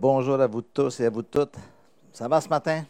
Bonjour 0.00 0.40
à 0.40 0.46
vous 0.46 0.62
tous 0.62 0.98
et 1.00 1.04
à 1.04 1.10
vous 1.10 1.20
toutes. 1.20 1.56
Ça 2.10 2.26
va 2.26 2.40
ce 2.40 2.48
matin? 2.48 2.84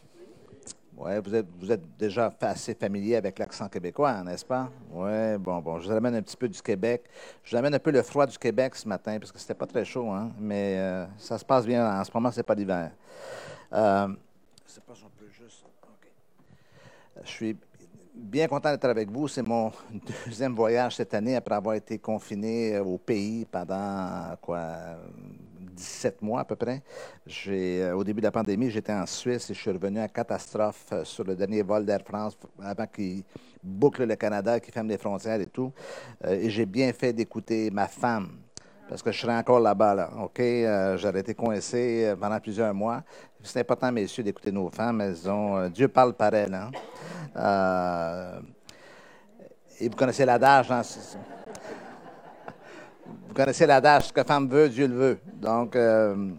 Oui, 0.97 1.11
vous 1.25 1.73
êtes, 1.73 1.99
déjà 1.99 2.33
assez 2.41 2.73
familier 2.73 3.17
avec 3.17 3.37
l'accent 3.41 3.69
québécois, 3.69 4.23
n'est-ce 4.23 4.45
pas? 4.45 4.71
Oui, 4.93 5.37
bon, 5.41 5.59
bon. 5.59 5.81
Je 5.81 5.89
vous 5.89 5.97
amène 5.97 6.15
un 6.15 6.23
petit 6.23 6.37
peu 6.37 6.49
du 6.49 6.63
Québec. 6.63 7.03
Je 7.43 7.51
vous 7.51 7.57
amène 7.57 7.75
un 7.75 7.81
peu 7.81 7.91
le 7.91 8.03
froid 8.03 8.27
du 8.27 8.39
Québec 8.39 8.77
ce 8.77 8.87
matin, 8.87 9.19
parce 9.19 9.33
que 9.33 9.41
c'était 9.41 9.55
pas 9.55 9.67
très 9.67 9.85
chaud, 9.85 10.09
hein? 10.09 10.31
mais 10.39 10.77
euh, 10.79 11.05
ça 11.19 11.37
se 11.37 11.45
passe 11.45 11.67
bien. 11.67 12.01
En 12.01 12.05
ce 12.05 12.13
moment, 12.15 12.31
c'est 12.31 12.45
pas 12.45 12.55
l'hiver. 12.55 12.93
Euh, 13.73 14.07
je 14.65 14.73
sais 14.75 14.81
pas 14.81 14.95
si 14.95 15.03
juste. 15.37 15.65
OK. 15.83 16.09
Je 17.25 17.29
suis 17.29 17.57
bien 18.15 18.47
content 18.47 18.71
d'être 18.71 18.85
avec 18.85 19.11
vous. 19.11 19.27
C'est 19.27 19.43
mon 19.43 19.73
deuxième 20.27 20.55
voyage 20.55 20.95
cette 20.95 21.13
année 21.13 21.35
après 21.35 21.57
avoir 21.57 21.75
été 21.75 21.99
confiné 21.99 22.79
au 22.79 22.99
pays 22.99 23.47
pendant 23.47 24.37
quoi 24.41 24.61
17 25.71 26.23
mois 26.23 26.41
à 26.41 26.45
peu 26.45 26.57
près. 26.57 26.83
Euh, 27.49 27.93
au 27.93 28.05
début 28.05 28.21
de 28.21 28.27
la 28.27 28.33
pandémie, 28.33 28.71
j'étais 28.71 28.93
en 28.93 29.07
Suisse 29.07 29.51
et 29.51 29.55
je 29.55 29.61
suis 29.61 29.71
revenu 29.71 30.01
à 30.01 30.09
catastrophe 30.09 30.87
euh, 30.93 31.05
sur 31.05 31.25
le 31.25 31.35
dernier 31.35 31.63
vol 31.63 31.85
d'Air 31.85 32.03
France 32.03 32.37
avant 32.63 32.87
qu'il 32.87 33.23
boucle 33.63 34.05
le 34.05 34.17
Canada, 34.17 34.61
qu'il 34.61 34.73
ferme 34.73 34.89
les 34.89 34.99
frontières 34.99 35.41
et 35.41 35.47
tout. 35.47 35.73
Euh, 36.25 36.33
et 36.41 36.51
j'ai 36.51 36.67
bien 36.67 36.93
fait 36.93 37.13
d'écouter 37.13 37.71
ma 37.71 37.87
femme 37.89 38.31
parce 38.89 39.03
que 39.03 39.13
je 39.13 39.21
serais 39.21 39.37
encore 39.37 39.61
là-bas. 39.61 39.95
Là, 39.95 40.11
OK? 40.21 40.43
J'aurais 40.97 41.21
été 41.21 41.35
coincé 41.35 42.13
pendant 42.21 42.41
plusieurs 42.41 42.75
mois. 42.75 43.05
C'est 43.43 43.61
important, 43.61 43.93
messieurs, 43.93 44.25
d'écouter 44.25 44.51
nos 44.51 44.69
femmes. 44.69 45.01
Elles 45.01 45.31
ont, 45.31 45.69
Dieu 45.69 45.87
parle 45.87 46.15
par 46.15 46.35
elles. 46.35 46.53
Hein? 46.53 46.71
et 49.79 49.89
vous 49.89 49.97
connaissez 49.97 50.25
l'adage, 50.25 50.73
hein? 50.73 50.83
Vous 53.29 53.35
connaissez 53.35 53.67
l'adage, 53.67 54.09
ce 54.09 54.13
que 54.13 54.23
femme 54.23 54.49
veut, 54.49 54.69
Dieu 54.69 54.87
le 54.87 54.95
veut. 54.95 55.19
Donc, 55.35 55.75
euh, 55.75 56.31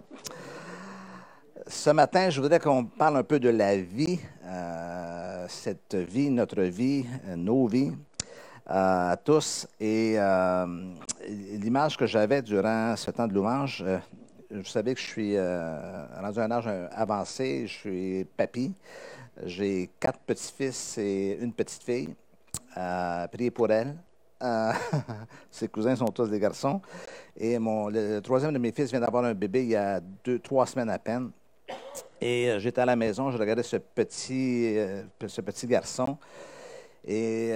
ce 1.67 1.89
matin, 1.89 2.29
je 2.29 2.41
voudrais 2.41 2.59
qu'on 2.59 2.85
parle 2.85 3.17
un 3.17 3.23
peu 3.23 3.39
de 3.39 3.49
la 3.49 3.77
vie, 3.77 4.19
euh, 4.45 5.45
cette 5.47 5.95
vie, 5.95 6.29
notre 6.29 6.61
vie, 6.63 7.05
euh, 7.27 7.35
nos 7.35 7.67
vies, 7.67 7.91
à 8.65 9.17
tous. 9.23 9.67
Et 9.79 10.17
l'image 11.27 11.97
que 11.97 12.05
j'avais 12.05 12.41
durant 12.41 12.95
ce 12.95 13.11
temps 13.11 13.27
de 13.27 13.33
louange, 13.33 13.83
vous 14.49 14.63
savez 14.63 14.93
que 14.93 14.99
je 15.01 15.07
suis 15.07 15.37
rendu 15.37 16.39
à 16.39 16.43
un 16.43 16.51
âge 16.51 16.69
avancé, 16.91 17.67
je 17.67 17.73
suis 17.73 18.25
papy. 18.37 18.73
J'ai 19.45 19.89
quatre 19.99 20.19
petits-fils 20.19 20.97
et 20.97 21.37
une 21.41 21.51
petite 21.51 21.83
fille. 21.83 22.15
priez 23.31 23.51
pour 23.51 23.71
elle. 23.71 23.95
Euh, 24.41 24.71
ses 25.51 25.67
cousins 25.67 25.95
sont 25.95 26.05
tous 26.05 26.29
des 26.29 26.39
garçons. 26.39 26.81
Et 27.37 27.59
mon, 27.59 27.89
le, 27.89 28.19
troisième 28.19 28.53
de 28.53 28.57
mes 28.57 28.71
fils 28.71 28.89
vient 28.89 28.99
d'avoir 28.99 29.25
un 29.25 29.33
bébé 29.33 29.63
il 29.63 29.69
y 29.69 29.75
a 29.75 29.99
deux, 30.23 30.39
trois 30.39 30.65
semaines 30.65 30.89
à 30.89 30.99
peine. 30.99 31.31
Et 32.19 32.49
euh, 32.49 32.59
j'étais 32.59 32.81
à 32.81 32.85
la 32.85 32.95
maison, 32.95 33.31
je 33.31 33.37
regardais 33.37 33.63
ce 33.63 33.77
petit, 33.77 34.77
euh, 34.77 35.03
ce 35.27 35.41
petit 35.41 35.67
garçon. 35.67 36.17
Et 37.03 37.51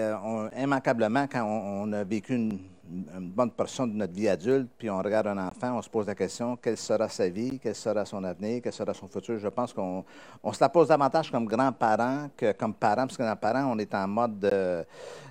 immanquablement, 0.58 1.28
quand 1.28 1.44
on, 1.44 1.94
a 1.94 2.04
vécu 2.04 2.34
une, 2.34 2.58
une, 2.92 3.30
bonne 3.30 3.52
portion 3.52 3.88
de 3.88 3.94
notre 3.94 4.14
vie 4.14 4.28
adulte, 4.28 4.70
puis 4.78 4.90
on 4.90 4.98
regarde 5.00 5.28
un 5.28 5.38
enfant, 5.38 5.78
on 5.78 5.82
se 5.82 5.90
pose 5.90 6.08
la 6.08 6.16
question 6.16 6.56
quelle 6.56 6.78
sera 6.78 7.10
sa 7.10 7.28
vie, 7.30 7.60
quel 7.60 7.76
sera 7.76 8.06
son 8.06 8.24
avenir, 8.24 8.62
quel 8.62 8.74
sera 8.74 8.94
son 8.94 9.08
futur? 9.08 9.40
Je 9.40 9.48
pense 9.48 9.74
qu'on 9.74 10.04
on 10.44 10.54
se 10.54 10.64
la 10.64 10.70
pose 10.70 10.88
davantage 10.88 11.32
comme 11.32 11.46
grands-parents 11.46 12.30
que 12.36 12.52
comme 12.54 12.74
parents, 12.74 13.08
parce 13.08 13.18
que 13.18 13.24
grands-parents, 13.24 13.72
on 13.74 13.78
est 13.80 13.94
en 13.94 14.08
mode 14.08 14.40
de, 14.40 14.86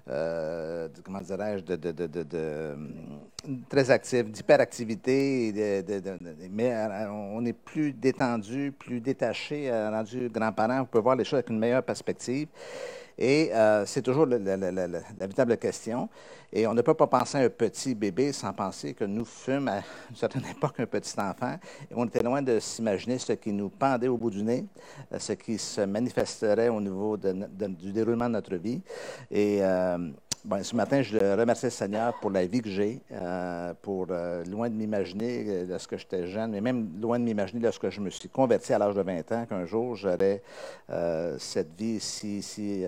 euh, 0.09 0.89
comment 1.03 1.21
dirais-je, 1.21 1.65
de, 1.65 1.77
de, 1.77 2.07
de, 2.07 2.77
très 3.69 3.91
actif, 3.91 4.31
d'hyperactivité, 4.31 5.53
mais 6.51 6.73
euh, 6.73 7.11
on 7.11 7.45
est 7.45 7.53
plus 7.53 7.93
détendu, 7.93 8.73
plus 8.79 9.01
détaché, 9.01 9.71
euh, 9.71 9.91
rendu 9.91 10.29
grands-parents. 10.29 10.81
On 10.81 10.87
peut 10.87 10.99
voir 10.99 11.17
les 11.17 11.25
choses 11.25 11.39
avec 11.39 11.51
une 11.51 11.59
meilleure 11.59 11.83
perspective. 11.83 12.49
Et 13.19 13.51
euh, 13.53 13.85
c'est 13.87 14.03
toujours 14.03 14.27
la, 14.27 14.39
véritable 14.39 15.57
question. 15.57 16.09
Et 16.53 16.67
on 16.67 16.75
ne 16.75 16.83
peut 16.83 16.95
pas 16.95 17.07
penser 17.07 17.39
à 17.39 17.41
un 17.43 17.49
petit 17.49 17.95
bébé 17.95 18.33
sans 18.33 18.53
penser 18.53 18.95
que 18.95 19.05
nous 19.05 19.25
fûmes 19.25 19.69
à 19.69 19.79
une 20.11 20.17
certaine 20.17 20.45
époque 20.51 20.79
un 20.79 20.87
petit 20.87 21.19
enfant. 21.19 21.57
Et 21.91 21.95
on 21.95 22.07
était 22.07 22.23
loin 22.23 22.43
de 22.43 22.59
s'imaginer 22.61 23.19
ce 23.19 23.33
qui 23.33 23.53
nous 23.53 23.71
pendait 23.71 24.09
au 24.09 24.17
bout 24.17 24.31
du 24.31 24.43
nez, 24.43 24.65
euh, 25.13 25.19
ce 25.19 25.33
qui 25.33 25.59
se 25.59 25.81
manifesterait 25.81 26.69
au 26.69 26.81
niveau 26.81 27.17
du 27.17 27.93
déroulement 27.93 28.27
de 28.27 28.35
notre 28.35 28.57
vie. 28.57 28.81
Et 29.31 29.59
euh, 29.63 30.11
Bon, 30.45 30.63
ce 30.63 30.77
matin, 30.77 31.01
je 31.01 31.17
remercie 31.17 31.65
le 31.65 31.71
Seigneur 31.71 32.13
pour 32.21 32.31
la 32.31 32.45
vie 32.45 32.61
que 32.61 32.69
j'ai, 32.69 33.01
euh, 33.13 33.73
pour 33.81 34.09
euh, 34.11 34.45
loin 34.45 34.69
de 34.69 34.75
m'imaginer 34.75 35.43
euh, 35.49 35.65
lorsque 35.67 35.97
j'étais 35.97 36.27
jeune, 36.27 36.51
mais 36.51 36.61
même 36.61 37.01
loin 37.01 37.19
de 37.19 37.25
m'imaginer 37.25 37.63
lorsque 37.63 37.89
je 37.89 37.99
me 37.99 38.11
suis 38.11 38.29
converti 38.29 38.75
à 38.75 38.79
l'âge 38.79 38.95
de 38.95 39.01
20 39.01 39.33
ans, 39.33 39.47
qu'un 39.47 39.65
jour 39.65 39.97
j'aurais 39.97 40.43
cette 41.39 41.75
vie 41.79 41.99
si, 41.99 42.43
si 42.43 42.85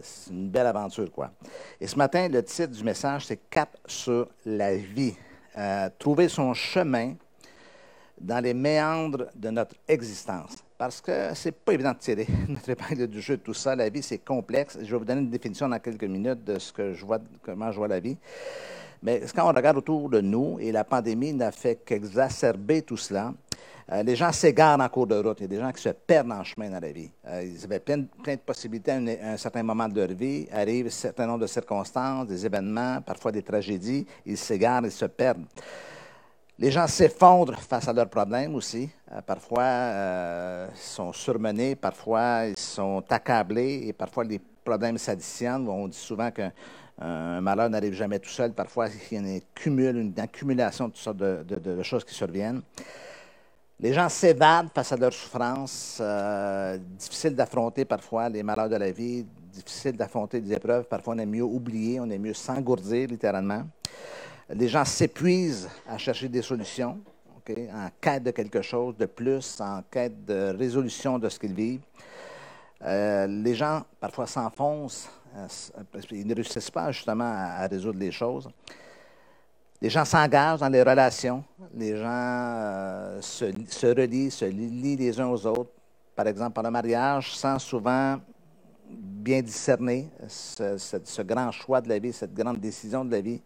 c'est 0.00 0.30
une 0.30 0.48
belle 0.48 0.68
aventure, 0.68 1.12
quoi. 1.12 1.32
Et 1.78 1.86
ce 1.86 1.96
matin, 1.96 2.26
le 2.28 2.42
titre 2.42 2.72
du 2.72 2.82
message, 2.82 3.26
c'est 3.26 3.40
Cap 3.50 3.76
sur 3.84 4.28
la 4.46 4.74
vie. 4.74 5.14
trouver 5.98 6.30
son 6.30 6.54
chemin 6.54 7.12
dans 8.18 8.42
les 8.42 8.54
méandres 8.54 9.26
de 9.34 9.50
notre 9.50 9.74
existence. 9.86 10.64
Parce 10.80 11.02
que 11.02 11.34
c'est 11.34 11.52
pas 11.52 11.74
évident 11.74 11.92
de 11.92 11.98
tirer 11.98 12.26
notre 12.48 12.70
épingle 12.70 13.06
du 13.06 13.20
jeu 13.20 13.36
de 13.36 13.42
tout 13.42 13.52
ça. 13.52 13.76
La 13.76 13.90
vie, 13.90 14.02
c'est 14.02 14.16
complexe. 14.16 14.78
Je 14.80 14.90
vais 14.90 14.96
vous 14.96 15.04
donner 15.04 15.20
une 15.20 15.28
définition 15.28 15.68
dans 15.68 15.78
quelques 15.78 16.04
minutes 16.04 16.42
de 16.42 16.58
ce 16.58 16.72
que 16.72 16.94
je 16.94 17.04
vois, 17.04 17.18
comment 17.42 17.70
je 17.70 17.76
vois 17.76 17.86
la 17.86 18.00
vie. 18.00 18.16
Mais 19.02 19.20
quand 19.36 19.44
on 19.44 19.52
regarde 19.54 19.76
autour 19.76 20.08
de 20.08 20.22
nous, 20.22 20.56
et 20.58 20.72
la 20.72 20.84
pandémie 20.84 21.34
n'a 21.34 21.52
fait 21.52 21.84
qu'exacerber 21.84 22.80
tout 22.80 22.96
cela, 22.96 23.34
euh, 23.92 24.02
les 24.02 24.16
gens 24.16 24.32
s'égarent 24.32 24.80
en 24.80 24.88
cours 24.88 25.06
de 25.06 25.16
route. 25.16 25.40
Il 25.40 25.42
y 25.42 25.44
a 25.44 25.48
des 25.48 25.60
gens 25.60 25.70
qui 25.70 25.82
se 25.82 25.90
perdent 25.90 26.32
en 26.32 26.44
chemin 26.44 26.70
dans 26.70 26.80
la 26.80 26.92
vie. 26.92 27.10
Euh, 27.26 27.44
ils 27.44 27.62
avaient 27.62 27.80
plein, 27.80 27.98
de 27.98 28.36
possibilités 28.36 28.92
à 28.92 29.32
un, 29.32 29.36
certain 29.36 29.62
moment 29.62 29.86
de 29.86 30.00
leur 30.00 30.16
vie. 30.16 30.48
Arrivent 30.50 30.86
un 30.86 30.88
certain 30.88 31.26
nombre 31.26 31.40
de 31.40 31.46
circonstances, 31.46 32.26
des 32.26 32.46
événements, 32.46 33.02
parfois 33.02 33.32
des 33.32 33.42
tragédies. 33.42 34.06
Ils 34.24 34.38
s'égarent, 34.38 34.86
ils 34.86 34.90
se 34.90 35.04
perdent. 35.04 35.44
Les 36.60 36.70
gens 36.70 36.86
s'effondrent 36.86 37.58
face 37.58 37.88
à 37.88 37.92
leurs 37.94 38.10
problèmes 38.10 38.54
aussi. 38.54 38.86
Euh, 39.10 39.22
parfois, 39.22 39.62
euh, 39.62 40.68
ils 40.70 40.78
sont 40.78 41.10
surmenés, 41.10 41.74
parfois, 41.74 42.48
ils 42.48 42.58
sont 42.58 43.02
accablés 43.08 43.84
et 43.86 43.94
parfois, 43.94 44.24
les 44.24 44.38
problèmes 44.62 44.98
s'additionnent. 44.98 45.66
On 45.70 45.88
dit 45.88 45.96
souvent 45.96 46.30
qu'un 46.30 46.52
malheur 47.40 47.70
n'arrive 47.70 47.94
jamais 47.94 48.18
tout 48.18 48.28
seul. 48.28 48.52
Parfois, 48.52 48.88
il 49.10 49.16
y 49.16 49.26
a 49.26 49.40
une, 49.90 50.12
accumulation 50.18 50.88
de 50.88 50.90
toutes 50.90 51.00
sortes 51.00 51.16
de, 51.16 51.82
choses 51.82 52.04
qui 52.04 52.12
surviennent. 52.14 52.60
Les 53.80 53.94
gens 53.94 54.10
s'évadent 54.10 54.68
face 54.74 54.92
à 54.92 54.98
leurs 54.98 55.14
souffrances. 55.14 55.96
Euh, 55.98 56.76
difficile 56.76 57.34
d'affronter 57.34 57.86
parfois 57.86 58.28
les 58.28 58.42
malheurs 58.42 58.68
de 58.68 58.76
la 58.76 58.90
vie, 58.90 59.24
difficile 59.50 59.96
d'affronter 59.96 60.42
des 60.42 60.52
épreuves. 60.52 60.84
Parfois, 60.84 61.14
on 61.14 61.18
est 61.20 61.24
mieux 61.24 61.42
oublier, 61.42 62.00
on 62.00 62.10
est 62.10 62.18
mieux 62.18 62.34
s'engourdir 62.34 63.08
littéralement. 63.08 63.62
Les 64.52 64.68
gens 64.68 64.84
s'épuisent 64.84 65.68
à 65.88 65.96
chercher 65.96 66.28
des 66.28 66.42
solutions, 66.42 66.98
en 67.72 67.88
quête 68.00 68.22
de 68.22 68.30
quelque 68.30 68.62
chose 68.62 68.96
de 68.96 69.06
plus, 69.06 69.60
en 69.60 69.82
quête 69.90 70.24
de 70.24 70.56
résolution 70.56 71.18
de 71.18 71.28
ce 71.28 71.38
qu'ils 71.38 71.54
vivent. 71.54 71.82
Euh, 72.82 73.26
les 73.26 73.54
gens, 73.54 73.82
parfois, 74.00 74.26
s'enfoncent, 74.26 75.08
euh, 75.36 75.46
parce 75.92 76.06
qu'ils 76.06 76.26
ne 76.26 76.34
réussissent 76.34 76.70
pas 76.70 76.90
justement 76.92 77.32
à, 77.32 77.66
résoudre 77.66 77.98
les 77.98 78.10
choses. 78.10 78.48
Les 79.80 79.90
gens 79.90 80.04
s'engagent 80.04 80.60
dans 80.60 80.68
les 80.68 80.82
relations. 80.82 81.44
Les 81.74 81.96
gens 81.96 82.06
euh, 82.06 83.20
se, 83.20 83.46
se, 83.68 83.86
relient, 83.86 84.30
se 84.30 84.46
lient 84.46 84.96
les 84.96 85.20
uns 85.20 85.28
aux 85.28 85.46
autres. 85.46 85.70
Par 86.16 86.26
exemple, 86.26 86.52
par 86.52 86.64
le 86.64 86.70
mariage, 86.70 87.34
sans 87.36 87.58
souvent 87.58 88.18
bien 88.88 89.40
discerner 89.40 90.08
ce, 90.26 90.76
ce 90.76 91.22
grand 91.22 91.50
choix 91.52 91.80
de 91.80 91.88
la 91.88 91.98
vie, 91.98 92.12
cette 92.12 92.34
grande 92.34 92.58
décision 92.58 93.04
de 93.04 93.12
la 93.12 93.20
vie. 93.20 93.40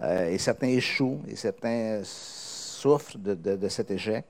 Euh, 0.00 0.30
et 0.30 0.38
certains 0.38 0.68
échouent 0.68 1.20
et 1.28 1.36
certains 1.36 2.00
souffrent 2.04 3.18
de, 3.18 3.68
cet 3.68 3.90
échec. 3.90 4.24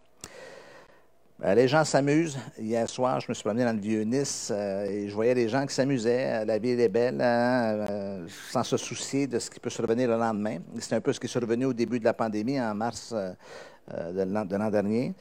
Euh, 1.44 1.54
les 1.54 1.66
gens 1.66 1.84
s'amusent. 1.84 2.38
Hier 2.58 2.88
soir, 2.88 3.20
je 3.20 3.26
me 3.28 3.34
suis 3.34 3.42
promené 3.42 3.64
dans 3.64 3.72
le 3.72 3.80
Vieux-Nice 3.80 4.50
euh, 4.52 4.84
et 4.84 5.08
je 5.08 5.14
voyais 5.14 5.34
les 5.34 5.48
gens 5.48 5.66
qui 5.66 5.74
s'amusaient. 5.74 6.44
La 6.44 6.58
ville 6.58 6.78
est 6.80 6.88
belle, 6.88 7.20
hein, 7.20 8.26
sans 8.50 8.62
se 8.62 8.76
soucier 8.76 9.26
de 9.26 9.38
ce 9.38 9.50
qui 9.50 9.58
peut 9.58 9.70
survenir 9.70 10.08
le 10.08 10.16
lendemain. 10.16 10.58
C'est 10.78 10.94
un 10.94 11.00
peu 11.00 11.12
ce 11.12 11.18
qui 11.18 11.26
est 11.26 11.30
survenu 11.30 11.64
au 11.64 11.72
début 11.72 11.98
de 11.98 12.04
la 12.04 12.14
pandémie, 12.14 12.60
en 12.60 12.74
mars 12.74 13.12
de 13.12 14.22
l'an 14.22 14.70
dernier. 14.70 15.14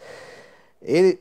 Et 0.83 1.19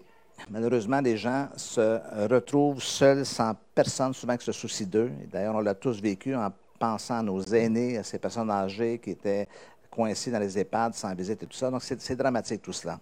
malheureusement, 0.50 1.00
les 1.00 1.16
gens 1.16 1.48
se 1.56 2.00
retrouvent 2.28 2.82
seuls, 2.82 3.24
sans 3.24 3.54
personne 3.74 4.12
souvent 4.12 4.36
qui 4.36 4.44
se 4.44 4.52
soucie 4.52 4.86
d'eux. 4.86 5.10
D'ailleurs, 5.30 5.54
on 5.54 5.60
l'a 5.60 5.74
tous 5.74 6.00
vécu 6.00 6.34
en 6.34 6.50
pensant 6.80 7.18
à 7.18 7.22
nos 7.22 7.42
aînés, 7.42 7.98
à 7.98 8.02
ces 8.02 8.18
personnes 8.18 8.50
âgées 8.50 8.98
qui 8.98 9.10
étaient 9.10 9.46
coincées 9.90 10.30
dans 10.30 10.38
les 10.38 10.58
EHPAD 10.58 10.94
sans 10.94 11.14
visite 11.14 11.42
et 11.42 11.46
tout 11.46 11.56
ça. 11.56 11.70
Donc, 11.70 11.82
c'est 11.82 12.16
dramatique 12.16 12.62
tout 12.62 12.72
cela. 12.72 12.98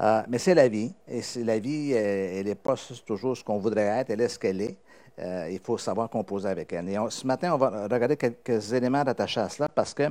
Euh, 0.00 0.22
mais 0.28 0.38
c'est 0.38 0.54
la 0.54 0.68
vie. 0.68 0.92
Et 1.08 1.20
la 1.44 1.58
vie, 1.58 1.92
euh, 1.92 2.38
elle 2.38 2.46
n'est 2.46 2.54
pas 2.54 2.74
toujours 3.04 3.36
ce 3.36 3.42
qu'on 3.42 3.58
voudrait 3.58 4.00
être, 4.00 4.10
elle 4.10 4.20
est 4.20 4.28
ce 4.28 4.38
qu'elle 4.38 4.60
est. 4.60 4.76
Euh, 5.18 5.48
il 5.50 5.58
faut 5.58 5.76
savoir 5.76 6.08
composer 6.08 6.48
avec 6.48 6.72
elle. 6.72 6.88
Et 6.88 6.96
ce 7.10 7.26
matin, 7.26 7.54
on 7.54 7.58
va 7.58 7.86
regarder 7.90 8.16
quelques 8.16 8.72
éléments 8.72 9.04
rattachés 9.04 9.40
à 9.40 9.48
cela 9.48 9.68
parce 9.68 9.92
que 9.92 10.04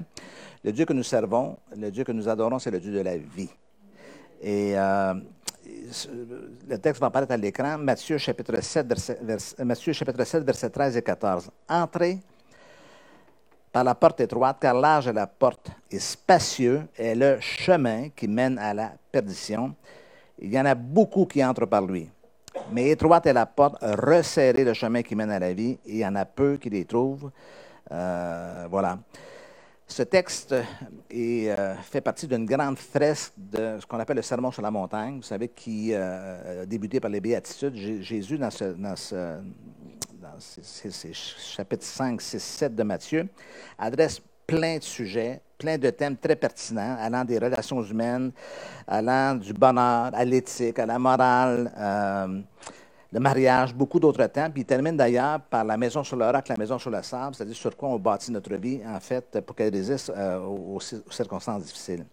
le 0.63 0.71
Dieu 0.71 0.85
que 0.85 0.93
nous 0.93 1.03
servons, 1.03 1.57
le 1.75 1.89
Dieu 1.89 2.03
que 2.03 2.11
nous 2.11 2.27
adorons, 2.27 2.59
c'est 2.59 2.71
le 2.71 2.79
Dieu 2.79 2.91
de 2.91 2.99
la 2.99 3.17
vie. 3.17 3.49
Et 4.43 4.75
le 4.75 6.77
texte 6.77 7.01
va 7.01 7.07
apparaître 7.07 7.31
à 7.31 7.37
l'écran, 7.37 7.79
Matthieu 7.79 8.19
chapitre 8.19 8.61
7, 8.61 8.87
verset, 8.87 9.17
Matthieu 9.63 9.93
chapitre 9.93 10.23
7, 10.23 10.43
verset 10.43 10.69
13 10.69 10.97
et 10.97 11.01
14. 11.01 11.49
Entrez 11.67 12.19
par 13.71 13.83
la 13.83 13.95
porte 13.95 14.19
étroite, 14.19 14.57
car 14.59 14.73
large 14.73 15.07
est 15.07 15.13
la 15.13 15.27
porte 15.27 15.71
et 15.89 15.99
spacieux 15.99 16.83
est 16.97 17.15
le 17.15 17.39
chemin 17.39 18.09
qui 18.09 18.27
mène 18.27 18.57
à 18.57 18.73
la 18.73 18.91
perdition. 19.11 19.73
Il 20.39 20.51
y 20.51 20.59
en 20.59 20.65
a 20.65 20.75
beaucoup 20.75 21.25
qui 21.25 21.43
entrent 21.43 21.65
par 21.65 21.85
lui. 21.85 22.09
Mais 22.71 22.89
étroite 22.89 23.25
est 23.27 23.33
la 23.33 23.45
porte, 23.45 23.77
resserré 23.81 24.63
le 24.63 24.73
chemin 24.73 25.01
qui 25.01 25.15
mène 25.15 25.31
à 25.31 25.39
la 25.39 25.53
vie, 25.53 25.77
il 25.85 25.97
y 25.97 26.05
en 26.05 26.15
a 26.15 26.25
peu 26.25 26.57
qui 26.57 26.69
les 26.69 26.85
trouvent. 26.85 27.31
Euh, 27.91 28.67
voilà. 28.69 28.99
Ce 29.87 30.03
texte 30.03 30.55
est, 31.09 31.49
euh, 31.49 31.75
fait 31.75 31.99
partie 31.99 32.25
d'une 32.25 32.45
grande 32.45 32.77
fresque 32.77 33.33
de 33.37 33.77
ce 33.79 33.85
qu'on 33.85 33.99
appelle 33.99 34.15
le 34.15 34.21
Sermon 34.21 34.49
sur 34.49 34.61
la 34.61 34.71
montagne, 34.71 35.17
vous 35.17 35.23
savez, 35.23 35.49
qui 35.49 35.89
euh, 35.93 36.63
a 36.63 36.65
débuté 36.65 37.01
par 37.01 37.11
les 37.11 37.19
béatitudes. 37.19 37.75
Jésus, 37.75 38.37
dans, 38.37 38.49
ce, 38.51 39.37
ces, 40.39 41.13
chapitres 41.13 41.85
5, 41.85 42.21
6, 42.21 42.39
7 42.39 42.75
de 42.75 42.83
Matthieu, 42.83 43.27
adresse 43.77 44.21
plein 44.47 44.77
de 44.77 44.83
sujets, 44.83 45.41
plein 45.57 45.77
de 45.77 45.89
thèmes 45.89 46.17
très 46.17 46.35
pertinents, 46.35 46.97
allant 46.99 47.23
des 47.23 47.37
relations 47.37 47.81
humaines, 47.83 48.31
allant 48.87 49.35
du 49.35 49.53
bonheur 49.53 50.11
à 50.13 50.25
l'éthique, 50.25 50.79
à 50.79 50.85
la 50.85 50.99
morale 50.99 52.43
le 53.11 53.19
mariage, 53.19 53.73
beaucoup 53.73 53.99
d'autres 53.99 54.25
temps. 54.27 54.49
Puis 54.49 54.61
il 54.61 54.65
termine 54.65 54.95
d'ailleurs 54.95 55.41
par 55.41 55.63
la 55.63 55.77
maison 55.77 56.03
sur 56.03 56.15
le 56.15 56.25
roc, 56.25 56.47
la 56.47 56.57
maison 56.57 56.79
sur 56.79 56.89
le 56.89 57.01
sable, 57.01 57.35
c'est-à-dire 57.35 57.55
sur 57.55 57.75
quoi 57.75 57.89
on 57.89 57.99
bâtit 57.99 58.31
notre 58.31 58.55
vie, 58.55 58.81
en 58.85 58.99
fait, 58.99 59.41
pour 59.41 59.55
qu'elle 59.55 59.73
résiste 59.73 60.11
euh, 60.15 60.39
aux, 60.39 60.79
circonstances 60.79 61.63
difficiles. 61.63 62.05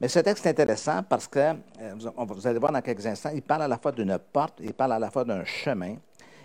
Mais 0.00 0.08
ce 0.08 0.20
texte 0.20 0.46
est 0.46 0.50
intéressant 0.50 1.02
parce 1.02 1.26
que, 1.26 1.38
euh, 1.38 1.94
vous 2.16 2.46
allez 2.46 2.58
voir 2.58 2.72
dans 2.72 2.80
quelques 2.80 3.06
instants, 3.06 3.30
il 3.34 3.42
parle 3.42 3.62
à 3.62 3.68
la 3.68 3.78
fois 3.78 3.92
d'une 3.92 4.18
porte, 4.32 4.54
il 4.60 4.74
parle 4.74 4.92
à 4.92 4.98
la 4.98 5.10
fois 5.10 5.24
d'un 5.24 5.44
chemin, 5.44 5.96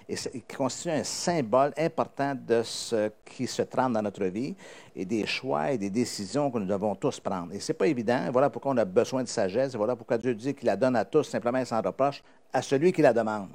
et 0.10 0.16
qui 0.16 0.56
constitue 0.56 0.92
un 0.92 1.04
symbole 1.04 1.74
important 1.78 2.34
de 2.36 2.64
ce 2.64 3.12
qui 3.26 3.46
se 3.46 3.62
trame 3.64 3.94
dans 3.94 4.02
notre 4.02 4.24
vie 4.26 4.56
et 4.96 5.04
des 5.04 5.26
choix 5.26 5.72
et 5.72 5.78
des 5.78 5.90
décisions 5.90 6.50
que 6.50 6.60
nous 6.60 6.66
devons 6.66 6.96
tous 6.96 7.20
prendre. 7.20 7.54
Et 7.54 7.60
ce 7.60 7.72
n'est 7.72 7.78
pas 7.78 7.88
évident. 7.88 8.30
Voilà 8.32 8.50
pourquoi 8.50 8.72
on 8.72 8.78
a 8.78 8.86
besoin 8.86 9.24
de 9.24 9.28
sagesse. 9.28 9.74
Et 9.74 9.78
voilà 9.78 9.96
pourquoi 9.96 10.18
Dieu 10.18 10.34
dit 10.34 10.54
qu'il 10.54 10.68
la 10.68 10.78
donne 10.78 10.96
à 10.96 11.04
tous 11.04 11.24
simplement 11.24 11.64
sans 11.66 11.82
reproche 11.82 12.24
à 12.54 12.62
celui 12.62 12.94
qui 12.94 13.02
la 13.02 13.12
demande. 13.12 13.50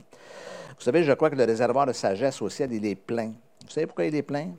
Vous 0.76 0.82
savez, 0.82 1.04
je 1.04 1.12
crois 1.12 1.30
que 1.30 1.36
le 1.36 1.44
réservoir 1.44 1.86
de 1.86 1.92
sagesse 1.92 2.42
au 2.42 2.50
ciel, 2.50 2.72
il 2.72 2.84
est 2.84 2.96
plein. 2.96 3.28
Vous 3.64 3.70
savez 3.70 3.86
pourquoi 3.86 4.04
il 4.04 4.14
est 4.14 4.22
plein? 4.22 4.50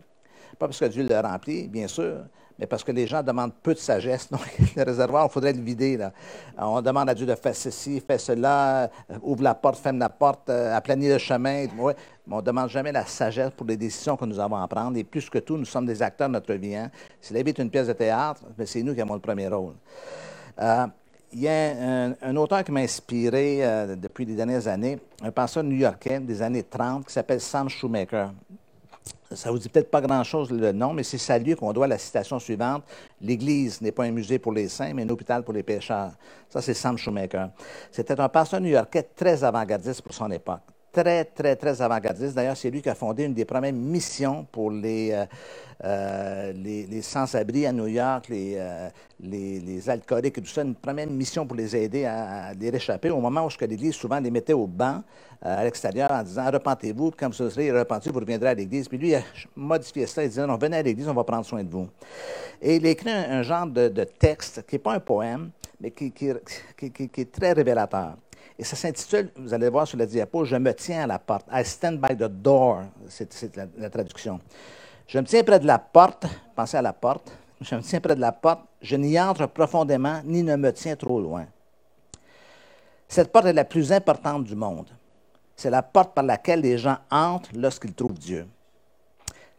Pas 0.58 0.68
parce 0.68 0.80
que 0.80 0.86
Dieu 0.86 1.04
le 1.04 1.20
remplit, 1.20 1.68
bien 1.68 1.88
sûr, 1.88 2.26
mais 2.60 2.68
parce 2.68 2.84
que 2.84 2.92
les 2.92 3.08
gens 3.08 3.24
demandent 3.24 3.54
peu 3.62 3.74
de 3.74 3.80
sagesse. 3.80 4.30
Donc, 4.32 4.42
le 4.76 4.84
réservoir, 4.84 5.28
il 5.30 5.32
faudrait 5.32 5.54
le 5.54 5.62
vider. 5.62 5.98
Là. 5.98 6.12
On 6.58 6.82
demande 6.82 7.10
à 7.10 7.16
Dieu 7.16 7.26
de 7.26 7.36
faire 7.36 7.56
ceci, 7.56 8.00
faire 8.00 8.20
cela, 8.20 8.84
euh, 8.84 9.18
ouvre 9.22 9.44
la 9.44 9.56
porte, 9.56 9.78
ferme 9.78 10.00
la 10.00 10.10
porte, 10.10 10.50
euh, 10.50 10.76
aplanir 10.76 11.14
le 11.14 11.20
chemin. 11.20 11.66
mais 11.76 11.96
on 12.30 12.38
ne 12.38 12.42
demande 12.42 12.70
jamais 12.70 12.92
la 12.92 13.06
sagesse 13.06 13.52
pour 13.52 13.66
les 13.66 13.78
décisions 13.78 14.16
que 14.16 14.26
nous 14.26 14.40
avons 14.40 14.58
à 14.58 14.68
prendre. 14.68 14.98
Et 14.98 15.04
plus 15.04 15.30
que 15.30 15.40
tout, 15.40 15.58
nous 15.58 15.66
sommes 15.66 15.86
des 15.86 16.02
acteurs 16.02 16.28
de 16.28 16.34
notre 16.34 16.54
vie. 16.54 16.76
Hein. 16.76 16.92
Si 17.20 17.34
la 17.34 17.42
vie 17.42 17.50
est 17.50 17.60
une 17.60 17.70
pièce 17.70 17.88
de 17.88 17.94
théâtre, 17.94 18.42
ben, 18.58 18.66
c'est 18.66 18.84
nous 18.84 18.94
qui 18.94 19.02
avons 19.02 19.16
le 19.16 19.20
premier 19.20 19.48
rôle. 19.48 19.74
Euh, 20.62 20.88
il 21.36 21.42
y 21.42 21.48
a 21.48 22.14
un, 22.22 22.36
auteur 22.36 22.64
qui 22.64 22.72
m'a 22.72 22.82
inspiré 22.82 23.62
depuis 23.98 24.24
les 24.24 24.36
dernières 24.36 24.68
années, 24.68 25.00
un 25.24 25.32
penseur 25.32 25.64
new-yorkais 25.64 26.20
des 26.20 26.44
années 26.44 26.62
30 26.62 27.08
qui 27.08 27.12
s'appelle 27.12 27.42
Sam 27.42 27.68
Shoemaker. 27.70 28.32
Ça 29.36 29.52
vous 29.52 29.60
dit 29.60 29.70
peut-être 29.70 29.92
pas 29.92 30.02
grand-chose 30.02 30.52
le 30.52 30.72
nom, 30.72 30.94
mais 30.94 31.04
c'est 31.04 31.32
à 31.32 31.56
qu'on 31.56 31.74
doit 31.74 31.88
la 31.88 31.98
citation 31.98 32.40
suivante 32.40 32.84
L'Église 33.22 33.82
n'est 33.82 33.92
pas 33.92 34.04
un 34.04 34.12
musée 34.12 34.40
pour 34.40 34.52
les 34.52 34.68
saints, 34.68 34.94
mais 34.94 35.04
un 35.04 35.10
hôpital 35.10 35.44
pour 35.44 35.54
les 35.54 35.64
pécheurs. 35.64 36.12
Ça, 36.50 36.62
c'est 36.62 36.74
Sam 36.74 36.98
Shoemaker. 36.98 37.50
C'était 37.92 38.20
un 38.20 38.30
pasteur 38.30 38.62
new-yorkais 38.62 39.04
très 39.16 39.44
avant-gardiste 39.44 40.02
pour 40.02 40.14
son 40.14 40.30
époque 40.32 40.73
très, 40.94 41.26
très, 41.26 41.56
très 41.56 41.82
avant-gardiste. 41.82 42.36
D'ailleurs, 42.36 42.56
c'est 42.56 42.70
lui 42.70 42.82
qui 42.82 42.90
a 42.90 42.96
fondé 42.96 43.24
une 43.24 43.34
des 43.34 43.46
premières 43.46 43.74
missions 43.74 44.46
pour 44.52 44.70
les, 44.70 45.12
euh, 45.12 45.26
euh, 45.84 46.54
les, 46.54 47.02
sans-abri 47.02 47.66
à 47.66 47.74
New 47.74 47.88
York, 47.88 48.28
euh, 48.30 48.90
les, 49.20 49.60
les, 49.60 49.90
alcooliques 49.90 50.38
et 50.38 50.42
tout 50.42 50.48
ça, 50.48 50.62
une 50.62 50.76
première 50.76 51.08
mission 51.08 51.48
pour 51.48 51.58
les 51.58 51.76
aider 51.76 52.06
à, 52.06 52.54
les 52.54 52.70
réchapper 52.70 53.10
au 53.10 53.20
moment 53.20 53.46
où 53.46 53.50
l'Église 53.66 53.96
souvent 53.96 54.20
les 54.20 54.30
mettait 54.30 54.54
au 54.54 54.68
banc 54.68 55.04
à 55.42 55.64
l'extérieur 55.64 56.12
en 56.12 56.24
disant 56.24 56.50
Repentez-vous, 56.52 57.12
quand 57.18 57.28
vous 57.28 57.50
serez 57.50 57.72
repentis, 57.72 58.10
vous 58.10 58.20
reviendrez 58.20 58.50
à 58.50 58.54
l'Église. 58.54 58.88
Puis 58.88 58.98
lui, 58.98 59.10
il 59.10 59.16
a 59.16 59.22
modifié 59.56 60.06
ça, 60.06 60.24
il 60.24 60.30
disait 60.30 60.46
Non, 60.46 60.58
venez 60.58 60.78
à 60.78 60.84
l'Église, 60.84 61.08
on 61.08 61.14
va 61.14 61.24
prendre 61.24 61.46
soin 61.46 61.64
de 61.64 61.70
vous. 61.70 61.90
Et 62.62 62.76
il 62.76 62.86
a 62.86 62.90
écrit 62.92 63.10
un, 63.10 63.42
genre 63.42 63.66
de, 63.66 63.90
texte 64.20 64.64
qui 64.68 64.76
n'est 64.76 64.80
pas 64.80 64.94
un 64.94 65.00
poème, 65.00 65.50
mais 65.82 65.92
qui, 65.92 66.12
qui, 66.12 66.32
qui 66.78 67.22
est 67.22 67.32
très 67.32 67.52
révélateur. 67.52 68.16
Et 68.64 68.66
ça 68.66 68.78
s'intitule, 68.78 69.30
vous 69.36 69.54
allez 69.54 69.68
voir 69.68 69.86
sur 69.86 69.98
la 69.98 70.06
diapo, 70.06 70.46
Je 70.46 70.56
me 70.56 70.74
tiens 70.74 71.04
à 71.04 71.08
la 71.08 71.20
porte. 71.20 71.46
I 71.52 71.66
stand 71.66 72.00
by 72.00 72.16
the 72.16 72.30
door. 72.30 72.84
C'est 73.10 73.58
la, 73.58 73.90
traduction. 73.90 74.40
Je 75.06 75.20
me 75.20 75.26
tiens 75.26 75.44
près 75.44 75.60
de 75.60 75.68
la 75.68 75.78
porte. 75.80 76.26
Pensez 76.56 76.78
à 76.78 76.82
la 76.82 76.94
porte. 76.94 77.30
Je 77.60 77.76
me 77.76 77.82
tiens 77.82 78.00
près 78.00 78.16
de 78.16 78.22
la 78.22 78.32
porte. 78.32 78.62
Je 78.82 78.96
n'y 78.96 79.20
entre 79.20 79.48
profondément 79.48 80.22
ni 80.24 80.44
ne 80.44 80.56
me 80.56 80.72
tiens 80.72 80.96
trop 80.96 81.20
loin. 81.20 81.46
Cette 83.06 83.34
porte 83.34 83.48
est 83.48 83.54
la 83.54 83.66
plus 83.66 83.92
importante 83.92 84.46
du 84.46 84.56
monde. 84.56 84.88
C'est 85.58 85.70
la 85.70 85.84
porte 85.84 86.14
par 86.14 86.24
laquelle 86.24 86.62
les 86.62 86.78
gens 86.78 86.96
entrent 87.12 87.50
lorsqu'ils 87.54 87.94
trouvent 87.94 88.18
Dieu. 88.18 88.48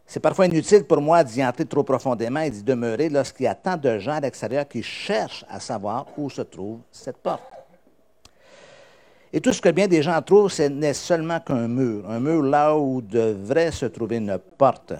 C'est 0.07 0.19
parfois 0.19 0.47
inutile 0.47 0.83
pour 0.83 0.99
moi 0.99 1.23
d'y 1.23 1.45
entrer 1.45 1.65
trop 1.65 1.83
profondément 1.83 2.39
et 2.39 2.49
d'y 2.49 2.63
demeurer 2.63 3.09
lorsqu'il 3.09 3.43
y 3.43 3.47
a 3.47 3.53
tant 3.53 3.77
de 3.77 3.99
gens 3.99 4.13
à 4.13 4.19
l'extérieur 4.19 4.67
qui 4.67 4.81
cherchent 4.81 5.45
à 5.47 5.59
savoir 5.59 6.07
où 6.17 6.27
se 6.27 6.41
trouve 6.41 6.79
cette 6.91 7.17
porte. 7.17 7.43
Et 9.35 9.41
tout 9.41 9.51
ce 9.51 9.61
que 9.61 9.67
bien 9.67 9.89
des 9.89 10.01
gens 10.01 10.21
trouvent, 10.21 10.49
ce 10.49 10.63
n'est 10.63 10.93
seulement 10.93 11.41
qu'un 11.41 11.67
mur, 11.67 12.09
un 12.09 12.21
mur 12.21 12.41
là 12.41 12.73
où 12.73 13.01
devrait 13.01 13.69
se 13.69 13.85
trouver 13.85 14.15
une 14.15 14.39
porte. 14.57 14.93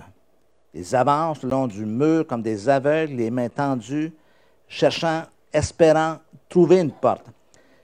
Ils 0.73 0.93
avancent 0.93 1.41
le 1.43 1.49
long 1.51 1.67
du 1.67 1.85
mur 1.85 2.27
comme 2.27 2.41
des 2.41 2.67
aveugles, 2.67 3.13
les 3.13 3.31
mains 3.31 3.47
tendues, 3.47 4.11
cherchant, 4.67 5.23
espérant 5.53 6.17
trouver 6.49 6.81
une 6.81 6.91
porte, 6.91 7.25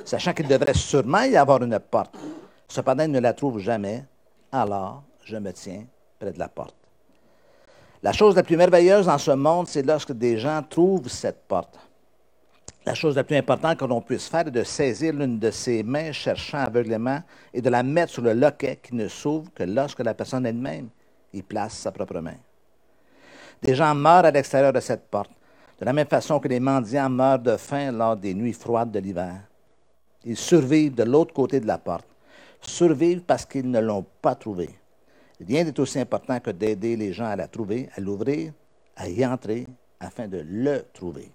sachant 0.04 0.34
qu'il 0.34 0.46
devrait 0.46 0.74
sûrement 0.74 1.22
y 1.22 1.38
avoir 1.38 1.64
une 1.64 1.80
porte. 1.80 2.18
Cependant, 2.68 3.06
ils 3.06 3.12
ne 3.12 3.22
la 3.22 3.32
trouvent 3.32 3.60
jamais. 3.60 4.04
Alors, 4.52 5.04
je 5.24 5.38
me 5.38 5.54
tiens 5.54 5.86
près 6.20 6.34
de 6.34 6.40
la 6.40 6.50
porte. 6.50 6.76
La 8.04 8.12
chose 8.12 8.36
la 8.36 8.44
plus 8.44 8.58
merveilleuse 8.58 9.06
dans 9.06 9.18
ce 9.18 9.32
monde, 9.32 9.70
c'est 9.70 9.84
lorsque 9.84 10.12
des 10.12 10.38
gens 10.38 10.62
trouvent 10.70 11.08
cette 11.08 11.48
porte. 11.48 11.80
La 12.86 12.96
chose 12.96 13.16
la 13.16 13.24
plus 13.24 13.36
importante 13.36 13.78
que 13.78 13.86
l'on 13.86 14.02
puisse 14.02 14.28
faire 14.28 14.48
est 14.48 14.52
de 14.52 14.64
saisir 14.64 15.14
l'une 15.14 15.38
de 15.38 15.52
ses 15.52 15.84
mains 15.84 16.12
cherchant 16.12 16.58
aveuglément 16.58 17.22
et 17.54 17.62
de 17.62 17.70
la 17.70 17.84
mettre 17.84 18.14
sur 18.14 18.24
le 18.24 18.34
loquet 18.34 18.80
qui 18.82 18.96
ne 18.96 19.08
s'ouvre 19.08 19.52
que 19.54 19.64
lorsque 19.64 20.00
la 20.00 20.16
personne 20.16 20.48
elle-même 20.48 20.90
y 21.32 21.44
place 21.44 21.74
sa 21.74 21.92
propre 21.92 22.20
main. 22.20 22.38
Des 23.62 23.76
gens 23.76 23.94
meurent 23.94 24.26
à 24.26 24.32
l'extérieur 24.32 24.74
de 24.74 24.80
cette 24.80 25.08
porte, 25.10 25.32
de 25.80 25.86
la 25.86 25.94
même 25.94 26.08
façon 26.08 26.40
que 26.40 26.48
les 26.48 26.60
mendiants 26.60 27.10
meurent 27.10 27.40
de 27.40 27.56
faim 27.56 27.92
lors 27.92 28.18
des 28.18 28.34
nuits 28.34 28.54
froides 28.54 28.92
de 28.92 29.00
l'hiver. 29.00 29.42
Ils 30.26 30.38
survivent 30.38 30.96
de 30.96 31.04
l'autre 31.04 31.34
côté 31.34 31.60
de 31.60 31.68
la 31.68 31.78
porte, 31.78 32.08
survivent 32.62 33.22
parce 33.22 33.46
qu'ils 33.46 33.70
ne 33.70 33.80
l'ont 33.80 34.06
pas 34.22 34.34
trouvée. 34.34 34.70
Rien 35.40 35.64
n'est 35.64 35.80
aussi 35.80 36.00
important 36.00 36.40
que 36.40 36.52
d'aider 36.52 36.96
les 36.96 37.14
gens 37.14 37.26
à 37.26 37.36
la 37.36 37.48
trouver, 37.48 37.90
à 37.96 38.02
l'ouvrir, 38.02 38.54
à 38.96 39.08
y 39.08 39.26
entrer, 39.26 39.68
afin 40.00 40.28
de 40.28 40.44
le 40.46 40.84
trouver. 40.94 41.32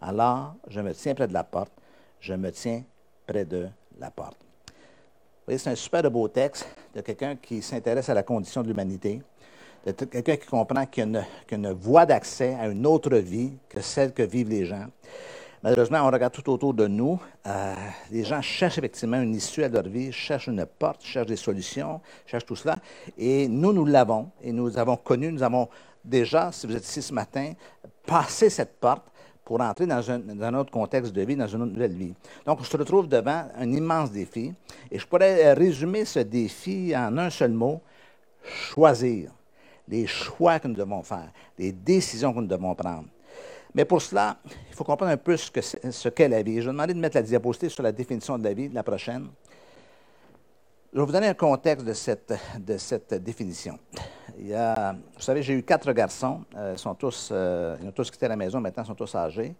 Alors, 0.00 0.54
je 0.68 0.80
me 0.80 0.94
tiens 0.94 1.14
près 1.14 1.28
de 1.28 1.34
la 1.34 1.44
porte. 1.44 1.72
Je 2.20 2.32
me 2.32 2.50
tiens 2.50 2.82
près 3.26 3.44
de 3.44 3.68
la 3.98 4.10
porte. 4.10 4.36
Vous 4.40 5.46
voyez, 5.46 5.58
c'est 5.58 5.70
un 5.70 5.74
super 5.74 6.10
beau 6.10 6.28
texte 6.28 6.66
de 6.94 7.00
quelqu'un 7.02 7.36
qui 7.36 7.60
s'intéresse 7.60 8.08
à 8.08 8.14
la 8.14 8.22
condition 8.22 8.62
de 8.62 8.68
l'humanité, 8.68 9.20
de 9.84 9.92
quelqu'un 9.92 10.36
qui 10.36 10.46
comprend 10.46 10.86
qu'il 10.86 11.04
y 11.10 11.16
a 11.16 11.24
une, 11.54 11.72
voie 11.72 12.06
d'accès 12.06 12.54
à 12.54 12.68
une 12.68 12.86
autre 12.86 13.16
vie 13.16 13.52
que 13.68 13.80
celle 13.80 14.12
que 14.12 14.22
vivent 14.22 14.48
les 14.48 14.64
gens. 14.64 14.86
Malheureusement, 15.62 15.98
on 16.02 16.10
regarde 16.10 16.32
tout 16.32 16.48
autour 16.50 16.72
de 16.72 16.86
nous. 16.86 17.20
Euh, 17.46 17.74
les 18.10 18.24
gens 18.24 18.40
cherchent 18.40 18.78
effectivement 18.78 19.20
une 19.20 19.34
issue 19.34 19.62
à 19.62 19.68
leur 19.68 19.82
vie, 19.82 20.10
cherchent 20.10 20.46
une 20.46 20.64
porte, 20.64 21.02
cherchent 21.02 21.26
des 21.26 21.36
solutions, 21.36 22.00
cherchent 22.24 22.46
tout 22.46 22.56
cela. 22.56 22.78
Et 23.18 23.46
nous, 23.48 23.74
nous 23.74 23.84
l'avons. 23.84 24.30
Et 24.42 24.52
nous 24.52 24.78
avons 24.78 24.96
connu, 24.96 25.30
nous 25.30 25.42
avons 25.42 25.68
déjà, 26.02 26.50
si 26.52 26.66
vous 26.66 26.74
êtes 26.74 26.86
ici 26.86 27.02
ce 27.02 27.12
matin, 27.12 27.52
passé 28.06 28.48
cette 28.48 28.80
porte 28.80 29.04
pour 29.50 29.60
entrer 29.62 29.84
dans 29.84 30.08
un, 30.08 30.54
autre 30.54 30.70
contexte 30.70 31.12
de 31.12 31.22
vie, 31.22 31.34
dans 31.34 31.48
une 31.48 31.64
nouvelle 31.64 31.92
vie. 31.92 32.14
Donc, 32.46 32.60
on 32.60 32.62
se 32.62 32.76
retrouve 32.76 33.08
devant 33.08 33.48
un 33.56 33.72
immense 33.72 34.12
défi. 34.12 34.54
Et 34.88 34.96
je 34.96 35.04
pourrais 35.04 35.54
résumer 35.54 36.04
ce 36.04 36.20
défi 36.20 36.92
en 36.96 37.18
un 37.18 37.30
seul 37.30 37.50
mot, 37.50 37.80
choisir. 38.44 39.32
Les 39.88 40.06
choix 40.06 40.60
que 40.60 40.68
nous 40.68 40.76
devons 40.76 41.02
faire, 41.02 41.32
les 41.58 41.72
décisions 41.72 42.32
que 42.32 42.38
nous 42.38 42.46
devons 42.46 42.76
prendre. 42.76 43.06
Mais 43.74 43.84
pour 43.84 44.00
cela, 44.00 44.36
il 44.68 44.76
faut 44.76 44.84
comprendre 44.84 45.10
un 45.10 45.16
peu 45.16 45.36
ce 45.36 46.08
qu'est 46.10 46.28
la 46.28 46.42
vie. 46.44 46.60
Je 46.60 46.66
vais 46.66 46.72
demander 46.72 46.94
de 46.94 47.00
mettre 47.00 47.16
la 47.16 47.22
diapositive 47.22 47.70
sur 47.70 47.82
la 47.82 47.90
définition 47.90 48.38
de 48.38 48.44
la 48.44 48.54
vie, 48.54 48.68
la 48.68 48.84
prochaine. 48.84 49.30
Je 50.92 51.00
vais 51.00 51.06
vous 51.06 51.10
donner 51.10 51.26
un 51.26 51.34
contexte 51.34 51.84
de 51.84 52.78
cette 52.78 53.14
définition. 53.14 53.80
Il 54.38 54.48
y 54.48 54.54
a, 54.54 54.92
vous 54.92 55.22
savez, 55.22 55.42
j'ai 55.42 55.54
eu 55.54 55.62
quatre 55.62 55.92
garçons. 55.92 56.40
Euh, 56.56 56.72
ils, 56.74 56.78
sont 56.78 56.94
tous, 56.94 57.30
euh, 57.32 57.76
ils 57.80 57.88
ont 57.88 57.92
tous 57.92 58.10
quitté 58.10 58.28
la 58.28 58.36
maison, 58.36 58.60
maintenant 58.60 58.82
ils 58.82 58.86
sont 58.86 58.94
tous 58.94 59.14
âgés. 59.14 59.54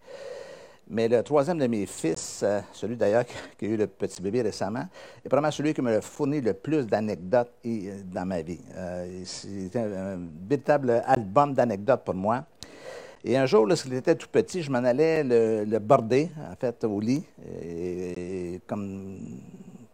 Mais 0.88 1.08
le 1.08 1.22
troisième 1.22 1.58
de 1.58 1.66
mes 1.66 1.86
fils, 1.86 2.40
euh, 2.42 2.60
celui 2.72 2.96
d'ailleurs 2.96 3.24
qui 3.58 3.66
a 3.66 3.68
eu 3.68 3.76
le 3.76 3.86
petit 3.86 4.20
bébé 4.20 4.42
récemment, 4.42 4.86
est 5.24 5.28
probablement 5.28 5.52
celui 5.52 5.72
qui 5.72 5.82
me 5.82 6.00
fourni 6.00 6.40
le 6.40 6.52
plus 6.52 6.86
d'anecdotes 6.86 7.52
dans 8.12 8.26
ma 8.26 8.42
vie. 8.42 8.60
C'est 9.24 9.76
un, 9.76 10.18
véritable 10.48 11.02
album 11.06 11.54
d'anecdotes 11.54 12.02
pour 12.04 12.14
moi. 12.14 12.44
Et 13.22 13.36
un 13.36 13.46
jour, 13.46 13.66
lorsqu'il 13.66 13.92
était 13.94 14.14
tout 14.14 14.28
petit, 14.32 14.62
je 14.62 14.70
m'en 14.70 14.78
allais 14.78 15.22
le, 15.22 15.78
border, 15.78 16.30
en 16.50 16.56
fait, 16.56 16.82
au 16.84 16.98
lit, 17.00 17.22
et, 17.62 18.60
comme 18.66 19.18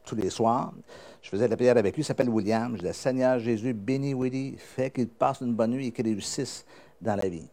tous 0.06 0.14
les 0.14 0.30
soirs. 0.30 0.72
Je 1.20 1.28
faisais 1.28 1.48
la 1.48 1.56
prière 1.56 1.76
avec 1.76 1.94
lui, 1.94 2.02
il 2.02 2.04
s'appelle 2.04 2.30
William. 2.30 2.72
Je 2.74 2.80
disais, 2.80 2.92
Seigneur 2.92 3.38
Jésus, 3.38 3.74
bénis 3.74 4.14
Willy, 4.14 4.56
fais 4.56 4.90
qu'il 4.90 5.08
passe 5.08 5.40
une 5.40 5.52
bonne 5.52 5.72
nuit 5.72 5.88
et 5.88 5.92
qu'il 5.92 6.06
réussisse 6.06 6.64
dans 7.00 7.16
la 7.16 7.28
vie. 7.28 7.48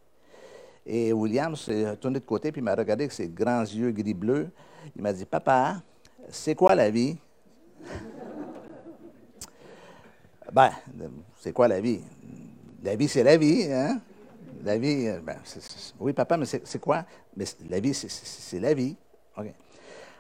Et 0.86 1.12
William 1.12 1.56
s'est 1.56 1.98
tourné 1.98 2.20
de 2.20 2.26
côté, 2.26 2.52
puis 2.52 2.62
m'a 2.62 2.76
regardé 2.76 3.06
avec 3.06 3.12
ses 3.12 3.28
grands 3.28 3.62
yeux 3.62 3.92
gris-bleu. 3.92 4.50
Il 4.96 5.02
m'a 5.02 5.12
dit 5.12 5.26
Papa, 5.26 5.82
c'est 6.30 6.56
quoi 6.56 6.76
la 6.76 6.90
vie? 6.90 7.18
Ben, 10.52 10.70
c'est 11.40 11.52
quoi 11.52 11.68
la 11.68 11.82
vie? 11.82 12.00
La 12.84 12.96
vie, 12.96 13.08
c'est 13.08 13.24
la 13.24 13.38
vie, 13.38 13.64
hein? 13.74 14.00
La 14.64 14.78
vie, 14.78 15.08
euh, 15.08 15.20
ben, 15.20 15.38
oui, 16.00 16.14
papa, 16.14 16.38
mais 16.38 16.46
c'est 16.46 16.80
quoi? 16.80 17.06
Mais 17.36 17.46
la 17.68 17.80
vie, 17.80 17.94
c'est 17.96 18.60
la 18.60 18.76
vie. 18.76 18.96
OK. 19.36 19.48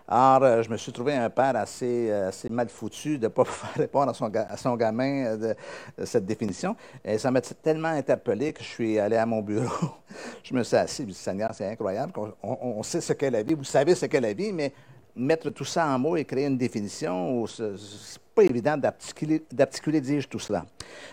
Alors, 0.08 0.44
euh, 0.44 0.64
je 0.64 0.70
me 0.70 0.76
suis 0.76 0.92
trouvé 0.92 1.14
un 1.14 1.30
père 1.30 1.56
assez, 1.56 2.10
euh, 2.12 2.28
assez 2.28 2.50
mal 2.50 2.68
foutu 2.68 3.18
de 3.18 3.24
ne 3.24 3.28
pas 3.30 3.44
pouvoir 3.46 3.74
répondre 3.74 4.10
à 4.10 4.14
son, 4.14 4.30
à 4.36 4.58
son 4.58 4.76
gamin 4.76 5.26
euh, 5.26 5.56
de, 5.98 6.06
cette 6.06 6.26
définition. 6.26 6.76
Et 7.06 7.18
ça 7.18 7.32
m'a 7.32 7.42
tellement 7.42 7.88
interpellé 7.90 8.52
que 8.52 8.62
je 8.62 8.68
suis 8.68 9.00
allé 9.00 9.16
à 9.16 9.26
mon 9.26 9.42
bureau. 9.42 9.92
je 10.44 10.54
me 10.54 10.64
suis 10.64 10.76
assis, 10.76 11.04
je 11.04 11.08
me 11.08 11.12
dit 11.14 11.18
Seigneur, 11.18 11.52
c'est 11.54 11.68
incroyable. 11.68 12.12
On, 12.42 12.84
sait 12.84 13.00
ce 13.00 13.14
qu'est 13.14 13.32
la 13.32 13.44
vie, 13.44 13.54
vous 13.54 13.64
savez 13.64 13.96
ce 13.96 14.06
qu'est 14.08 14.20
la 14.20 14.34
vie, 14.34 14.52
mais 14.52 14.74
mettre 15.16 15.50
tout 15.52 15.64
ça 15.64 15.88
en 15.88 15.98
mots 15.98 16.18
et 16.18 16.26
créer 16.26 16.48
une 16.48 16.58
définition, 16.58 17.46
c'est 17.48 18.20
pas 18.36 18.44
évident 18.44 18.76
d'articuler, 18.76 20.02
dis-je, 20.02 20.28
tout 20.28 20.40
cela. 20.40 20.66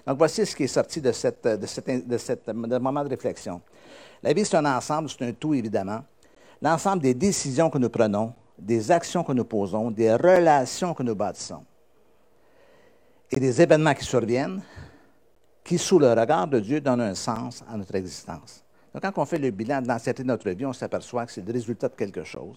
Donc, 0.07 0.19
voici 0.19 0.45
ce 0.45 0.57
qui 0.57 0.65
est 0.65 0.69
sorti 0.69 1.01
de, 1.01 1.13
cette, 1.13 1.47
de, 1.47 1.67
cette, 1.67 2.09
de, 2.09 2.19
cette, 2.19 2.49
moment 2.49 3.05
de 3.05 3.11
réflexion. 3.11 3.61
La 4.23 4.33
vie, 4.33 4.45
c'est 4.45 4.57
un 4.57 4.65
ensemble, 4.65 5.09
c'est 5.11 5.25
un 5.25 5.33
tout, 5.33 5.55
évidemment. 5.55 6.01
L'ensemble 6.63 7.03
des 7.03 7.15
décisions 7.15 7.71
que 7.71 7.79
nous 7.79 7.89
prenons, 7.89 8.35
des 8.61 8.91
actions 8.91 9.25
que 9.25 9.33
nous 9.33 9.45
posons, 9.45 9.91
des 9.91 10.15
relations 10.15 10.95
que 10.95 11.03
nous 11.03 11.15
bâtissons 11.15 11.65
et 13.31 13.39
des 13.39 13.63
événements 13.63 13.95
qui 13.95 14.05
surviennent 14.05 14.63
qui, 15.63 15.79
sous 15.79 15.99
le 15.99 16.13
regard 16.13 16.49
de 16.49 16.59
Dieu, 16.59 16.81
donnent 16.81 17.01
un 17.01 17.15
sens 17.15 17.63
à 17.69 17.77
notre 17.77 17.95
existence. 17.95 18.65
Donc, 18.93 19.03
quand 19.03 19.23
on 19.23 19.25
fait 19.25 19.39
le 19.39 19.51
bilan 19.51 19.81
de 19.81 19.89
l'ancienneté 19.89 20.23
de 20.23 20.29
notre 20.29 20.51
vie, 20.51 20.67
on 20.67 20.73
s'aperçoit 20.73 21.27
que 21.27 21.33
c'est 21.33 21.47
le 21.47 21.53
résultat 21.53 21.89
de 21.89 21.95
quelque 21.95 22.25
chose, 22.25 22.57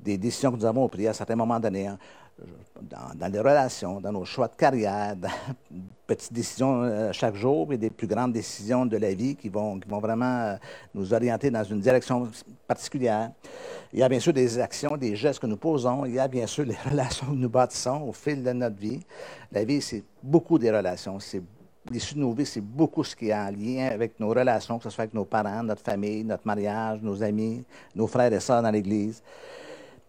des 0.00 0.16
décisions 0.16 0.52
que 0.52 0.56
nous 0.56 0.64
avons 0.64 0.88
prises 0.88 1.08
à 1.08 1.12
certains 1.12 1.36
moments 1.36 1.60
donnés 1.60 1.90
dans, 3.14 3.32
les 3.32 3.38
relations, 3.38 4.00
dans 4.00 4.12
nos 4.12 4.24
choix 4.24 4.48
de 4.48 4.56
carrière, 4.56 5.16
dans 5.16 5.28
petites 6.06 6.32
décisions 6.32 6.82
euh, 6.82 7.12
chaque 7.12 7.36
jour 7.36 7.72
et 7.72 7.78
des 7.78 7.90
plus 7.90 8.06
grandes 8.06 8.32
décisions 8.32 8.84
de 8.86 8.96
la 8.96 9.14
vie 9.14 9.36
qui 9.36 9.48
vont, 9.48 9.78
qui 9.78 9.88
vont 9.88 10.00
vraiment 10.00 10.40
euh, 10.40 10.56
nous 10.94 11.14
orienter 11.14 11.50
dans 11.50 11.64
une 11.64 11.80
direction 11.80 12.28
particulière. 12.66 13.30
Il 13.92 14.00
y 14.00 14.02
a 14.02 14.08
bien 14.08 14.20
sûr 14.20 14.32
des 14.32 14.58
actions, 14.58 14.96
des 14.96 15.16
gestes 15.16 15.40
que 15.40 15.46
nous 15.46 15.56
posons. 15.56 16.04
Il 16.04 16.14
y 16.14 16.18
a 16.18 16.28
bien 16.28 16.46
sûr 16.46 16.64
les 16.66 16.76
relations 16.88 17.26
que 17.26 17.36
nous 17.36 17.48
bâtissons 17.48 18.02
au 18.02 18.12
fil 18.12 18.42
de 18.42 18.52
notre 18.52 18.76
vie. 18.76 19.00
La 19.52 19.64
vie, 19.64 19.80
c'est 19.80 20.02
beaucoup 20.22 20.58
des 20.58 20.70
relations. 20.70 21.18
L'issue 21.90 22.14
de 22.14 22.20
nos 22.20 22.32
vies, 22.32 22.46
c'est 22.46 22.62
beaucoup 22.62 23.04
ce 23.04 23.14
qui 23.14 23.28
est 23.28 23.34
en 23.34 23.50
lien 23.50 23.88
avec 23.92 24.18
nos 24.18 24.30
relations, 24.30 24.78
que 24.78 24.84
ce 24.84 24.90
soit 24.90 25.02
avec 25.02 25.14
nos 25.14 25.26
parents, 25.26 25.62
notre 25.62 25.82
famille, 25.82 26.24
notre 26.24 26.46
mariage, 26.46 27.00
nos 27.02 27.22
amis, 27.22 27.62
nos 27.94 28.06
frères 28.06 28.32
et 28.32 28.40
sœurs 28.40 28.62
dans 28.62 28.70
l'Église 28.70 29.22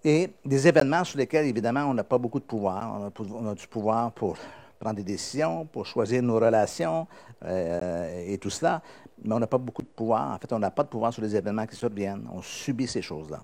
et 0.05 0.29
des 0.45 0.67
événements 0.67 1.03
sur 1.03 1.17
lesquels, 1.17 1.47
évidemment, 1.47 1.85
on 1.85 1.93
n'a 1.95 2.03
pas 2.03 2.19
beaucoup 2.19 2.39
de 2.39 2.45
pouvoir. 2.45 3.11
On 3.19 3.47
a, 3.47 3.55
du 3.55 3.67
pouvoir 3.67 4.11
pour 4.11 4.37
prendre 4.79 4.97
des 4.97 5.03
décisions, 5.03 5.65
pour 5.65 5.87
choisir 5.87 6.21
nos 6.21 6.35
relations 6.35 7.07
euh, 7.43 8.23
et 8.27 8.37
tout 8.37 8.51
cela, 8.51 8.83
mais 9.23 9.33
on 9.33 9.39
n'a 9.39 9.47
pas 9.47 9.57
beaucoup 9.57 9.81
de 9.81 9.87
pouvoir. 9.87 10.35
En 10.35 10.37
fait, 10.37 10.53
on 10.53 10.59
n'a 10.59 10.69
pas 10.69 10.83
de 10.83 10.89
pouvoir 10.89 11.11
sur 11.11 11.23
les 11.23 11.35
événements 11.35 11.65
qui 11.65 11.75
surviennent. 11.75 12.27
On 12.31 12.41
subit 12.43 12.85
ces 12.85 13.01
choses-là. 13.01 13.41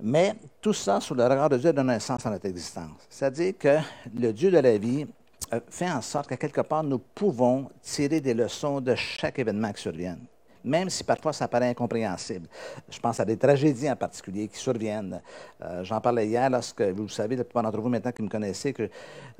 Mais 0.00 0.34
tout 0.60 0.72
ça, 0.72 1.00
sous 1.00 1.14
le 1.14 1.24
regard 1.24 1.48
de 1.48 1.58
Dieu, 1.58 1.72
donne 1.72 1.90
un 1.90 1.98
sens 1.98 2.24
à 2.24 2.30
notre 2.30 2.46
existence. 2.46 2.90
C'est-à-dire 3.10 3.54
que 3.58 3.78
le 4.14 4.32
Dieu 4.32 4.52
de 4.52 4.58
la 4.58 4.78
vie 4.78 5.06
euh, 5.52 5.60
fait 5.68 5.90
en 5.90 6.02
sorte 6.02 6.28
qu'à 6.28 6.36
quelque 6.36 6.60
part, 6.60 6.84
nous 6.84 6.98
pouvons 6.98 7.68
tirer 7.82 8.20
des 8.20 8.34
leçons 8.34 8.80
de 8.80 8.94
chaque 8.94 9.40
événement 9.40 9.72
qui 9.72 9.82
survient 9.82 10.18
même 10.64 10.90
si 10.90 11.04
parfois 11.04 11.32
ça 11.32 11.48
paraît 11.48 11.70
incompréhensible. 11.70 12.48
Je 12.88 12.98
pense 12.98 13.18
à 13.20 13.24
des 13.24 13.36
tragédies 13.36 13.90
en 13.90 13.96
particulier 13.96 14.48
qui 14.48 14.58
surviennent. 14.58 15.20
Euh, 15.62 15.84
j'en 15.84 16.00
parlais 16.00 16.26
hier 16.26 16.48
lorsque, 16.50 16.82
vous 16.82 17.08
savez, 17.08 17.36
la 17.36 17.44
plupart 17.44 17.62
d'entre 17.62 17.80
vous 17.80 17.88
maintenant 17.88 18.12
qui 18.12 18.22
me 18.22 18.28
connaissez, 18.28 18.72
que 18.72 18.88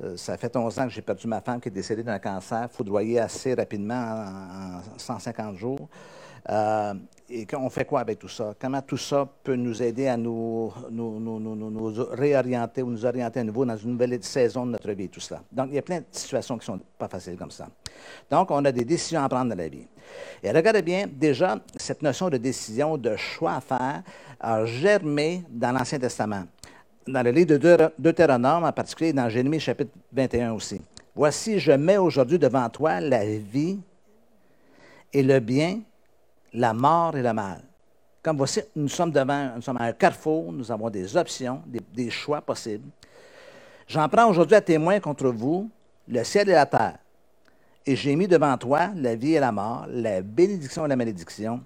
euh, 0.03 0.17
ça 0.17 0.37
fait 0.37 0.55
11 0.55 0.79
ans 0.79 0.83
que 0.85 0.93
j'ai 0.93 1.01
perdu 1.01 1.27
ma 1.27 1.41
femme 1.41 1.59
qui 1.59 1.69
est 1.69 1.71
décédée 1.71 2.03
d'un 2.03 2.19
cancer 2.19 2.69
foudroyé 2.71 3.19
assez 3.19 3.53
rapidement 3.53 3.95
en, 3.95 4.81
150 4.97 5.55
jours. 5.55 5.87
Euh, 6.49 6.93
et 7.29 7.47
on 7.55 7.69
fait 7.69 7.85
quoi 7.85 8.01
avec 8.01 8.19
tout 8.19 8.27
ça? 8.27 8.53
Comment 8.59 8.81
tout 8.81 8.97
ça 8.97 9.27
peut 9.43 9.55
nous 9.55 9.81
aider 9.81 10.07
à 10.07 10.17
nous, 10.17 10.71
nous, 10.91 12.05
réorienter 12.11 12.83
ou 12.83 12.89
nous 12.89 13.05
orienter 13.05 13.39
à 13.39 13.43
nouveau 13.43 13.65
dans 13.65 13.77
une 13.77 13.91
nouvelle 13.91 14.21
saison 14.23 14.65
de 14.65 14.71
notre 14.71 14.91
vie, 14.91 15.09
tout 15.09 15.19
cela? 15.19 15.41
Donc, 15.51 15.69
il 15.69 15.75
y 15.75 15.79
a 15.79 15.81
plein 15.81 15.99
de 15.99 16.05
situations 16.11 16.57
qui 16.57 16.69
ne 16.69 16.77
sont 16.77 16.83
pas 16.97 17.07
faciles 17.07 17.37
comme 17.37 17.51
ça. 17.51 17.67
Donc, 18.29 18.51
on 18.51 18.63
a 18.65 18.71
des 18.71 18.85
décisions 18.85 19.23
à 19.23 19.29
prendre 19.29 19.49
dans 19.49 19.57
la 19.57 19.67
vie. 19.67 19.87
Et 20.43 20.51
regardez 20.51 20.81
bien, 20.81 21.07
déjà, 21.07 21.59
cette 21.77 22.01
notion 22.01 22.29
de 22.29 22.37
décision, 22.37 22.97
de 22.97 23.15
choix 23.15 23.53
à 23.55 23.61
faire, 23.61 24.03
a 24.39 24.65
germé 24.65 25.43
dans 25.49 25.71
l'Ancien 25.71 25.99
Testament. 25.99 26.43
Dans 27.07 27.23
le 27.23 27.31
livre 27.31 27.57
de 27.57 27.91
Deutéronome, 27.97 28.65
en 28.65 28.71
particulier 28.71 29.13
dans 29.13 29.29
Jérémie 29.29 29.59
chapitre 29.59 29.91
21 30.11 30.53
aussi. 30.53 30.81
Voici, 31.15 31.59
je 31.59 31.71
mets 31.71 31.97
aujourd'hui 31.97 32.37
devant 32.37 32.67
toi 32.69 32.99
la 32.99 33.25
vie 33.25 33.79
et 35.11 35.23
le 35.23 35.39
bien, 35.39 35.81
la 36.53 36.73
mort 36.73 37.15
et 37.17 37.21
le 37.21 37.33
mal. 37.33 37.61
Comme 38.21 38.37
voici, 38.37 38.61
nous 38.75 38.87
sommes 38.87 39.11
devant, 39.11 39.55
nous 39.55 39.61
sommes 39.61 39.77
à 39.77 39.83
un 39.85 39.91
carrefour, 39.91 40.51
nous 40.51 40.71
avons 40.71 40.89
des 40.89 41.17
options, 41.17 41.61
des, 41.65 41.81
des 41.93 42.09
choix 42.09 42.41
possibles. 42.41 42.89
J'en 43.87 44.07
prends 44.07 44.29
aujourd'hui 44.29 44.55
à 44.55 44.61
témoin 44.61 44.99
contre 44.99 45.27
vous 45.29 45.69
le 46.07 46.23
ciel 46.23 46.49
et 46.49 46.53
la 46.53 46.65
terre. 46.65 46.97
Et 47.85 47.95
j'ai 47.95 48.15
mis 48.15 48.27
devant 48.27 48.57
toi 48.57 48.91
la 48.95 49.15
vie 49.15 49.33
et 49.33 49.39
la 49.39 49.51
mort, 49.51 49.85
la 49.89 50.21
bénédiction 50.21 50.85
et 50.85 50.87
la 50.87 50.95
malédiction. 50.95 51.61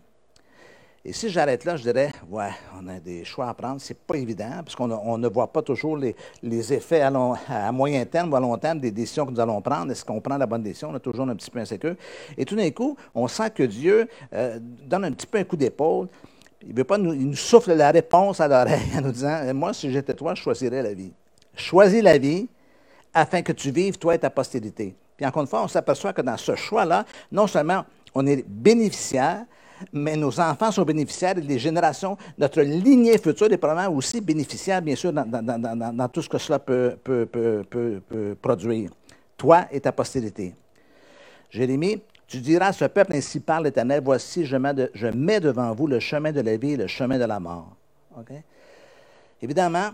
Et 1.09 1.13
si 1.13 1.29
j'arrête 1.29 1.63
là, 1.63 1.77
je 1.77 1.83
dirais, 1.83 2.11
ouais, 2.29 2.49
on 2.77 2.85
a 2.89 2.99
des 2.99 3.23
choix 3.23 3.47
à 3.47 3.53
prendre. 3.53 3.79
C'est 3.79 3.97
pas 3.97 4.17
évident, 4.17 4.49
parce 4.57 4.75
qu'on 4.75 5.17
ne 5.17 5.27
voit 5.29 5.47
pas 5.47 5.61
toujours 5.61 5.95
les, 5.95 6.73
effets 6.73 6.99
à, 7.01 7.71
moyen 7.71 8.03
terme 8.03 8.33
ou 8.33 8.35
à 8.35 8.41
long 8.41 8.57
terme 8.57 8.81
des 8.81 8.91
décisions 8.91 9.25
que 9.25 9.31
nous 9.31 9.39
allons 9.39 9.61
prendre. 9.61 9.89
Est-ce 9.89 10.03
qu'on 10.03 10.19
prend 10.19 10.35
la 10.35 10.45
bonne 10.45 10.63
décision? 10.63 10.89
On 10.91 10.95
est 10.97 10.99
toujours 10.99 11.25
un 11.29 11.33
petit 11.37 11.49
peu 11.49 11.59
insécure. 11.59 11.95
Et 12.37 12.43
tout 12.43 12.57
d'un 12.57 12.69
coup, 12.71 12.97
on 13.15 13.25
sent 13.29 13.51
que 13.51 13.63
Dieu 13.63 14.09
euh, 14.33 14.59
donne 14.61 15.05
un 15.05 15.13
petit 15.13 15.27
peu 15.27 15.37
un 15.37 15.45
coup 15.45 15.55
d'épaule. 15.55 16.09
Il 16.67 16.75
veut 16.75 16.83
pas 16.83 16.97
nous, 16.97 17.13
il 17.13 17.29
nous 17.29 17.35
souffle 17.37 17.71
la 17.71 17.91
réponse 17.91 18.41
à 18.41 18.49
l'oreille 18.49 18.91
en 18.97 18.99
nous 18.99 19.13
disant, 19.13 19.53
moi, 19.53 19.73
si 19.73 19.89
j'étais 19.89 20.13
toi, 20.13 20.35
je 20.35 20.41
choisirais 20.41 20.83
la 20.83 20.93
vie. 20.93 21.13
Choisis 21.55 22.03
la 22.03 22.17
vie 22.17 22.49
afin 23.13 23.41
que 23.43 23.53
tu 23.53 23.71
vives, 23.71 23.97
toi 23.97 24.13
et 24.13 24.19
ta 24.19 24.29
postérité. 24.29 24.93
Puis 25.15 25.25
encore 25.25 25.43
une 25.43 25.47
fois, 25.47 25.63
on 25.63 25.69
s'aperçoit 25.69 26.11
que 26.11 26.21
dans 26.21 26.35
ce 26.35 26.53
choix-là, 26.53 27.05
non 27.31 27.47
seulement 27.47 27.85
on 28.13 28.27
est 28.27 28.45
bénéficiaire, 28.45 29.45
mais 29.93 30.15
nos 30.15 30.39
enfants 30.39 30.71
sont 30.71 30.83
bénéficiaires 30.83 31.37
et 31.37 31.41
les 31.41 31.59
générations, 31.59 32.17
notre 32.37 32.61
lignée 32.61 33.17
future 33.17 33.51
est 33.51 33.57
probablement 33.57 33.95
aussi 33.95 34.21
bénéficiaire, 34.21 34.81
bien 34.81 34.95
sûr, 34.95 35.13
dans, 35.13 36.09
tout 36.09 36.21
ce 36.21 36.29
que 36.29 36.37
cela 36.37 36.59
peut, 36.59 36.97
produire. 38.41 38.91
Toi 39.35 39.67
et 39.71 39.79
ta 39.79 39.91
postérité. 39.91 40.55
Jérémie, 41.49 42.01
tu 42.27 42.39
diras 42.39 42.67
à 42.67 42.73
ce 42.73 42.85
peuple, 42.85 43.13
ainsi 43.13 43.39
parle 43.39 43.65
l'Éternel, 43.65 44.01
voici, 44.03 44.45
je 44.45 44.57
mets, 44.57 45.39
devant 45.39 45.73
vous 45.73 45.87
le 45.87 45.99
chemin 45.99 46.31
de 46.31 46.41
la 46.41 46.57
vie 46.57 46.71
et 46.71 46.77
le 46.77 46.87
chemin 46.87 47.17
de 47.17 47.23
la 47.23 47.39
mort. 47.39 47.75
Évidemment, 49.41 49.91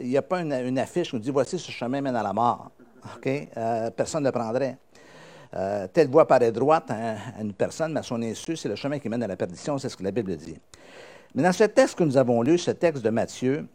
il 0.00 0.08
n'y 0.08 0.16
a 0.16 0.22
pas 0.22 0.40
une, 0.40 0.52
une, 0.52 0.78
affiche 0.78 1.10
qui 1.10 1.16
nous 1.16 1.22
dit, 1.22 1.30
voici, 1.30 1.58
ce 1.58 1.70
chemin 1.72 2.00
mène 2.00 2.14
à 2.14 2.22
la 2.22 2.32
mort. 2.32 2.70
Euh, 3.26 3.90
personne 3.90 4.22
ne 4.22 4.28
le 4.28 4.32
prendrait. 4.32 4.76
Euh, 5.54 5.88
telle 5.92 6.08
voie 6.08 6.26
paraît 6.26 6.52
droite 6.52 6.90
à, 6.90 7.40
une 7.40 7.52
personne, 7.52 7.92
mais 7.92 8.00
à 8.00 8.02
son 8.02 8.22
insu, 8.22 8.56
c'est 8.56 8.68
le 8.68 8.76
chemin 8.76 8.98
qui 8.98 9.08
mène 9.08 9.22
à 9.22 9.26
la 9.26 9.36
perdition, 9.36 9.78
c'est 9.78 9.88
ce 9.88 9.96
que 9.96 10.04
la 10.04 10.12
Bible 10.12 10.36
dit. 10.36 10.58
Mais 11.34 11.42
dans 11.42 11.52
ce 11.52 11.64
texte 11.64 11.96
que 11.96 12.04
nous 12.04 12.16
avons 12.16 12.42
lu, 12.42 12.58
ce 12.58 12.70
texte 12.70 13.02
de 13.02 13.10
Matthieu, 13.10 13.66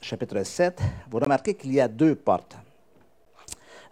chapitre 0.00 0.42
7, 0.42 0.80
vous 1.10 1.18
remarquez 1.18 1.54
qu'il 1.54 1.72
y 1.72 1.80
a 1.80 1.88
deux 1.88 2.14
portes. 2.14 2.56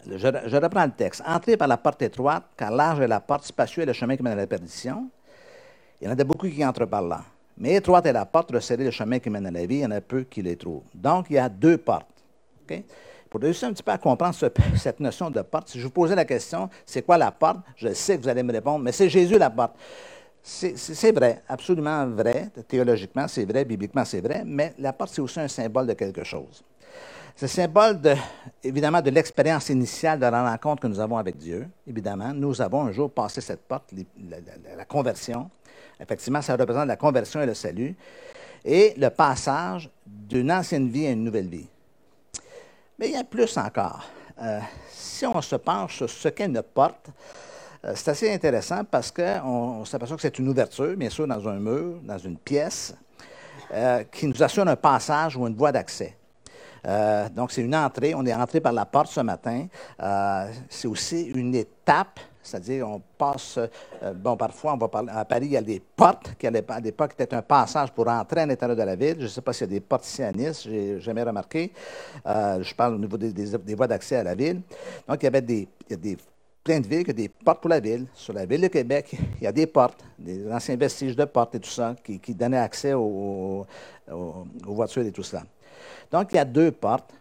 Je, 0.06 0.56
reprends 0.56 0.84
le 0.84 0.92
texte. 0.92 1.22
Entrez 1.26 1.56
par 1.56 1.68
la 1.68 1.76
porte 1.76 2.02
étroite, 2.02 2.44
car 2.56 2.70
large 2.70 3.00
est 3.00 3.08
la 3.08 3.20
porte, 3.20 3.44
spacieuse 3.44 3.82
est 3.82 3.86
le 3.86 3.92
chemin 3.92 4.16
qui 4.16 4.22
mène 4.22 4.32
à 4.32 4.36
la 4.36 4.46
perdition. 4.46 5.08
Il 6.00 6.08
y 6.08 6.10
en 6.10 6.16
a 6.16 6.24
beaucoup 6.24 6.48
qui 6.48 6.64
entrent 6.64 6.86
par 6.86 7.02
là. 7.02 7.22
Mais 7.58 7.74
étroite 7.74 8.06
est 8.06 8.12
la 8.12 8.24
porte, 8.24 8.52
resserrée 8.52 8.84
le 8.84 8.90
chemin 8.90 9.18
qui 9.18 9.30
mène 9.30 9.46
à 9.46 9.50
la 9.50 9.66
vie, 9.66 9.76
il 9.76 9.80
y 9.80 9.86
en 9.86 9.90
a 9.90 10.00
peu 10.00 10.22
qui 10.22 10.42
les 10.42 10.56
trouvent. 10.56 10.84
Donc, 10.94 11.26
il 11.30 11.34
y 11.34 11.38
a 11.38 11.48
deux 11.48 11.76
portes. 11.76 12.06
Pour 13.30 13.40
réussir 13.40 13.68
un 13.68 13.72
petit 13.72 13.82
peu 13.82 13.92
à 13.92 13.98
comprendre 13.98 14.34
cette 14.34 15.00
notion 15.00 15.30
de 15.30 15.42
porte, 15.42 15.68
si 15.68 15.78
je 15.78 15.84
vous 15.84 15.90
posais 15.90 16.14
la 16.14 16.24
question, 16.24 16.70
c'est 16.86 17.02
quoi 17.02 17.18
la 17.18 17.30
porte? 17.30 17.58
Je 17.76 17.92
sais 17.92 18.16
que 18.16 18.22
vous 18.22 18.28
allez 18.28 18.42
me 18.42 18.52
répondre, 18.52 18.78
mais 18.78 18.92
c'est 18.92 19.08
Jésus 19.08 19.38
la 19.38 19.50
porte. 19.50 19.74
C'est 20.42 21.12
vrai, 21.12 21.42
absolument 21.46 22.06
vrai. 22.06 22.48
Théologiquement, 22.66 23.28
c'est 23.28 23.44
vrai, 23.44 23.64
bibliquement, 23.64 24.04
c'est 24.04 24.20
vrai, 24.20 24.42
mais 24.46 24.72
la 24.78 24.92
porte, 24.94 25.12
c'est 25.12 25.20
aussi 25.20 25.40
un 25.40 25.48
symbole 25.48 25.86
de 25.86 25.92
quelque 25.92 26.24
chose. 26.24 26.62
C'est 27.36 27.46
le 27.46 27.50
symbole, 27.50 28.00
de, 28.00 28.14
évidemment, 28.64 29.00
de 29.00 29.10
l'expérience 29.10 29.68
initiale 29.68 30.18
de 30.18 30.26
la 30.26 30.50
rencontre 30.50 30.82
que 30.82 30.86
nous 30.88 30.98
avons 30.98 31.18
avec 31.18 31.36
Dieu. 31.36 31.68
Évidemment, 31.86 32.32
nous 32.32 32.60
avons 32.60 32.86
un 32.86 32.92
jour 32.92 33.10
passé 33.10 33.40
cette 33.40 33.60
porte, 33.60 33.92
la, 34.76 34.84
conversion. 34.86 35.50
Effectivement, 36.00 36.42
ça 36.42 36.56
représente 36.56 36.88
la 36.88 36.96
conversion 36.96 37.40
et 37.40 37.46
le 37.46 37.54
salut. 37.54 37.94
Et 38.64 38.94
le 38.96 39.10
passage 39.10 39.88
d'une 40.04 40.50
ancienne 40.50 40.88
vie 40.88 41.06
à 41.06 41.10
une 41.10 41.22
nouvelle 41.22 41.48
vie. 41.48 41.68
Mais 42.98 43.10
il 43.10 43.12
y 43.12 43.16
a 43.16 43.24
plus 43.24 43.56
encore. 43.56 44.04
Euh, 44.42 44.58
si 44.90 45.24
on 45.24 45.40
se 45.40 45.54
penche 45.54 45.98
sur 45.98 46.10
ce 46.10 46.28
qu'est 46.28 46.46
une 46.46 46.62
porte, 46.62 47.10
euh, 47.84 47.92
c'est 47.94 48.10
assez 48.10 48.32
intéressant 48.32 48.82
parce 48.84 49.12
qu'on 49.12 49.84
s'aperçoit 49.84 50.16
que 50.16 50.22
c'est 50.22 50.38
une 50.38 50.48
ouverture, 50.48 50.96
bien 50.96 51.08
sûr, 51.08 51.26
dans 51.28 51.46
un 51.48 51.60
mur, 51.60 52.00
dans 52.02 52.18
une 52.18 52.36
pièce, 52.36 52.94
euh, 53.72 54.02
qui 54.10 54.26
nous 54.26 54.42
assure 54.42 54.66
un 54.66 54.74
passage 54.74 55.36
ou 55.36 55.46
une 55.46 55.54
voie 55.54 55.70
d'accès. 55.70 56.16
Donc, 57.36 57.52
c'est 57.52 57.60
une 57.60 57.74
entrée. 57.74 58.14
On 58.14 58.24
est 58.24 58.32
entré 58.32 58.60
par 58.60 58.72
la 58.72 58.86
porte 58.86 59.08
ce 59.08 59.20
matin. 59.20 59.66
c'est 60.70 60.88
aussi 60.88 61.24
une 61.24 61.54
étape, 61.54 62.18
c'est-à-dire 62.48 62.88
on 62.88 63.00
passe, 63.18 63.58
bon, 64.16 64.36
parfois, 64.36 64.74
on 64.74 64.76
va 64.76 64.88
parler, 64.88 65.10
à 65.14 65.24
Paris, 65.24 65.46
il 65.46 65.52
y 65.52 65.56
a 65.56 65.62
des 65.62 65.80
portes, 65.80 66.34
qui 66.38 66.46
à 66.46 66.50
l'époque 66.50 67.12
étaient 67.18 67.34
un 67.34 67.42
passage 67.42 67.92
pour 67.92 68.08
entrer 68.08 68.40
à 68.40 68.46
l'intérieur 68.46 68.76
de 68.76 68.82
la 68.82 68.96
ville. 68.96 69.16
Je 69.18 69.24
ne 69.24 69.28
sais 69.28 69.40
pas 69.40 69.52
s'il 69.52 69.66
y 69.66 69.70
a 69.70 69.74
des 69.74 69.80
portes 69.80 70.06
ici 70.06 70.22
à 70.22 70.32
Nice, 70.32 70.62
je 70.64 70.70
n'ai 70.70 71.00
jamais 71.00 71.22
remarqué. 71.22 71.72
je 72.24 72.74
parle 72.74 72.94
au 72.94 72.98
niveau 72.98 73.16
des, 73.16 73.74
voies 73.74 73.86
d'accès 73.86 74.16
à 74.16 74.22
la 74.22 74.34
ville. 74.34 74.60
Donc, 75.06 75.22
il 75.22 75.24
y 75.24 75.28
avait 75.28 75.42
des, 75.42 75.68
il 75.90 76.06
y 76.06 76.12
a 76.12 76.16
plein 76.68 76.80
de 76.80 76.86
villes 76.86 77.04
qui 77.04 77.10
ont 77.12 77.14
des 77.14 77.28
portes 77.28 77.60
pour 77.62 77.70
la 77.70 77.80
ville. 77.80 78.06
Sur 78.14 78.34
la 78.34 78.44
ville 78.44 78.60
de 78.60 78.68
Québec, 78.68 79.16
il 79.40 79.44
y 79.44 79.46
a 79.46 79.52
des 79.52 79.66
portes, 79.66 80.04
des 80.18 80.52
anciens 80.52 80.76
vestiges 80.76 81.16
de 81.16 81.24
portes 81.24 81.54
et 81.54 81.60
tout 81.60 81.70
ça, 81.70 81.96
qui, 82.04 82.34
donnaient 82.34 82.58
accès 82.58 82.92
aux, 82.92 83.66
voitures 84.64 85.02
et 85.02 85.12
tout 85.12 85.22
ça. 85.22 85.42
Donc, 86.12 86.28
il 86.32 86.36
y 86.36 86.38
a 86.38 86.44
deux 86.44 86.70
portes. 86.70 87.14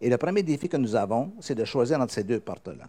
Et 0.00 0.08
le 0.08 0.16
premier 0.16 0.42
défi 0.42 0.68
que 0.68 0.76
nous 0.76 0.94
avons, 0.94 1.32
c'est 1.40 1.54
de 1.54 1.64
choisir 1.64 2.00
entre 2.00 2.12
ces 2.12 2.24
deux 2.24 2.40
portes-là. 2.40 2.84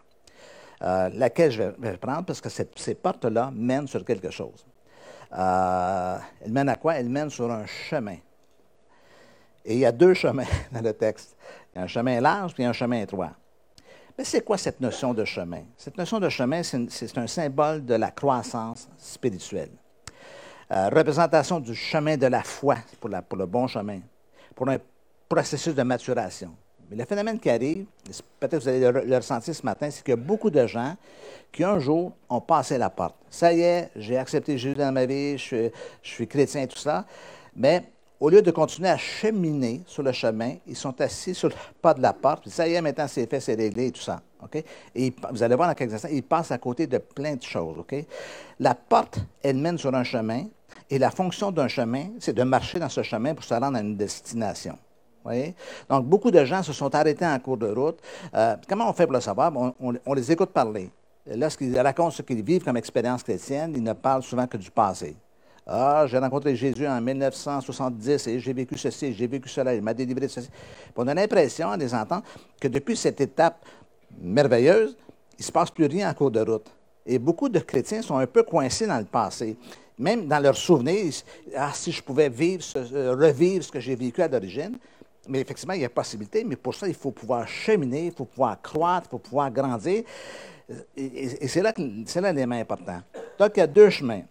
Euh, 0.81 1.09
laquelle 1.13 1.51
je 1.51 1.63
vais, 1.63 1.97
prendre, 1.97 2.23
parce 2.25 2.39
que 2.39 2.49
ces 2.49 2.95
portes-là 2.95 3.51
mènent 3.53 3.87
sur 3.87 4.05
quelque 4.05 4.31
chose. 4.31 4.65
Euh, 5.37 6.17
elles 6.41 6.51
mènent 6.51 6.69
à 6.69 6.75
quoi? 6.75 6.95
Elles 6.95 7.09
mènent 7.09 7.29
sur 7.29 7.51
un 7.51 7.65
chemin. 7.65 8.17
Et 9.65 9.73
il 9.73 9.79
y 9.79 9.85
a 9.85 9.91
deux 9.91 10.13
chemins 10.13 10.45
dans 10.71 10.81
le 10.81 10.93
texte. 10.93 11.35
Il 11.73 11.77
y 11.77 11.81
a 11.81 11.83
un 11.83 11.87
chemin 11.87 12.21
large 12.21 12.53
et 12.57 12.65
un 12.65 12.73
chemin 12.73 13.01
étroit. 13.01 13.31
Mais 14.17 14.23
c'est 14.23 14.41
quoi 14.41 14.57
cette 14.57 14.79
notion 14.79 15.13
de 15.13 15.25
chemin? 15.25 15.63
Cette 15.77 15.97
notion 15.97 16.19
de 16.19 16.29
chemin, 16.29 16.61
c'est 16.63 17.17
un 17.17 17.27
symbole 17.27 17.85
de 17.85 17.95
la 17.95 18.11
croissance 18.11 18.89
spirituelle. 18.97 19.71
Euh, 20.71 20.89
représentation 20.89 21.59
du 21.59 21.75
chemin 21.75 22.15
de 22.15 22.27
la 22.27 22.43
foi 22.43 22.75
pour, 22.99 23.09
pour, 23.27 23.37
le 23.37 23.45
bon 23.45 23.67
chemin, 23.67 23.99
pour 24.55 24.69
un 24.69 24.77
processus 25.27 25.73
de 25.73 25.83
maturation. 25.83 26.55
Mais 26.89 26.97
le 26.97 27.05
phénomène 27.05 27.39
qui 27.39 27.49
arrive, 27.49 27.85
peut-être 28.39 28.57
que 28.57 28.63
vous 28.63 28.67
allez 28.67 28.79
le, 28.79 29.15
ressentir 29.15 29.53
ce 29.53 29.63
matin, 29.63 29.89
c'est 29.91 30.03
qu'il 30.03 30.11
y 30.11 30.13
a 30.13 30.15
beaucoup 30.15 30.49
de 30.49 30.65
gens 30.65 30.95
qui 31.51 31.63
un 31.63 31.77
jour 31.79 32.13
ont 32.29 32.41
passé 32.41 32.77
la 32.77 32.89
porte. 32.89 33.15
Ça 33.29 33.53
y 33.53 33.61
est, 33.61 33.91
j'ai 33.95 34.17
accepté 34.17 34.57
Jésus 34.57 34.75
dans 34.75 34.91
ma 34.91 35.05
vie, 35.05 35.37
je 35.37 35.69
suis, 36.01 36.27
chrétien 36.27 36.63
et 36.63 36.67
tout 36.67 36.79
ça, 36.79 37.05
mais 37.55 37.83
au 38.19 38.29
lieu 38.29 38.41
de 38.41 38.51
continuer 38.51 38.89
à 38.89 38.97
cheminer 38.97 39.81
sur 39.85 40.03
le 40.03 40.11
chemin, 40.11 40.55
ils 40.67 40.75
sont 40.75 40.99
assis 40.99 41.35
sur 41.35 41.49
le 41.49 41.55
pas 41.81 41.93
de 41.93 42.01
la 42.01 42.11
porte, 42.11 42.41
puis 42.41 42.51
ça 42.51 42.67
y 42.67 42.73
est, 42.73 42.81
maintenant 42.81 43.07
c'est 43.07 43.29
fait, 43.29 43.39
c'est 43.39 43.55
réglé 43.55 43.87
et 43.87 43.91
tout 43.91 44.01
ça. 44.01 44.21
Et 44.95 45.13
vous 45.31 45.43
allez 45.43 45.55
voir 45.55 45.67
dans 45.67 45.75
quelques 45.75 45.93
instants, 45.93 46.09
ils 46.11 46.23
passent 46.23 46.51
à 46.51 46.57
côté 46.57 46.87
de 46.87 46.97
plein 46.97 47.35
de 47.35 47.43
choses. 47.43 47.77
La 48.59 48.73
porte, 48.73 49.19
elle 49.43 49.57
mène 49.57 49.77
sur 49.77 49.93
un 49.93 50.03
chemin, 50.03 50.45
et 50.89 50.97
la 50.97 51.11
fonction 51.11 51.51
d'un 51.51 51.67
chemin, 51.67 52.07
c'est 52.19 52.33
de 52.33 52.43
marcher 52.43 52.79
dans 52.79 52.89
ce 52.89 53.03
chemin 53.03 53.35
pour 53.35 53.43
se 53.43 53.53
rendre 53.53 53.77
à 53.77 53.81
une 53.81 53.95
destination. 53.95 54.77
Donc, 55.89 56.05
beaucoup 56.05 56.31
de 56.31 56.43
gens 56.45 56.63
se 56.63 56.73
sont 56.73 56.93
arrêtés 56.93 57.25
en 57.25 57.39
cours 57.39 57.57
de 57.57 57.67
route. 57.67 57.99
Euh, 58.33 58.55
comment 58.67 58.89
on 58.89 58.93
fait 58.93 59.05
pour 59.05 59.13
le 59.13 59.21
savoir? 59.21 59.51
on 59.79 60.13
les 60.13 60.31
écoute 60.31 60.49
parler. 60.49 60.89
Lorsqu'ils 61.35 61.77
racontent 61.79 62.11
ce 62.11 62.21
qu'ils 62.21 62.43
vivent 62.43 62.63
comme 62.63 62.77
expérience 62.77 63.23
chrétienne, 63.23 63.73
ils 63.75 63.83
ne 63.83 63.93
parlent 63.93 64.23
souvent 64.23 64.47
que 64.47 64.57
du 64.57 64.71
passé. 64.71 65.15
Ah, 65.71 66.05
j'ai 66.07 66.17
rencontré 66.17 66.55
Jésus 66.55 66.87
en 66.87 66.99
1970 66.99 68.25
et 68.27 68.39
j'ai 68.39 68.53
vécu 68.53 68.75
ceci, 68.75 69.13
j'ai 69.13 69.27
vécu 69.27 69.47
cela, 69.47 69.75
il 69.75 69.83
m'a 69.83 69.93
délivré 69.93 70.25
de 70.25 70.31
ceci. 70.31 70.49
on 70.95 71.07
a 71.07 71.13
l'impression, 71.13 71.67
en 71.67 71.75
les 71.75 71.93
entendant, 71.93 72.23
que 72.59 72.67
depuis 72.67 72.97
cette 72.97 73.21
étape 73.21 73.63
merveilleuse, 74.19 74.97
il 75.37 75.41
ne 75.41 75.45
se 75.45 75.51
passe 75.51 75.69
plus 75.69 75.85
rien 75.85 76.09
en 76.09 76.13
cours 76.15 76.31
de 76.31 76.39
route. 76.39 76.65
Et 77.05 77.19
beaucoup 77.19 77.49
de 77.49 77.59
chrétiens 77.59 78.01
sont 78.01 78.17
un 78.17 78.25
peu 78.25 78.41
coincés 78.41 78.87
dans 78.87 78.97
le 78.97 79.05
passé. 79.05 79.57
Même 79.99 80.25
dans 80.25 80.39
leurs 80.39 80.57
souvenirs, 80.57 81.13
ah, 81.55 81.71
si 81.75 81.91
je 81.91 82.01
pouvais 82.01 82.29
vivre, 82.29 82.63
euh, 82.75 83.15
revivre 83.15 83.63
ce 83.63 83.71
que 83.71 83.79
j'ai 83.79 83.95
vécu 83.95 84.23
à 84.23 84.27
l'origine, 84.27 84.75
mais 85.27 85.41
effectivement, 85.41 85.73
il 85.73 85.81
y 85.81 85.85
a 85.85 85.89
possibilité, 85.89 86.43
mais 86.43 86.55
pour 86.55 86.73
ça, 86.73 86.87
il 86.87 86.93
faut 86.93 87.11
pouvoir 87.11 87.47
cheminer, 87.47 88.07
il 88.07 88.11
faut 88.11 88.25
pouvoir 88.25 88.61
croître, 88.61 89.07
il 89.07 89.11
faut 89.11 89.19
pouvoir 89.19 89.51
grandir. 89.51 90.03
Et, 90.95 91.47
c'est 91.47 91.61
là, 91.61 91.73
là 91.77 92.31
l'élément 92.31 92.55
important. 92.55 93.01
Donc, 93.37 93.51
il 93.55 93.59
y 93.59 93.63
a 93.63 93.67
deux 93.67 93.89
chemins. 93.89 94.21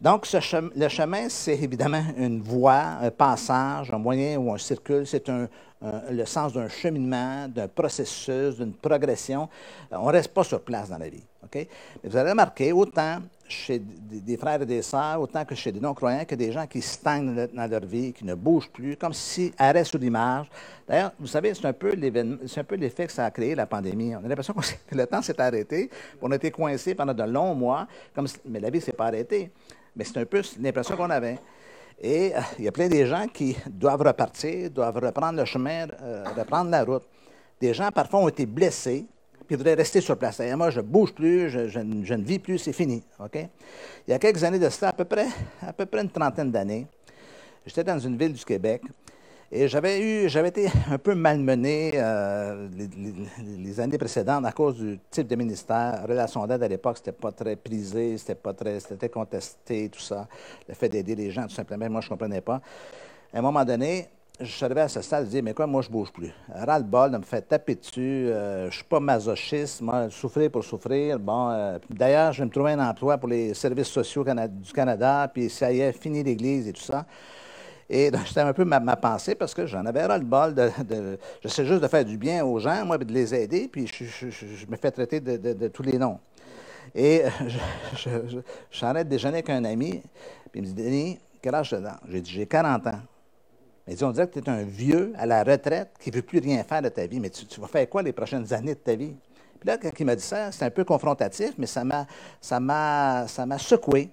Donc, 0.00 0.26
le 0.32 0.88
chemin, 0.88 1.28
c'est 1.28 1.54
évidemment 1.54 2.02
une 2.16 2.42
voie, 2.42 2.98
un 3.00 3.10
passage, 3.10 3.90
un 3.92 3.98
moyen 3.98 4.36
ou 4.38 4.52
un 4.52 4.58
circuit. 4.58 5.06
C'est 5.06 5.26
le 5.28 6.24
sens 6.26 6.52
d'un 6.52 6.68
cheminement, 6.68 7.48
d'un 7.48 7.68
processus, 7.68 8.56
d'une 8.56 8.74
progression. 8.74 9.48
On 9.90 10.06
ne 10.06 10.12
reste 10.12 10.34
pas 10.34 10.44
sur 10.44 10.60
place 10.60 10.90
dans 10.90 10.98
la 10.98 11.08
vie. 11.08 11.24
Mais 11.54 11.68
vous 12.04 12.16
allez 12.16 12.30
remarquer, 12.30 12.72
autant 12.72 13.20
chez 13.48 13.78
des, 13.78 14.36
frères 14.36 14.62
et 14.62 14.66
des 14.66 14.82
sœurs, 14.82 15.20
autant 15.20 15.44
que 15.44 15.54
chez 15.54 15.72
des 15.72 15.80
non-croyants, 15.80 16.24
que 16.24 16.34
des 16.34 16.52
gens 16.52 16.66
qui 16.66 16.80
stagnent 16.80 17.46
dans 17.52 17.70
leur 17.70 17.84
vie, 17.84 18.12
qui 18.12 18.24
ne 18.24 18.34
bougent 18.34 18.70
plus, 18.70 18.96
comme 18.96 19.12
si 19.12 19.52
arrêt 19.58 19.84
sous 19.84 19.98
l'image. 19.98 20.46
D'ailleurs, 20.86 21.12
vous 21.18 21.26
savez, 21.26 21.52
c'est 21.54 21.66
un 21.66 21.72
peu 21.72 21.94
l'effet 21.94 23.06
que 23.06 23.12
ça 23.12 23.26
a 23.26 23.30
créé, 23.30 23.54
la 23.54 23.66
pandémie. 23.66 24.14
On 24.14 24.24
a 24.24 24.28
l'impression 24.28 24.54
que 24.54 24.94
le 24.94 25.06
temps 25.06 25.22
s'est 25.22 25.40
arrêté. 25.40 25.90
On 26.20 26.30
a 26.30 26.36
été 26.36 26.50
coincés 26.50 26.94
pendant 26.94 27.14
de 27.14 27.22
longs 27.22 27.54
mois, 27.54 27.86
comme 28.14 28.26
mais 28.44 28.60
la 28.60 28.70
vie 28.70 28.78
ne 28.78 28.84
s'est 28.84 28.92
pas 28.92 29.06
arrêtée. 29.06 29.50
Mais 29.94 30.04
c'est 30.04 30.18
un 30.18 30.26
peu 30.26 30.42
l'impression 30.60 30.96
qu'on 30.96 31.10
avait. 31.10 31.38
Et 32.00 32.34
euh, 32.34 32.40
il 32.58 32.64
y 32.66 32.68
a 32.68 32.72
plein 32.72 32.88
de 32.88 33.04
gens 33.04 33.26
qui 33.32 33.56
doivent 33.66 34.02
repartir, 34.02 34.70
doivent 34.70 34.98
reprendre 34.98 35.38
le 35.38 35.44
chemin, 35.44 35.86
euh, 36.02 36.24
reprendre 36.36 36.70
la 36.70 36.84
route. 36.84 37.04
Des 37.58 37.72
gens, 37.72 37.90
parfois, 37.90 38.20
ont 38.20 38.28
été 38.28 38.44
blessés, 38.44 39.06
puis 39.46 39.56
voudraient 39.56 39.74
rester 39.74 40.00
sur 40.00 40.16
place. 40.16 40.40
Et 40.40 40.54
moi, 40.54 40.70
je 40.70 40.80
ne 40.80 40.86
bouge 40.86 41.12
plus, 41.12 41.50
je, 41.50 41.78
ne 41.78 42.22
vis 42.22 42.38
plus, 42.38 42.58
c'est 42.58 42.72
fini. 42.72 43.02
Il 43.34 43.48
y 44.08 44.12
a 44.12 44.18
quelques 44.18 44.42
années 44.44 44.58
de 44.58 44.68
cela, 44.68 44.90
à 44.90 44.92
peu 44.92 45.04
près, 45.04 45.26
à 45.62 45.72
peu 45.72 45.86
près 45.86 46.02
une 46.02 46.10
trentaine 46.10 46.50
d'années, 46.50 46.86
j'étais 47.64 47.84
dans 47.84 47.98
une 47.98 48.16
ville 48.16 48.32
du 48.32 48.44
Québec 48.44 48.82
et 49.52 49.68
j'avais 49.68 50.00
eu, 50.00 50.28
j'avais 50.28 50.48
été 50.48 50.68
un 50.90 50.98
peu 50.98 51.14
malmené 51.14 51.92
euh, 51.94 52.68
les, 53.46 53.78
années 53.78 53.96
précédentes 53.96 54.44
à 54.44 54.50
cause 54.50 54.76
du 54.76 54.98
type 55.08 55.28
de 55.28 55.36
ministère. 55.36 56.04
Relation 56.08 56.44
d'aide 56.48 56.64
à 56.64 56.68
l'époque, 56.68 56.96
c'était 56.96 57.12
pas 57.12 57.30
très 57.30 57.54
prisé, 57.54 58.18
c'était 58.18 58.34
pas 58.34 58.52
très, 58.52 58.80
c'était 58.80 59.08
contesté, 59.08 59.88
tout 59.88 60.00
ça. 60.00 60.26
Le 60.68 60.74
fait 60.74 60.88
d'aider 60.88 61.14
les 61.14 61.30
gens, 61.30 61.44
tout 61.44 61.54
simplement, 61.54 61.88
moi, 61.88 62.00
je 62.00 62.08
comprenais 62.08 62.40
pas. 62.40 62.60
À 63.32 63.38
un 63.38 63.42
moment 63.42 63.64
donné, 63.64 64.08
je 64.40 64.44
suis 64.44 64.64
arrivé 64.64 64.82
à 64.82 64.88
ce 64.88 65.00
stade, 65.00 65.24
je 65.26 65.30
dis, 65.30 65.42
mais 65.42 65.54
quoi, 65.54 65.66
moi, 65.66 65.82
je 65.82 65.88
bouge 65.88 66.12
plus. 66.12 66.32
Ras-le-bol 66.52 67.10
de 67.10 67.18
me 67.18 67.22
faire 67.22 67.46
taper 67.46 67.74
dessus. 67.74 68.28
Euh, 68.28 68.70
je 68.70 68.76
suis 68.76 68.84
pas 68.84 69.00
masochiste, 69.00 69.80
moi, 69.80 70.10
souffrir 70.10 70.50
pour 70.50 70.62
souffrir. 70.62 71.18
Bon, 71.18 71.50
euh, 71.50 71.78
d'ailleurs, 71.88 72.32
je 72.32 72.40
vais 72.40 72.46
me 72.46 72.50
trouver 72.50 72.72
un 72.72 72.86
emploi 72.86 73.16
pour 73.16 73.28
les 73.28 73.54
services 73.54 73.88
sociaux 73.88 74.24
du 74.24 74.72
Canada, 74.72 75.30
puis 75.32 75.48
ça 75.48 75.72
y 75.72 75.80
est, 75.80 75.92
fini 75.92 76.22
l'Église 76.22 76.68
et 76.68 76.72
tout 76.72 76.82
ça. 76.82 77.06
Et 77.88 78.10
c'était 78.26 78.40
un 78.40 78.52
peu 78.52 78.64
ma, 78.64 78.96
pensée 78.96 79.36
parce 79.36 79.54
que 79.54 79.64
j'en 79.66 79.86
avais 79.86 80.04
ras 80.04 80.18
le 80.18 80.24
bol 80.24 80.54
de, 80.54 80.70
de 80.84 81.18
J'essaie 81.40 81.64
juste 81.64 81.82
de 81.82 81.88
faire 81.88 82.04
du 82.04 82.18
bien 82.18 82.44
aux 82.44 82.58
gens, 82.58 82.84
moi, 82.84 82.98
de 82.98 83.12
les 83.12 83.34
aider, 83.34 83.68
puis 83.68 83.86
je, 83.86 84.66
me 84.68 84.76
fais 84.76 84.90
traiter 84.90 85.20
de, 85.20 85.68
tous 85.68 85.82
les 85.82 85.96
noms. 85.96 86.18
Et 86.94 87.22
je, 87.96 88.08
je, 88.70 88.86
de 88.86 89.02
déjeuner 89.04 89.38
avec 89.38 89.50
un 89.50 89.64
ami, 89.64 90.02
puis 90.50 90.60
il 90.60 90.62
me 90.62 90.66
dit 90.66 90.74
Denis, 90.74 91.18
quel 91.40 91.54
âge 91.54 91.72
as 91.72 92.00
J'ai 92.08 92.20
dit 92.20 92.30
J'ai 92.30 92.46
40 92.46 92.86
ans. 92.88 93.00
Il 93.88 93.94
dit 93.94 94.04
On 94.04 94.10
dirait 94.10 94.26
que 94.28 94.38
tu 94.38 94.44
es 94.44 94.48
un 94.48 94.64
vieux 94.64 95.12
à 95.16 95.26
la 95.26 95.44
retraite 95.44 95.90
qui 96.00 96.10
ne 96.10 96.16
veut 96.16 96.22
plus 96.22 96.40
rien 96.40 96.62
faire 96.64 96.82
de 96.82 96.88
ta 96.88 97.06
vie, 97.06 97.20
mais 97.20 97.30
tu, 97.30 97.60
vas 97.60 97.68
faire 97.68 97.88
quoi 97.88 98.02
les 98.02 98.12
prochaines 98.12 98.52
années 98.52 98.74
de 98.74 98.80
ta 98.80 98.94
vie? 98.96 99.14
Puis 99.60 99.68
là, 99.68 99.78
quand 99.78 99.90
il 99.98 100.06
m'a 100.06 100.16
dit 100.16 100.22
ça, 100.22 100.50
c'était 100.52 100.64
un 100.66 100.70
peu 100.70 100.84
confrontatif, 100.84 101.52
mais 101.56 101.66
ça 101.66 101.84
m'a, 101.84 102.06
ça 102.40 102.60
m'a, 102.60 103.26
ça 103.28 103.46
m'a 103.46 103.58
secoué, 103.58 104.10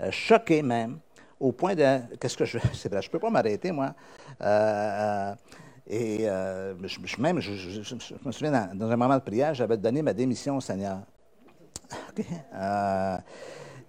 euh, 0.00 0.10
choqué 0.10 0.62
même 0.62 0.98
au 1.38 1.52
point 1.52 1.74
de. 1.74 2.00
Qu'est-ce 2.18 2.36
que 2.36 2.44
je. 2.44 2.58
C'est 2.72 2.90
vrai, 2.90 3.02
je 3.02 3.08
ne 3.08 3.12
peux 3.12 3.18
pas 3.18 3.30
m'arrêter, 3.30 3.70
moi. 3.70 3.94
Euh, 4.40 5.34
euh, 5.90 6.74
et 6.74 7.20
même, 7.20 7.40
je, 7.40 7.80
me 8.24 8.32
souviens, 8.32 8.70
dans, 8.72 8.90
un 8.90 8.96
moment 8.96 9.16
de 9.16 9.22
prière, 9.22 9.52
j'avais 9.52 9.76
donné 9.76 10.00
ma 10.00 10.14
démission 10.14 10.56
au 10.56 10.60
Seigneur. 10.60 11.00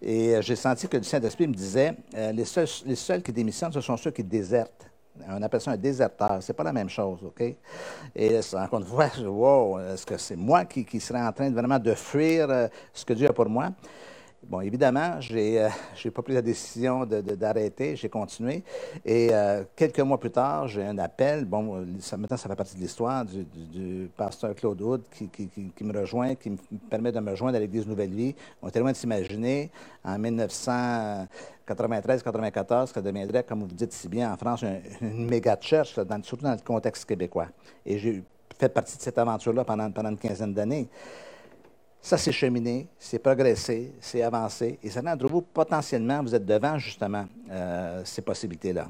et 0.01 0.41
j'ai 0.41 0.55
senti 0.57 0.89
que 0.89 0.97
le 0.97 1.03
Saint-Esprit 1.03 1.47
me 1.47 1.53
disait 1.53 1.93
les, 2.33 2.43
seuls, 2.43 2.67
les 2.85 2.95
seuls 2.95 3.21
qui 3.21 3.31
démissionnent, 3.31 3.71
ce 3.71 3.79
sont 3.79 3.95
ceux 3.95 4.11
qui 4.11 4.23
désertent. 4.23 4.89
On 5.29 5.41
appelle 5.41 5.61
ça 5.61 5.71
un 5.71 5.77
déserteur. 5.77 6.37
C'est 6.41 6.53
pas 6.53 6.63
la 6.63 6.73
même 6.73 6.89
chose, 6.89 7.19
OK? 7.23 7.43
Et 8.15 8.39
encore 8.53 8.79
une 8.79 8.85
fois, 8.85 9.09
wow, 9.23 9.79
est-ce 9.79 10.05
que 10.05 10.17
c'est 10.17 10.35
moi 10.35 10.65
qui, 10.65 10.83
qui 10.85 10.99
serais 10.99 11.21
en 11.21 11.31
train 11.31 11.49
de, 11.49 11.55
vraiment 11.55 11.79
de 11.79 11.93
fuir 11.93 12.69
ce 12.93 13.05
que 13.05 13.13
Dieu 13.13 13.27
a 13.27 13.33
pour 13.33 13.47
moi? 13.47 13.69
Bon, 14.45 14.59
évidemment, 14.59 15.21
je 15.21 15.35
n'ai 15.35 15.61
euh, 15.61 16.11
pas 16.13 16.21
pris 16.21 16.33
la 16.33 16.41
décision 16.41 17.05
d'arrêter, 17.05 17.95
j'ai 17.95 18.09
continué. 18.09 18.61
Et 19.05 19.29
euh, 19.31 19.63
quelques 19.73 20.01
mois 20.01 20.19
plus 20.19 20.31
tard, 20.31 20.67
j'ai 20.67 20.83
un 20.83 20.97
appel. 20.97 21.45
Bon, 21.45 21.85
maintenant, 22.17 22.35
ça 22.35 22.49
fait 22.49 22.55
partie 22.55 22.75
de 22.75 22.81
l'histoire 22.81 23.23
du, 23.23 24.09
pasteur 24.17 24.53
Claude 24.53 24.81
Houd 24.81 25.01
qui, 25.11 25.83
me 25.83 25.97
rejoint, 25.97 26.35
qui 26.35 26.49
me 26.49 26.57
permet 26.89 27.13
de 27.13 27.21
me 27.21 27.31
rejoindre 27.31 27.55
à 27.55 27.59
l'Église 27.61 27.87
Nouvelle 27.87 28.13
Vie. 28.13 28.35
On 28.61 28.67
était 28.67 28.79
loin 28.79 28.91
de 28.91 28.97
s'imaginer, 28.97 29.71
en 30.03 30.17
1993-94, 31.67 32.87
que 32.87 32.93
ça 32.93 33.01
deviendrait, 33.01 33.43
comme 33.43 33.61
vous 33.61 33.67
dites 33.67 33.93
si 33.93 34.07
bien 34.07 34.33
en 34.33 34.37
France, 34.37 34.63
une, 35.01 35.25
méga 35.25 35.57
church, 35.59 35.93
surtout 36.23 36.43
dans 36.43 36.51
le 36.51 36.63
contexte 36.63 37.05
québécois. 37.05 37.47
Et 37.85 37.97
j'ai 37.97 38.23
fait 38.57 38.69
partie 38.69 38.97
de 38.97 39.01
cette 39.01 39.17
aventure-là 39.17 39.63
pendant, 39.63 40.09
une 40.09 40.17
quinzaine 40.17 40.53
d'années. 40.53 40.87
Ça, 42.01 42.17
c'est 42.17 42.33
cheminé, 42.33 42.87
c'est 42.99 43.19
progressé, 43.19 43.93
c'est 44.01 44.21
avancé. 44.21 44.77
Et 44.83 44.89
certains 44.89 45.15
d'entre 45.15 45.31
vous, 45.31 45.41
potentiellement, 45.41 46.21
vous 46.21 46.35
êtes 46.35 46.45
devant, 46.45 46.77
justement, 46.77 47.25
euh, 47.49 48.01
ces 48.03 48.21
possibilités-là. 48.21 48.89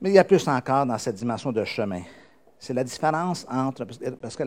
Mais 0.00 0.10
il 0.10 0.14
y 0.14 0.18
a 0.18 0.24
plus 0.24 0.46
encore 0.48 0.84
dans 0.84 0.98
cette 0.98 1.14
dimension 1.14 1.52
de 1.52 1.64
chemin. 1.64 2.02
C'est 2.58 2.74
la 2.74 2.82
différence 2.82 3.46
entre. 3.48 3.86
Parce 4.20 4.36
que 4.36 4.42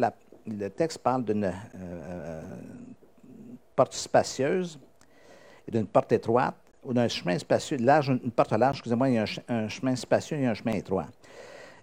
le 0.46 0.70
texte 0.70 0.98
parle 1.00 1.24
d'une 1.24 1.46
euh, 1.46 1.52
euh, 1.76 2.42
porte 3.76 3.94
spacieuse 3.94 4.78
et 5.68 5.72
d'une 5.72 5.88
porte 5.88 6.12
étroite, 6.12 6.56
ou 6.88 6.94
d'un 6.94 7.08
chemin 7.10 7.38
spacieux, 7.38 7.78
large, 7.78 8.08
une 8.08 8.32
porte 8.32 8.54
large, 8.54 8.78
excusez-moi, 8.78 9.10
il 9.10 9.16
y 9.16 9.18
a 9.18 9.26
un, 9.50 9.56
un, 9.56 9.68
chemin 9.68 9.96
spacieux 9.96 10.38
et 10.38 10.48
un 10.48 10.54
chemin 10.54 10.72
étroit. 10.72 11.08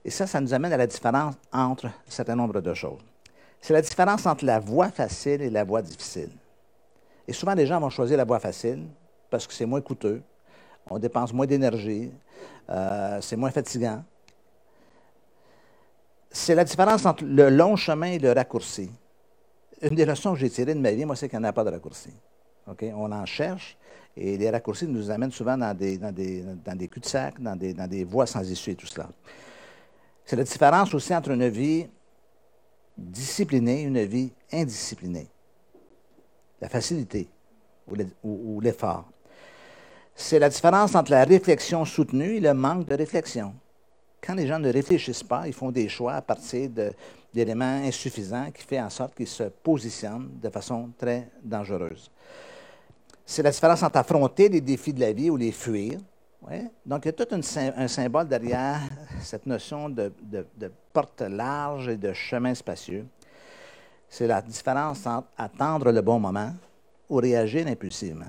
Et 0.02 0.10
ça, 0.10 0.26
ça 0.26 0.40
nous 0.40 0.52
amène 0.54 0.72
à 0.72 0.78
la 0.78 0.86
différence 0.86 1.34
entre 1.52 1.86
un 1.86 1.92
certain 2.08 2.34
nombre 2.34 2.60
de 2.60 2.72
choses. 2.74 3.00
C'est 3.60 3.74
la 3.74 3.82
différence 3.82 4.26
entre 4.26 4.44
la 4.44 4.58
voie 4.58 4.88
facile 4.88 5.42
et 5.42 5.50
la 5.50 5.64
voie 5.64 5.82
difficile. 5.82 6.30
Et 7.28 7.32
souvent, 7.32 7.54
les 7.54 7.66
gens 7.66 7.80
vont 7.80 7.90
choisir 7.90 8.16
la 8.16 8.24
voie 8.24 8.40
facile 8.40 8.84
parce 9.30 9.46
que 9.46 9.52
c'est 9.52 9.66
moins 9.66 9.80
coûteux, 9.80 10.22
on 10.88 10.98
dépense 10.98 11.32
moins 11.32 11.46
d'énergie, 11.46 12.10
euh, 12.70 13.18
c'est 13.20 13.36
moins 13.36 13.50
fatigant. 13.50 14.02
C'est 16.30 16.54
la 16.54 16.64
différence 16.64 17.06
entre 17.06 17.24
le 17.24 17.48
long 17.50 17.76
chemin 17.76 18.08
et 18.08 18.18
le 18.18 18.32
raccourci. 18.32 18.90
Une 19.82 19.94
des 19.94 20.04
leçons 20.04 20.32
que 20.32 20.38
j'ai 20.40 20.50
tirées 20.50 20.74
de 20.74 20.80
ma 20.80 20.90
vie, 20.92 21.04
moi, 21.04 21.14
c'est 21.14 21.28
qu'il 21.28 21.38
n'y 21.38 21.44
en 21.44 21.48
a 21.48 21.52
pas 21.52 21.64
de 21.64 21.70
raccourci. 21.70 22.10
On 22.66 23.12
en 23.12 23.26
cherche 23.26 23.76
et 24.16 24.36
les 24.36 24.50
raccourcis 24.50 24.86
nous 24.86 25.10
amènent 25.10 25.32
souvent 25.32 25.56
dans 25.56 25.76
des, 25.76 25.98
cul-de-sac, 26.88 27.40
dans 27.40 27.56
des, 27.56 28.04
voies 28.04 28.26
sans 28.26 28.48
issue 28.48 28.70
et 28.70 28.74
tout 28.74 28.86
cela. 28.86 29.08
C'est 30.24 30.36
la 30.36 30.44
différence 30.44 30.94
aussi 30.94 31.14
entre 31.14 31.30
une 31.30 31.48
vie 31.48 31.86
discipliner 32.96 33.82
une 33.82 34.04
vie 34.04 34.32
indisciplinée. 34.52 35.26
La 36.60 36.68
facilité 36.68 37.28
ou 38.22 38.60
l'effort. 38.60 39.04
C'est 40.14 40.38
la 40.38 40.48
différence 40.48 40.94
entre 40.94 41.10
la 41.10 41.24
réflexion 41.24 41.84
soutenue 41.84 42.36
et 42.36 42.40
le 42.40 42.54
manque 42.54 42.86
de 42.86 42.94
réflexion. 42.94 43.52
Quand 44.24 44.34
les 44.34 44.46
gens 44.46 44.60
ne 44.60 44.72
réfléchissent 44.72 45.24
pas, 45.24 45.46
ils 45.46 45.52
font 45.52 45.70
des 45.70 45.88
choix 45.88 46.14
à 46.14 46.22
partir 46.22 46.70
d'éléments 47.34 47.82
insuffisants 47.84 48.50
qui 48.52 48.62
font 48.62 48.80
en 48.80 48.90
sorte 48.90 49.14
qu'ils 49.14 49.26
se 49.26 49.42
positionnent 49.44 50.30
de 50.40 50.48
façon 50.48 50.90
très 50.96 51.28
dangereuse. 51.42 52.10
C'est 53.24 53.42
la 53.42 53.50
différence 53.50 53.82
entre 53.82 53.96
affronter 53.96 54.48
les 54.48 54.60
défis 54.60 54.92
de 54.92 55.00
la 55.00 55.12
vie 55.12 55.30
ou 55.30 55.36
les 55.36 55.52
fuir 55.52 55.98
donc, 56.84 57.04
il 57.04 57.06
y 57.06 57.08
a 57.08 57.12
tout 57.12 57.34
un 57.34 57.88
symbole 57.88 58.28
derrière 58.28 58.80
cette 59.20 59.46
notion 59.46 59.88
de, 59.88 60.12
porte 60.92 61.22
large 61.22 61.88
et 61.88 61.96
de 61.96 62.12
chemin 62.12 62.54
spacieux. 62.54 63.06
C'est 64.08 64.26
la 64.26 64.42
différence 64.42 65.06
entre 65.06 65.28
attendre 65.36 65.90
le 65.90 66.02
bon 66.02 66.20
moment 66.20 66.52
ou 67.08 67.16
réagir 67.16 67.66
impulsivement. 67.66 68.26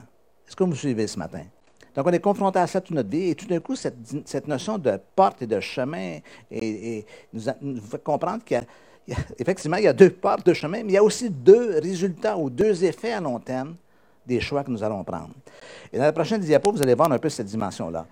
Est-ce 0.48 0.56
que 0.56 0.64
vous 0.64 0.70
me 0.70 0.76
suivez 0.76 1.08
ce 1.08 1.20
matin? 1.20 1.44
Donc, 1.94 2.08
on 2.08 2.12
est 2.12 2.20
confronté 2.20 2.60
à 2.60 2.68
ça 2.68 2.82
toute 2.82 2.96
notre 2.96 3.10
vie 3.10 3.30
et 3.30 3.36
tout 3.36 3.48
d'un 3.48 3.60
coup, 3.60 3.76
cette, 3.76 4.48
notion 4.48 4.78
de 4.78 5.00
porte 5.16 5.42
et 5.42 5.48
de 5.48 5.60
chemin 5.60 6.20
nous, 6.52 7.82
fait 7.82 8.04
comprendre 8.04 8.44
qu'il 8.44 8.62
y, 9.08 9.14
a, 9.14 9.18
effectivement, 9.38 9.78
il 9.78 9.84
y 9.84 9.88
a 9.88 9.94
deux 9.94 10.10
portes 10.10 10.46
de 10.46 10.54
chemin, 10.54 10.84
mais 10.84 10.92
il 10.92 10.96
y 10.96 10.98
a 10.98 11.04
aussi 11.04 11.30
deux 11.30 11.80
résultats 11.80 12.38
ou 12.38 12.50
deux 12.50 12.84
effets 12.84 13.14
à 13.14 13.22
long 13.22 13.40
terme 13.40 13.76
des 14.26 14.40
choix 14.40 14.64
que 14.64 14.72
nous 14.72 14.84
allons 14.84 15.04
prendre. 15.04 15.32
Et 15.92 15.98
dans 15.98 16.04
la 16.04 16.14
prochaine 16.14 16.42
diapo, 16.42 16.72
vous 16.72 16.82
allez 16.82 16.96
voir 16.96 17.12
un 17.12 17.18
peu 17.18 17.30
cette 17.30 17.48
dimension-là. 17.48 18.06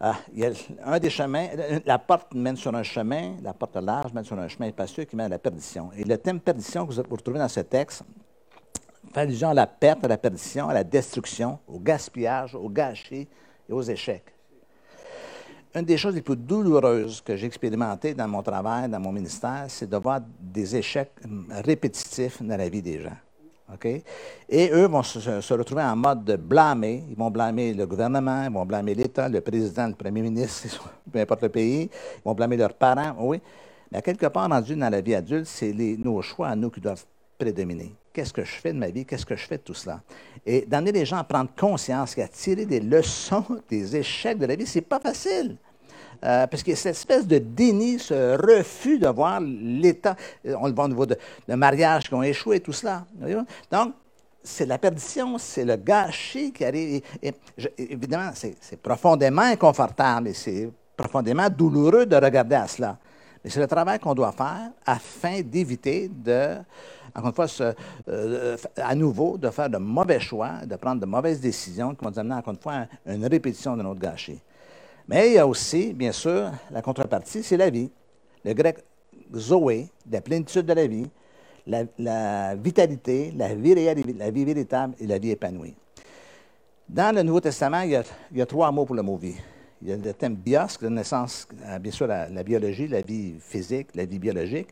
Euh, 0.00 0.52
un 0.84 0.98
des 0.98 1.10
chemins, 1.10 1.48
la 1.84 1.98
porte 1.98 2.32
mène 2.34 2.56
sur 2.56 2.74
un 2.74 2.84
chemin, 2.84 3.34
la 3.42 3.52
porte 3.52 3.76
large 3.76 4.12
mène 4.12 4.24
sur 4.24 4.38
un 4.38 4.46
chemin 4.46 4.68
espacieux 4.68 5.04
qui 5.04 5.16
mène 5.16 5.26
à 5.26 5.30
la 5.30 5.38
perdition. 5.38 5.90
Et 5.96 6.04
le 6.04 6.16
thème 6.18 6.38
perdition 6.40 6.86
que 6.86 6.92
vous 6.92 7.02
retrouvez 7.10 7.38
dans 7.38 7.48
ce 7.48 7.60
texte 7.60 8.04
fait 9.12 9.20
allusion 9.20 9.50
à 9.50 9.54
la 9.54 9.66
perte, 9.66 10.04
à 10.04 10.08
la 10.08 10.18
perdition, 10.18 10.68
à 10.68 10.74
la 10.74 10.84
destruction, 10.84 11.58
au 11.66 11.80
gaspillage, 11.80 12.54
au 12.54 12.68
gâchis 12.68 13.26
et 13.68 13.72
aux 13.72 13.82
échecs. 13.82 14.34
Une 15.74 15.84
des 15.84 15.98
choses 15.98 16.14
les 16.14 16.22
plus 16.22 16.36
douloureuses 16.36 17.20
que 17.20 17.36
j'ai 17.36 17.46
expérimentées 17.46 18.14
dans 18.14 18.28
mon 18.28 18.42
travail, 18.42 18.88
dans 18.88 19.00
mon 19.00 19.12
ministère, 19.12 19.66
c'est 19.68 19.88
de 19.88 19.96
voir 19.96 20.20
des 20.40 20.76
échecs 20.76 21.12
répétitifs 21.50 22.42
dans 22.42 22.56
la 22.56 22.68
vie 22.68 22.82
des 22.82 23.00
gens. 23.00 23.16
Et 24.48 24.70
eux 24.72 24.86
vont 24.86 25.02
se, 25.02 25.52
retrouver 25.52 25.82
en 25.82 25.94
mode 25.94 26.24
de 26.24 26.36
blâmer. 26.36 27.04
Ils 27.10 27.16
vont 27.16 27.30
blâmer 27.30 27.74
le 27.74 27.86
gouvernement, 27.86 28.44
ils 28.44 28.52
vont 28.52 28.64
blâmer 28.64 28.94
l'État, 28.94 29.28
le 29.28 29.40
président, 29.40 29.86
le 29.86 29.94
premier 29.94 30.22
ministre, 30.22 30.90
peu 31.12 31.18
importe 31.18 31.42
le 31.42 31.48
pays. 31.50 31.82
Ils 31.82 32.22
vont 32.24 32.34
blâmer 32.34 32.56
leurs 32.56 32.74
parents, 32.74 33.14
oui. 33.18 33.40
Mais 33.92 34.02
quelque 34.02 34.26
part, 34.26 34.48
rendu 34.48 34.74
dans 34.74 34.90
la 34.90 35.00
vie 35.00 35.14
adulte, 35.14 35.46
c'est 35.46 35.72
nos 35.72 36.20
choix 36.22 36.48
à 36.48 36.56
nous 36.56 36.70
qui 36.70 36.80
doivent 36.80 37.04
prédominer. 37.38 37.92
Qu'est-ce 38.12 38.32
que 38.32 38.44
je 38.44 38.54
fais 38.54 38.72
de 38.72 38.78
ma 38.78 38.88
vie? 38.88 39.04
Qu'est-ce 39.04 39.24
que 39.24 39.36
je 39.36 39.46
fais 39.46 39.58
de 39.58 39.62
tout 39.62 39.74
cela? 39.74 40.00
Et 40.44 40.62
d'amener 40.66 40.92
les 40.92 41.06
gens 41.06 41.18
à 41.18 41.24
prendre 41.24 41.50
conscience 41.56 42.14
qu'à 42.14 42.26
tirer 42.26 42.66
des 42.66 42.80
leçons 42.80 43.44
des 43.68 43.96
échecs 43.96 44.38
de 44.38 44.46
la 44.46 44.56
vie, 44.56 44.66
c'est 44.66 44.80
pas 44.80 44.98
facile. 44.98 45.56
Euh, 46.24 46.46
parce 46.46 46.62
a 46.62 46.74
cette 46.74 46.96
espèce 46.96 47.26
de 47.26 47.38
déni, 47.38 47.98
ce 47.98 48.36
refus 48.36 48.98
de 48.98 49.08
voir 49.08 49.40
l'État, 49.40 50.16
euh, 50.46 50.56
on 50.60 50.66
le 50.66 50.72
voit 50.74 50.86
au 50.86 50.88
niveau 50.88 51.06
de, 51.06 51.16
mariages 51.48 52.08
qui 52.08 52.14
ont 52.14 52.22
échoué, 52.22 52.60
tout 52.60 52.72
cela. 52.72 53.04
Donc, 53.70 53.94
c'est 54.42 54.66
la 54.66 54.78
perdition, 54.78 55.38
c'est 55.38 55.64
le 55.64 55.76
gâchis 55.76 56.52
qui 56.52 56.64
arrive. 56.64 57.02
évidemment, 57.76 58.30
c'est 58.34 58.80
profondément 58.80 59.42
inconfortable 59.42 60.28
et 60.28 60.34
c'est 60.34 60.70
profondément 60.96 61.48
douloureux 61.48 62.06
de 62.06 62.16
regarder 62.16 62.56
à 62.56 62.66
cela. 62.66 62.98
Mais 63.44 63.50
c'est 63.50 63.60
le 63.60 63.66
travail 63.66 64.00
qu'on 64.00 64.14
doit 64.14 64.32
faire 64.32 64.70
afin 64.84 65.42
d'éviter 65.42 66.08
de, 66.08 66.56
encore 67.14 67.28
une 67.28 67.34
fois, 67.34 67.46
euh, 68.08 68.56
à 68.76 68.94
nouveau, 68.94 69.38
de 69.38 69.50
faire 69.50 69.70
de 69.70 69.78
mauvais 69.78 70.20
choix, 70.20 70.66
de 70.66 70.76
prendre 70.76 71.00
de 71.00 71.06
mauvaises 71.06 71.40
décisions 71.40 71.94
qui 71.94 72.04
vont 72.04 72.10
nous 72.10 72.18
amener, 72.18 72.34
encore 72.34 72.54
une 72.54 72.60
fois, 72.60 72.86
à 73.06 73.14
une 73.14 73.26
répétition 73.26 73.76
de 73.76 73.82
notre 73.82 74.00
gâchis. 74.00 74.40
Mais 75.08 75.28
il 75.30 75.34
y 75.34 75.38
a 75.38 75.46
aussi, 75.46 75.94
bien 75.94 76.12
sûr, 76.12 76.50
la 76.70 76.82
contrepartie, 76.82 77.42
c'est 77.42 77.56
la 77.56 77.70
vie. 77.70 77.90
Le 78.44 78.52
grec 78.52 78.84
zoé, 79.34 79.88
la 80.10 80.20
plénitude 80.20 80.66
de 80.66 80.72
la 80.74 80.86
vie, 80.86 81.06
la, 81.66 82.54
vitalité, 82.54 83.32
la 83.34 83.54
vie 83.54 83.74
réelle, 83.74 84.02
la 84.16 84.30
vie 84.30 84.44
véritable 84.44 84.94
et 85.00 85.06
la 85.06 85.18
vie 85.18 85.30
épanouie. 85.30 85.74
Dans 86.88 87.14
le 87.14 87.22
Nouveau 87.22 87.40
Testament, 87.40 87.82
il 87.82 87.90
y 88.32 88.42
a, 88.42 88.46
trois 88.46 88.70
mots 88.70 88.84
pour 88.84 88.94
le 88.94 89.02
mot 89.02 89.16
vie. 89.16 89.36
Il 89.80 89.88
y 89.88 89.92
a 89.92 89.96
le 89.96 90.12
thème 90.12 90.34
bios, 90.34 90.78
la 90.82 90.90
naissance, 90.90 91.48
bien 91.80 91.92
sûr, 91.92 92.06
la, 92.06 92.42
biologie, 92.42 92.88
la 92.88 93.00
vie 93.00 93.34
physique, 93.40 93.88
la 93.94 94.04
vie 94.04 94.18
biologique. 94.18 94.68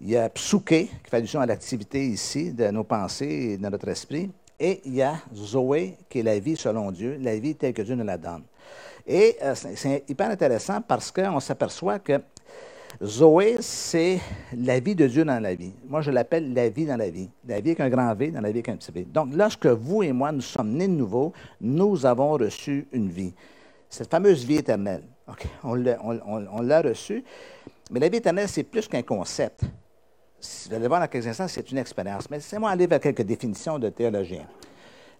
Il 0.00 0.10
y 0.10 0.16
a 0.16 0.28
psuké, 0.28 0.86
qui 0.86 1.10
fait 1.10 1.16
allusion 1.18 1.40
à 1.40 1.46
l'activité 1.46 2.04
ici 2.04 2.52
de 2.52 2.68
nos 2.70 2.82
pensées 2.82 3.52
et 3.52 3.56
de 3.56 3.62
notre 3.62 3.88
esprit. 3.88 4.30
Et 4.58 4.80
il 4.84 4.94
y 4.94 5.02
a 5.02 5.16
zoé, 5.34 5.96
qui 6.08 6.20
est 6.20 6.22
la 6.24 6.38
vie 6.38 6.56
selon 6.56 6.90
Dieu, 6.90 7.16
la 7.20 7.36
vie 7.38 7.54
telle 7.54 7.74
que 7.74 7.82
Dieu 7.82 7.94
nous 7.94 8.04
la 8.04 8.18
donne. 8.18 8.42
Et 9.06 9.36
euh, 9.42 9.54
c'est 9.54 10.04
hyper 10.08 10.30
intéressant 10.30 10.80
parce 10.80 11.10
qu'on 11.10 11.40
s'aperçoit 11.40 11.98
que 11.98 12.20
Zoé, 13.02 13.56
c'est 13.60 14.20
la 14.56 14.78
vie 14.78 14.94
de 14.94 15.06
Dieu 15.06 15.24
dans 15.24 15.40
la 15.40 15.54
vie. 15.54 15.72
Moi, 15.88 16.02
je 16.02 16.10
l'appelle 16.10 16.52
la 16.52 16.68
vie 16.68 16.84
dans 16.84 16.96
la 16.96 17.10
vie. 17.10 17.30
La 17.46 17.60
vie 17.60 17.70
avec 17.70 17.80
un 17.80 17.88
grand 17.88 18.14
V, 18.14 18.30
dans 18.30 18.40
la 18.40 18.50
vie 18.50 18.58
avec 18.58 18.68
un 18.68 18.76
petit 18.76 18.92
V. 18.92 19.06
Donc, 19.10 19.30
lorsque 19.34 19.66
vous 19.66 20.02
et 20.02 20.12
moi, 20.12 20.30
nous 20.30 20.42
sommes 20.42 20.72
nés 20.72 20.88
de 20.88 20.92
nouveau, 20.92 21.32
nous 21.60 22.04
avons 22.04 22.32
reçu 22.32 22.86
une 22.92 23.08
vie. 23.08 23.34
Cette 23.88 24.10
fameuse 24.10 24.44
vie 24.44 24.56
éternelle. 24.56 25.02
On 25.64 25.74
l'a 25.74 26.82
reçue. 26.82 27.24
Mais 27.90 28.00
la 28.00 28.08
vie 28.08 28.18
éternelle, 28.18 28.48
c'est 28.48 28.62
plus 28.62 28.86
qu'un 28.86 29.02
concept. 29.02 29.62
Vous 30.68 30.74
allez 30.74 30.88
voir 30.88 31.00
dans 31.00 31.08
quelques 31.08 31.26
instants, 31.26 31.48
c'est 31.48 31.70
une 31.70 31.78
expérience. 31.78 32.28
Mais 32.30 32.36
laissez-moi 32.38 32.70
aller 32.70 32.86
vers 32.86 33.00
quelques 33.00 33.22
définitions 33.22 33.78
de 33.78 33.88
théologiens. 33.88 34.46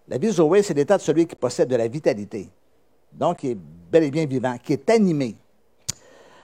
La 0.09 0.19
vie 0.19 0.31
Zoé, 0.31 0.63
c'est 0.63 0.75
l'état 0.75 0.99
de 0.99 1.03
celui 1.03 1.27
qui 1.27 1.37
possède 1.37 1.69
de 1.69 1.77
la 1.77 1.89
vitalité 1.89 2.49
donc 3.15 3.39
qui 3.39 3.51
est 3.51 3.59
bel 3.91 4.05
et 4.05 4.11
bien 4.11 4.27
vivant, 4.27 4.57
qui 4.63 4.73
est 4.73 4.91
animé. 4.91 5.37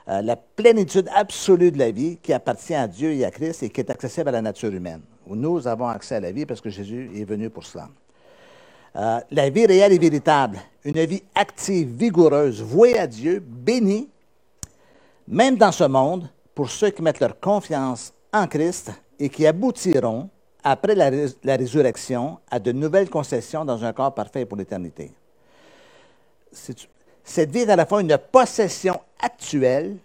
Euh, 0.09 0.23
la 0.23 0.37
plénitude 0.37 1.09
absolue 1.15 1.71
de 1.71 1.79
la 1.79 1.91
vie 1.91 2.17
qui 2.23 2.33
appartient 2.33 2.75
à 2.75 2.87
Dieu 2.89 3.13
et 3.13 3.25
à 3.25 3.31
Christ 3.31 3.63
et 3.63 3.69
qui 3.69 3.81
est 3.81 3.91
accessible 3.91 4.29
à 4.31 4.33
la 4.33 4.43
nature 4.43 4.73
humaine. 4.73 5.03
Nous 5.27 5.69
avons 5.69 5.87
accès 5.87 6.15
à 6.15 6.21
la 6.21 6.33
vie 6.33 6.47
parce 6.47 6.61
que 6.61 6.71
Jésus 6.71 7.11
est 7.15 7.25
venu 7.25 7.51
pour 7.51 7.65
cela. 7.65 7.89
Euh, 8.97 9.21
la 9.31 9.51
vie 9.51 9.67
réelle 9.67 9.93
et 9.93 9.99
véritable, 9.99 10.59
une 10.85 11.05
vie 11.05 11.23
active, 11.35 11.89
vigoureuse, 11.91 12.63
vouée 12.63 12.99
à 12.99 13.07
Dieu, 13.07 13.39
bénie, 13.47 14.09
même 15.27 15.57
dans 15.57 15.73
ce 15.73 15.85
monde, 15.85 16.29
pour 16.55 16.71
ceux 16.71 16.91
qui 16.91 17.03
mettent 17.03 17.21
leur 17.21 17.39
confiance 17.39 18.15
en 18.33 18.47
Christ 18.47 18.91
et 19.19 19.29
qui 19.29 19.47
aboutiront 19.47 20.31
après 20.65 20.95
la 20.95 21.57
résurrection, 21.57 22.39
à 22.51 22.59
de 22.59 22.73
nouvelles 22.73 23.09
concessions 23.09 23.65
dans 23.65 23.85
un 23.85 23.93
corps 23.93 24.15
parfait 24.15 24.45
pour 24.45 24.57
l'éternité. 24.57 25.13
Cette 26.53 27.51
vie 27.51 27.61
est 27.61 27.71
à 27.71 27.77
la 27.77 27.87
fois 27.87 28.01
une 28.01 28.17
possession 28.31 29.01
actuelle 29.21 29.97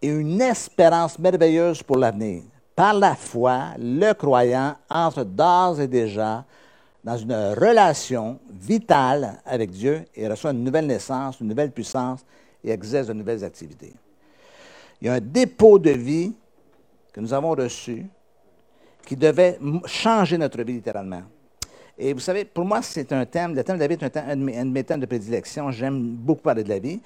et 0.00 0.08
une 0.08 0.40
espérance 0.40 1.18
merveilleuse 1.18 1.82
pour 1.82 1.96
l'avenir. 1.96 2.42
Par 2.74 2.94
la 2.94 3.14
foi, 3.14 3.70
le 3.78 4.12
croyant 4.12 4.76
entre 4.88 5.24
d'ores 5.24 5.80
et 5.80 5.88
déjà 5.88 6.44
dans 7.02 7.16
une 7.16 7.32
relation 7.32 8.38
vitale 8.50 9.40
avec 9.44 9.70
Dieu 9.70 10.04
et 10.14 10.28
reçoit 10.28 10.50
une 10.50 10.62
nouvelle 10.62 10.86
naissance, 10.86 11.40
une 11.40 11.48
nouvelle 11.48 11.70
puissance 11.70 12.24
et 12.62 12.70
exerce 12.70 13.08
de 13.08 13.12
nouvelles 13.12 13.44
activités. 13.44 13.94
Il 15.00 15.06
y 15.06 15.10
a 15.10 15.14
un 15.14 15.20
dépôt 15.20 15.78
de 15.78 15.90
vie 15.90 16.34
que 17.12 17.20
nous 17.20 17.32
avons 17.32 17.50
reçu 17.50 18.06
qui 19.06 19.16
devait 19.16 19.58
changer 19.86 20.36
notre 20.36 20.62
vie 20.62 20.74
littéralement. 20.74 21.22
Et 21.98 22.12
vous 22.12 22.20
savez, 22.20 22.44
pour 22.44 22.64
moi, 22.64 22.80
c'est 22.80 23.12
un 23.12 23.26
thème, 23.26 23.56
le 23.56 23.64
thème 23.64 23.76
de 23.76 23.80
la 23.80 23.88
vie 23.88 23.96
est 24.00 24.16
un, 24.16 24.36
de 24.36 24.64
mes 24.70 24.84
thèmes 24.84 25.00
de 25.00 25.06
prédilection. 25.06 25.72
J'aime 25.72 26.00
beaucoup 26.00 26.42
parler 26.42 26.62
de 26.62 26.68
la 26.68 26.78
vie. 26.78 27.00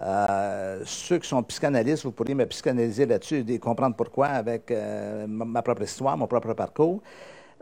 Euh, 0.00 0.82
ceux 0.86 1.18
qui 1.18 1.28
sont 1.28 1.42
psychanalystes, 1.42 2.04
vous 2.04 2.12
pourriez 2.12 2.34
me 2.34 2.46
psychanalyser 2.46 3.04
là-dessus 3.04 3.44
et 3.46 3.58
comprendre 3.58 3.94
pourquoi 3.94 4.28
avec 4.28 4.70
euh, 4.70 5.26
ma 5.26 5.60
propre 5.60 5.82
histoire, 5.82 6.16
mon 6.16 6.26
propre 6.26 6.54
parcours. 6.54 7.02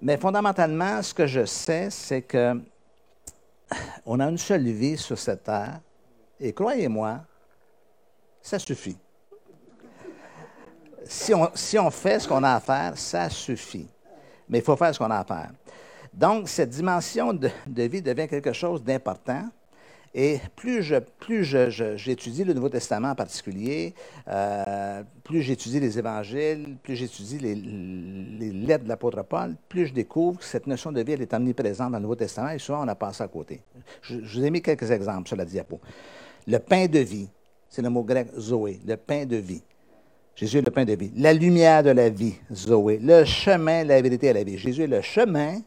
Mais 0.01 0.17
fondamentalement, 0.17 1.03
ce 1.03 1.13
que 1.13 1.27
je 1.27 1.45
sais, 1.45 1.89
c'est 1.91 2.23
que 2.23 2.55
on 4.07 4.21
a 4.21 4.29
une 4.29 4.39
seule 4.39 4.63
vie 4.63 4.97
sur 4.97 5.19
cette 5.19 5.43
terre. 5.43 5.81
Et 6.39 6.53
croyez-moi, 6.53 7.21
ça 8.41 8.59
suffit. 8.59 8.97
Si 11.05 11.35
on, 11.35 11.51
si 11.55 11.79
on 11.79 11.91
fait 11.91 12.21
ce 12.21 12.29
qu'on 12.29 12.45
a 12.45 12.55
à 12.55 12.61
faire, 12.61 12.97
ça 12.97 13.29
suffit. 13.29 13.89
Mais 14.49 14.59
il 14.59 14.65
faut 14.65 14.77
faire 14.77 14.95
ce 14.95 14.99
qu'on 14.99 15.11
a 15.11 15.19
à 15.19 15.25
faire. 15.25 15.51
Donc, 16.13 16.49
cette 16.49 16.71
dimension 16.71 17.33
de, 17.33 17.51
vie 17.83 18.03
devient 18.03 18.29
quelque 18.29 18.53
chose 18.53 18.83
d'important. 18.83 19.45
Et 20.13 20.41
plus 20.57 20.83
je, 20.83 20.97
plus 20.97 21.45
j'étudie 21.45 22.43
le 22.43 22.53
Nouveau 22.53 22.69
Testament 22.69 23.11
en 23.11 23.15
particulier, 23.15 23.95
euh, 24.27 25.05
plus 25.23 25.41
j'étudie 25.41 25.79
les 25.79 26.01
évangiles, 26.01 26.77
plus 26.83 26.97
j'étudie 26.97 27.39
les, 27.39 27.55
lettres 27.55 28.83
de 28.83 28.89
l'apôtre 28.89 29.23
Paul, 29.23 29.55
plus 29.69 29.87
je 29.87 29.95
découvre 29.95 30.41
que 30.41 30.45
cette 30.45 30.67
notion 30.67 30.91
de 30.91 31.01
vie 31.01 31.13
elle 31.13 31.23
est 31.23 31.33
omniprésente 31.33 31.93
dans 31.93 31.99
le 31.99 32.03
Nouveau 32.03 32.17
Testament 32.17 32.51
et 32.51 32.59
souvent 32.59 32.85
on 32.85 32.89
a 32.89 32.97
passé 32.97 33.23
à 33.23 33.29
côté. 33.29 33.63
Je, 34.03 34.17
je 34.25 34.41
vous 34.41 34.45
ai 34.45 34.51
mis 34.51 34.61
quelques 34.61 34.91
exemples 34.91 35.29
sur 35.29 35.37
la 35.37 35.45
diapo. 35.45 35.81
Le 36.49 36.59
pain 36.59 36.87
de 36.87 36.99
vie, 36.99 37.29
c'est 37.69 37.83
le 37.83 37.89
mot 37.89 38.03
grec 38.03 38.27
zoé, 38.37 38.81
le 38.85 38.97
pain 38.97 39.25
de 39.25 39.37
vie. 39.37 39.63
Jésus 40.35 40.59
est 40.59 40.63
le 40.63 40.71
pain 40.71 40.85
de 40.85 40.95
vie. 40.95 41.13
La 41.17 41.35
lumière 41.35 41.83
de 41.83 41.91
la 41.91 42.09
vie, 42.09 42.35
Zoé. 42.51 42.99
Le 42.99 43.25
chemin, 43.25 43.85
la 43.85 44.01
vérité 44.01 44.29
et 44.29 44.33
la 44.33 44.43
vie. 44.43 44.57
Jésus 44.57 44.85
est 44.85 44.87
le 44.87 45.03
chemin, 45.03 45.61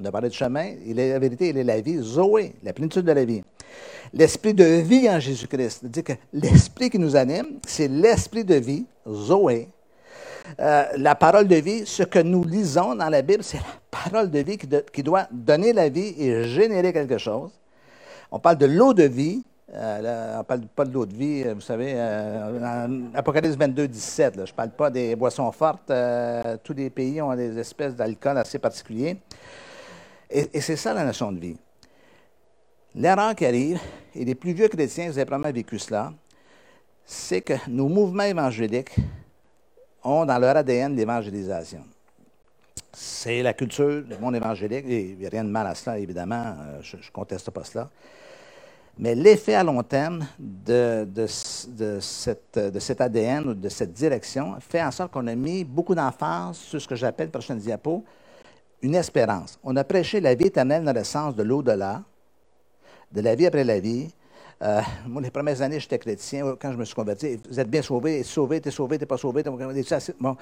on 0.00 0.04
a 0.04 0.12
parlé 0.12 0.28
de 0.28 0.34
chemin, 0.34 0.72
il 0.86 0.98
est 0.98 1.12
la 1.12 1.18
vérité, 1.18 1.48
il 1.48 1.58
est 1.58 1.64
la 1.64 1.80
vie, 1.80 1.98
Zoé, 1.98 2.54
la 2.62 2.72
plénitude 2.72 3.04
de 3.04 3.12
la 3.12 3.24
vie. 3.24 3.42
L'esprit 4.12 4.54
de 4.54 4.64
vie 4.64 5.08
en 5.10 5.20
Jésus-Christ. 5.20 5.80
C'est-à-dire 5.80 6.04
que 6.04 6.12
l'esprit 6.32 6.88
qui 6.88 6.98
nous 6.98 7.16
anime, 7.16 7.58
c'est 7.66 7.88
l'esprit 7.88 8.44
de 8.44 8.54
vie, 8.54 8.86
Zoé. 9.08 9.68
Euh, 10.60 10.84
la 10.96 11.14
parole 11.14 11.46
de 11.46 11.56
vie, 11.56 11.86
ce 11.86 12.02
que 12.02 12.20
nous 12.20 12.44
lisons 12.44 12.94
dans 12.94 13.08
la 13.08 13.22
Bible, 13.22 13.42
c'est 13.42 13.58
la 13.58 13.64
parole 13.90 14.30
de 14.30 14.38
vie 14.38 14.56
qui, 14.56 15.02
doit 15.02 15.26
donner 15.30 15.72
la 15.72 15.88
vie 15.88 16.14
et 16.18 16.44
générer 16.44 16.92
quelque 16.92 17.18
chose. 17.18 17.50
On 18.30 18.38
parle 18.38 18.56
de 18.56 18.66
l'eau 18.66 18.94
de 18.94 19.04
vie, 19.04 19.42
euh, 19.74 20.34
on 20.36 20.38
ne 20.38 20.42
parle 20.44 20.60
pas 20.74 20.84
de 20.84 20.92
l'eau 20.92 21.04
de 21.04 21.14
vie, 21.14 21.44
vous 21.44 21.60
savez, 21.60 21.92
euh, 21.94 22.88
Apocalypse 23.14 23.56
22, 23.56 23.88
17. 23.88 24.34
je 24.36 24.40
ne 24.40 24.56
parle 24.56 24.70
pas 24.70 24.90
des 24.90 25.14
boissons 25.16 25.50
fortes. 25.52 25.92
tous 26.64 26.72
les 26.72 26.88
pays 26.88 27.20
ont 27.20 27.34
des 27.34 27.58
espèces 27.58 27.94
d'alcool 27.94 28.38
assez 28.38 28.58
particuliers. 28.58 29.18
Et, 30.30 30.60
c'est 30.60 30.76
ça 30.76 30.92
la 30.92 31.04
notion 31.04 31.32
de 31.32 31.40
vie. 31.40 31.56
L'erreur 32.94 33.34
qui 33.34 33.46
arrive, 33.46 33.80
et 34.14 34.24
les 34.24 34.34
plus 34.34 34.52
vieux 34.52 34.68
chrétiens, 34.68 35.06
vous 35.06 35.18
avez 35.18 35.24
probablement 35.24 35.54
vécu 35.54 35.78
cela, 35.78 36.12
c'est 37.04 37.40
que 37.40 37.54
nos 37.68 37.88
mouvements 37.88 38.24
évangéliques 38.24 38.96
ont 40.04 40.26
dans 40.26 40.38
leur 40.38 40.56
ADN 40.56 40.94
l'évangélisation. 40.94 41.84
C'est 42.92 43.42
la 43.42 43.54
culture 43.54 44.02
du 44.02 44.18
monde 44.18 44.36
évangélique, 44.36 44.84
et 44.86 45.10
il 45.10 45.18
n'y 45.18 45.26
a 45.26 45.30
rien 45.30 45.44
de 45.44 45.50
mal 45.50 45.66
à 45.66 45.74
cela, 45.74 45.98
évidemment, 45.98 46.54
euh, 46.60 46.78
je 46.82 46.96
ne 46.96 47.02
conteste 47.12 47.50
pas 47.50 47.64
cela. 47.64 47.88
Mais 48.98 49.14
l'effet 49.14 49.54
à 49.54 49.62
long 49.62 49.82
terme 49.82 50.26
de, 50.38 51.06
de, 51.08 51.26
cet 52.00 53.00
ADN 53.00 53.48
ou 53.48 53.54
de 53.54 53.68
cette 53.68 53.92
direction 53.92 54.56
fait 54.58 54.82
en 54.82 54.90
sorte 54.90 55.12
qu'on 55.12 55.26
a 55.28 55.36
mis 55.36 55.62
beaucoup 55.62 55.94
d'emphase 55.94 56.56
sur 56.56 56.82
ce 56.82 56.88
que 56.88 56.96
j'appelle, 56.96 57.30
prochaine 57.30 57.58
diapo, 57.58 58.04
une 58.82 58.94
espérance. 58.94 59.58
On 59.62 59.76
a 59.76 59.84
prêché 59.84 60.20
la 60.20 60.34
vie 60.34 60.46
éternelle 60.46 60.84
dans 60.84 60.92
le 60.92 61.04
sens 61.04 61.34
de 61.34 61.42
l'au-delà, 61.42 62.02
de 63.12 63.20
la 63.20 63.34
vie 63.34 63.46
après 63.46 63.64
la 63.64 63.80
vie. 63.80 64.08
Euh, 64.62 64.80
moi, 65.06 65.22
les 65.22 65.30
premières 65.30 65.60
années, 65.62 65.80
j'étais 65.80 65.98
chrétien. 65.98 66.56
Quand 66.60 66.72
je 66.72 66.76
me 66.76 66.84
suis 66.84 66.94
converti, 66.94 67.40
vous 67.48 67.58
êtes 67.58 67.70
bien 67.70 67.82
sauvé, 67.82 68.22
sauvé, 68.22 68.60
t'es 68.60 68.70
sauvé, 68.70 68.98
t'es 68.98 69.06
pas 69.06 69.16
sauvé. 69.16 69.42
Bon, 70.20 70.36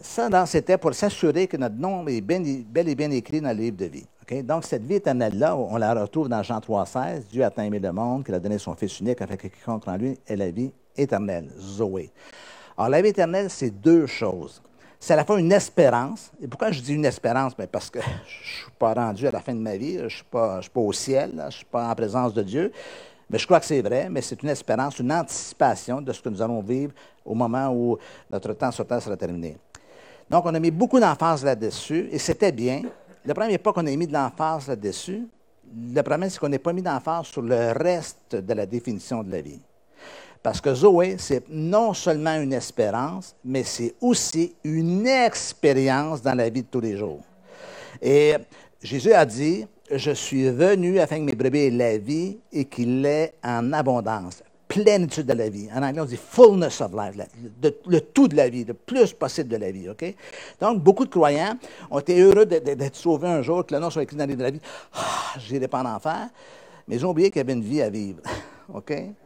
ça, 0.00 0.46
c'était 0.46 0.78
pour 0.78 0.94
s'assurer 0.94 1.46
que 1.46 1.56
notre 1.56 1.76
nom 1.76 2.06
est 2.06 2.20
bel 2.20 2.88
et 2.88 2.94
bien 2.94 3.10
écrit 3.10 3.40
dans 3.40 3.48
le 3.48 3.62
livre 3.62 3.76
de 3.76 3.86
vie. 3.86 4.06
Donc, 4.42 4.64
cette 4.64 4.84
vie 4.84 4.96
éternelle-là, 4.96 5.56
on 5.56 5.76
la 5.76 5.94
retrouve 5.94 6.28
dans 6.28 6.42
Jean 6.42 6.58
3,16. 6.58 7.28
Dieu 7.30 7.44
a 7.44 7.50
tant 7.50 7.62
aimé 7.62 7.78
le 7.78 7.92
monde 7.92 8.24
qu'il 8.24 8.34
a 8.34 8.40
donné 8.40 8.58
son 8.58 8.74
Fils 8.74 8.98
unique 8.98 9.22
afin 9.22 9.36
que 9.36 9.46
quiconque 9.46 9.86
en 9.86 9.96
lui 9.96 10.18
ait 10.26 10.36
la 10.36 10.50
vie 10.50 10.72
éternelle, 10.96 11.48
Zoé. 11.58 12.10
Alors, 12.76 12.90
la 12.90 13.00
vie 13.00 13.10
éternelle, 13.10 13.48
c'est 13.48 13.70
deux 13.70 14.06
choses 14.06 14.60
c'est 15.06 15.12
à 15.12 15.16
la 15.16 15.24
fois 15.24 15.38
une 15.38 15.52
espérance. 15.52 16.32
Et 16.42 16.48
pourquoi 16.48 16.72
je 16.72 16.80
dis 16.80 16.92
une 16.92 17.04
espérance? 17.04 17.56
Bien 17.56 17.68
parce 17.70 17.88
que 17.88 18.00
je 18.00 18.06
ne 18.06 18.64
suis 18.64 18.72
pas 18.76 18.92
rendu 18.92 19.24
à 19.28 19.30
la 19.30 19.38
fin 19.38 19.54
de 19.54 19.60
ma 19.60 19.76
vie, 19.76 19.98
je 19.98 20.02
ne 20.02 20.08
suis, 20.08 20.24
pas 20.24 20.60
au 20.74 20.92
ciel, 20.92 21.30
je 21.32 21.42
ne 21.44 21.50
suis 21.50 21.64
pas 21.64 21.88
en 21.88 21.94
présence 21.94 22.34
de 22.34 22.42
Dieu. 22.42 22.72
Mais 23.30 23.38
je 23.38 23.46
crois 23.46 23.60
que 23.60 23.66
c'est 23.66 23.82
vrai, 23.82 24.08
mais 24.10 24.20
c'est 24.20 24.42
une 24.42 24.48
espérance, 24.48 24.98
une 24.98 25.12
anticipation 25.12 26.00
de 26.00 26.12
ce 26.12 26.20
que 26.20 26.28
nous 26.28 26.42
allons 26.42 26.60
vivre 26.60 26.92
au 27.24 27.36
moment 27.36 27.68
où 27.72 27.96
notre 28.28 28.52
temps 28.54 28.72
sur 28.72 28.84
Terre 28.84 29.00
sera 29.00 29.16
terminé. 29.16 29.56
Donc, 30.28 30.44
on 30.44 30.52
a 30.52 30.58
mis 30.58 30.72
beaucoup 30.72 30.98
d'emphase 30.98 31.44
là-dessus, 31.44 32.08
et 32.10 32.18
c'était 32.18 32.50
bien. 32.50 32.82
Le 33.24 33.32
premier 33.32 33.58
pas 33.58 33.72
qu'on 33.72 33.86
a 33.86 33.94
mis 33.94 34.08
de 34.08 34.12
l'emphase 34.12 34.66
là-dessus, 34.66 35.28
le 35.72 36.02
problème, 36.02 36.28
c'est 36.30 36.40
qu'on 36.40 36.48
n'a 36.48 36.58
pas 36.58 36.72
mis 36.72 36.82
d'emphase 36.82 37.26
sur 37.26 37.42
le 37.42 37.70
reste 37.76 38.34
de 38.34 38.54
la 38.54 38.66
définition 38.66 39.22
de 39.22 39.30
la 39.30 39.40
vie. 39.40 39.60
Parce 40.46 40.60
que 40.60 40.72
Zoé, 40.72 41.16
c'est 41.18 41.42
non 41.48 41.92
seulement 41.92 42.40
une 42.40 42.52
espérance, 42.52 43.34
mais 43.44 43.64
c'est 43.64 43.96
aussi 44.00 44.54
une 44.62 45.04
expérience 45.04 46.22
dans 46.22 46.34
la 46.34 46.48
vie 46.48 46.62
de 46.62 46.68
tous 46.68 46.78
les 46.78 46.96
jours. 46.96 47.18
Et 48.00 48.34
Jésus 48.80 49.12
a 49.12 49.24
dit, 49.26 49.66
je 49.90 50.12
suis 50.12 50.48
venu 50.50 51.00
afin 51.00 51.16
que 51.16 51.22
mes 51.22 51.34
brebis 51.34 51.62
aient 51.62 51.70
la 51.70 51.98
vie 51.98 52.38
et 52.52 52.66
qu'il 52.66 53.02
l'ait 53.02 53.34
en 53.42 53.72
abondance, 53.72 54.44
plénitude 54.68 55.26
de 55.26 55.32
la 55.32 55.48
vie. 55.48 55.68
En 55.74 55.82
anglais, 55.82 56.02
on 56.02 56.04
dit 56.04 56.16
fullness 56.16 56.80
of 56.80 56.92
life, 56.92 57.26
le 57.88 57.98
tout 57.98 58.28
de 58.28 58.36
la 58.36 58.48
vie, 58.48 58.64
le 58.64 58.74
plus 58.74 59.12
possible 59.14 59.48
de 59.48 59.56
la 59.56 59.72
vie. 59.72 59.88
Donc, 60.60 60.80
beaucoup 60.80 61.06
de 61.06 61.10
croyants 61.10 61.58
ont 61.90 61.98
été 61.98 62.20
heureux 62.20 62.46
d'être 62.46 62.94
sauvés 62.94 63.26
un 63.26 63.42
jour, 63.42 63.66
que 63.66 63.74
le 63.74 63.80
nom 63.80 63.90
soit 63.90 64.04
écrit 64.04 64.14
dans 64.14 64.26
les 64.26 64.36
de 64.36 64.44
la 64.44 64.52
vie. 64.52 64.60
Ah, 64.94 65.40
j'irai 65.40 65.66
pas 65.66 65.82
en 65.82 65.86
enfer. 65.86 66.28
Mais 66.86 66.94
ils 66.94 67.04
ont 67.04 67.10
oublié 67.10 67.32
qu'il 67.32 67.40
y 67.40 67.44
avait 67.44 67.54
une 67.54 67.64
vie 67.64 67.82
à 67.82 67.90
vivre. 67.90 68.20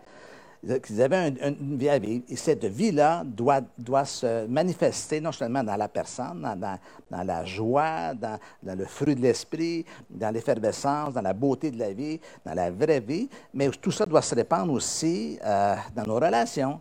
qu'ils 0.83 1.01
avaient 1.03 1.29
une 1.42 1.77
vie 1.77 1.88
à 1.88 1.99
vivre. 1.99 2.25
Et 2.29 2.37
cette 2.37 2.64
vie-là 2.64 3.23
doit, 3.25 3.61
doit 3.79 4.05
se 4.05 4.46
manifester 4.46 5.20
non 5.20 5.33
seulement 5.33 5.64
dans 5.64 5.77
la 5.77 5.88
personne, 5.88 6.42
dans, 6.42 6.79
dans, 7.11 7.23
la 7.23 7.44
joie, 7.44 8.14
dans, 8.14 8.38
dans, 8.62 8.79
le 8.79 8.85
fruit 8.85 9.14
de 9.14 9.23
l'esprit, 9.23 9.85
dans 10.11 10.31
l'effervescence, 10.31 11.14
dans 11.14 11.23
la 11.23 11.33
beauté 11.33 11.70
de 11.70 11.79
la 11.79 11.92
vie, 11.92 12.20
dans 12.44 12.55
la 12.55 12.70
vraie 12.70 13.01
vie, 13.01 13.29
mais 13.55 13.70
tout 13.70 13.90
ça 13.90 14.05
doit 14.05 14.23
se 14.23 14.35
répandre 14.35 14.73
aussi 14.73 15.38
euh, 15.44 15.75
dans 15.94 16.05
nos 16.05 16.16
relations, 16.16 16.81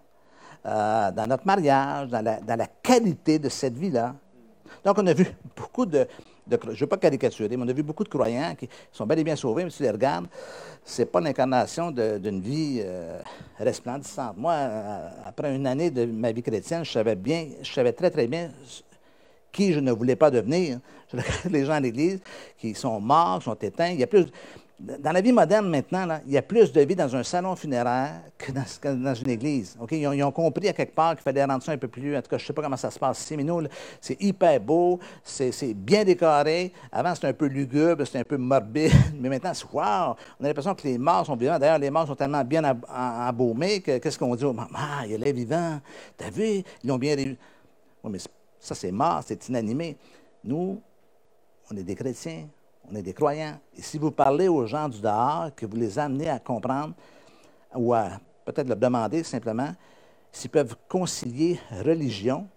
euh, 0.65 1.11
dans 1.11 1.27
notre 1.27 1.47
mariage, 1.47 2.09
dans 2.09 2.21
la, 2.21 2.39
dans 2.41 2.57
la 2.57 2.67
qualité 2.67 3.39
de 3.39 3.49
cette 3.49 3.77
vie-là. 3.77 4.13
Donc, 4.83 4.97
on 4.97 5.07
a 5.07 5.13
vu 5.13 5.27
beaucoup 5.55 5.85
de, 5.85 6.05
je 6.49 6.69
ne 6.69 6.75
veux 6.75 6.87
pas 6.87 6.97
caricaturer, 6.97 7.55
mais 7.55 7.63
on 7.65 7.67
a 7.67 7.73
vu 7.73 7.83
beaucoup 7.83 8.03
de 8.03 8.09
croyants 8.09 8.55
qui 8.55 8.67
sont 8.91 9.05
bel 9.05 9.19
et 9.19 9.23
bien 9.23 9.35
sauvés, 9.35 9.63
mais 9.63 9.69
si 9.69 9.77
tu 9.77 9.83
les 9.83 9.91
regardes, 9.91 10.27
ce 10.83 11.01
n'est 11.01 11.05
pas 11.05 11.19
l'incarnation 11.19 11.91
d'une 11.91 12.41
vie 12.41 12.81
euh, 12.83 13.19
resplendissante. 13.57 14.37
Moi, 14.37 14.53
euh, 14.53 15.09
après 15.25 15.55
une 15.55 15.67
année 15.67 15.91
de 15.91 16.05
ma 16.05 16.31
vie 16.31 16.43
chrétienne, 16.43 16.83
je 16.83 16.91
savais 16.91 17.15
bien, 17.15 17.47
je 17.61 17.71
savais 17.71 17.93
très, 17.93 18.09
très 18.09 18.27
bien 18.27 18.51
qui 19.51 19.73
je 19.73 19.79
ne 19.79 19.91
voulais 19.91 20.15
pas 20.15 20.31
devenir. 20.31 20.79
Je 21.11 21.17
les 21.49 21.65
gens 21.65 21.73
à 21.73 21.79
l'Église 21.79 22.19
qui 22.57 22.75
sont 22.75 22.99
morts, 22.99 23.39
qui 23.39 23.45
sont 23.45 23.55
éteints. 23.55 23.89
Il 23.89 23.99
y 23.99 24.03
a 24.03 24.07
plus, 24.07 24.25
dans 24.79 25.11
la 25.11 25.19
vie 25.19 25.33
moderne 25.33 25.69
maintenant, 25.69 26.21
il 26.25 26.31
y 26.31 26.37
a 26.37 26.41
plus 26.41 26.71
de 26.71 26.79
vie 26.81 26.95
dans 26.95 27.13
un 27.13 27.23
salon 27.23 27.53
funéraire 27.55 28.21
que 28.37 28.51
dans, 28.51 29.13
une 29.13 29.29
église. 29.29 29.77
Ils, 29.91 30.23
ont, 30.23 30.31
compris 30.31 30.69
à 30.69 30.73
quelque 30.73 30.95
part 30.95 31.15
qu'il 31.15 31.23
fallait 31.23 31.43
rendre 31.43 31.61
ça 31.61 31.73
un 31.73 31.77
peu 31.77 31.89
plus. 31.89 32.15
En 32.15 32.21
tout 32.21 32.29
cas, 32.29 32.37
je 32.37 32.43
ne 32.43 32.47
sais 32.47 32.53
pas 32.53 32.61
comment 32.61 32.77
ça 32.77 32.89
se 32.89 32.97
passe 32.97 33.21
ici, 33.21 33.35
mais 33.35 33.43
nous, 33.43 33.63
c'est 33.99 34.21
hyper 34.21 34.57
beau, 34.61 34.99
c'est 35.21 35.73
bien 35.73 36.05
décoré. 36.05 36.71
Avant, 36.91 37.13
c'était 37.13 37.27
un 37.27 37.33
peu 37.33 37.47
lugubre, 37.47 38.05
c'était 38.05 38.19
un 38.19 38.23
peu 38.23 38.37
morbide, 38.37 38.93
mais 39.19 39.27
maintenant, 39.27 39.53
c'est 39.53 39.65
wow! 39.65 40.15
On 40.39 40.45
a 40.45 40.47
l'impression 40.47 40.73
que 40.73 40.87
les 40.87 40.97
morts 40.97 41.25
sont 41.25 41.35
vivants. 41.35 41.59
D'ailleurs, 41.59 41.79
les 41.79 41.91
morts 41.91 42.07
sont 42.07 42.15
tellement 42.15 42.43
bien 42.45 42.63
embaumés 42.89 43.81
que 43.81 43.97
qu'est-ce 43.97 44.17
qu'on 44.17 44.33
dit 44.35 44.45
aux 44.45 44.55
Ah, 44.73 45.05
il 45.05 45.27
est 45.27 45.33
vivant. 45.33 45.81
T'as 46.15 46.29
vu? 46.29 46.63
Ils 46.83 46.87
l'ont 46.87 46.97
bien. 46.97 47.17
Oui, 47.17 48.11
mais 48.11 48.19
ça, 48.59 48.75
c'est 48.75 48.91
mort, 48.91 49.21
c'est 49.25 49.49
inanimé. 49.49 49.97
Nous, 50.45 50.81
on 51.69 51.75
est 51.75 51.83
des 51.83 51.95
chrétiens, 51.95 52.47
on 52.91 52.95
est 52.95 53.01
des 53.01 53.13
croyants. 53.13 53.59
Et 53.77 53.81
si 53.81 53.97
vous 53.97 54.11
parlez 54.11 54.47
aux 54.47 54.65
gens 54.65 54.89
du 54.89 55.01
dehors, 55.01 55.53
que 55.55 55.65
vous 55.65 55.75
les 55.75 55.99
amenez 55.99 56.29
à 56.29 56.39
comprendre, 56.39 56.93
ou 57.75 57.93
à 57.93 58.19
peut-être 58.45 58.67
leur 58.67 58.77
demander 58.77 59.23
simplement 59.23 59.71
s'ils 60.31 60.49
peuvent 60.49 60.75
concilier 60.87 61.59
religion, 61.83 62.47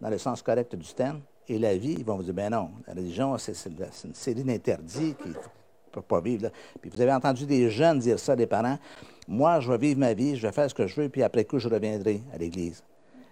dans 0.00 0.10
le 0.10 0.18
sens 0.18 0.42
correct 0.42 0.74
du 0.74 0.94
terme, 0.94 1.20
et 1.48 1.58
la 1.58 1.76
vie, 1.76 1.96
ils 1.98 2.04
vont 2.04 2.16
vous 2.16 2.22
dire, 2.22 2.34
ben 2.34 2.50
non, 2.50 2.70
la 2.86 2.94
religion, 2.94 3.36
c'est 3.36 3.54
une 4.04 4.14
série 4.14 4.44
d'interdits 4.44 5.14
qui 5.20 5.28
ne 5.28 5.34
peuvent 5.90 6.02
pas 6.04 6.20
vivre. 6.20 6.50
Puis 6.80 6.90
vous 6.94 7.00
avez 7.00 7.12
entendu 7.12 7.44
des 7.44 7.70
jeunes 7.70 7.98
dire 7.98 8.18
ça, 8.18 8.36
des 8.36 8.46
parents, 8.46 8.78
moi, 9.26 9.60
je 9.60 9.70
vais 9.70 9.78
vivre 9.78 9.98
ma 9.98 10.14
vie, 10.14 10.36
je 10.36 10.46
vais 10.46 10.52
faire 10.52 10.70
ce 10.70 10.74
que 10.74 10.86
je 10.86 11.00
veux, 11.00 11.08
puis 11.08 11.22
après 11.22 11.44
coup, 11.44 11.58
je 11.58 11.68
reviendrai 11.68 12.20
à 12.32 12.38
l'Église. 12.38 12.82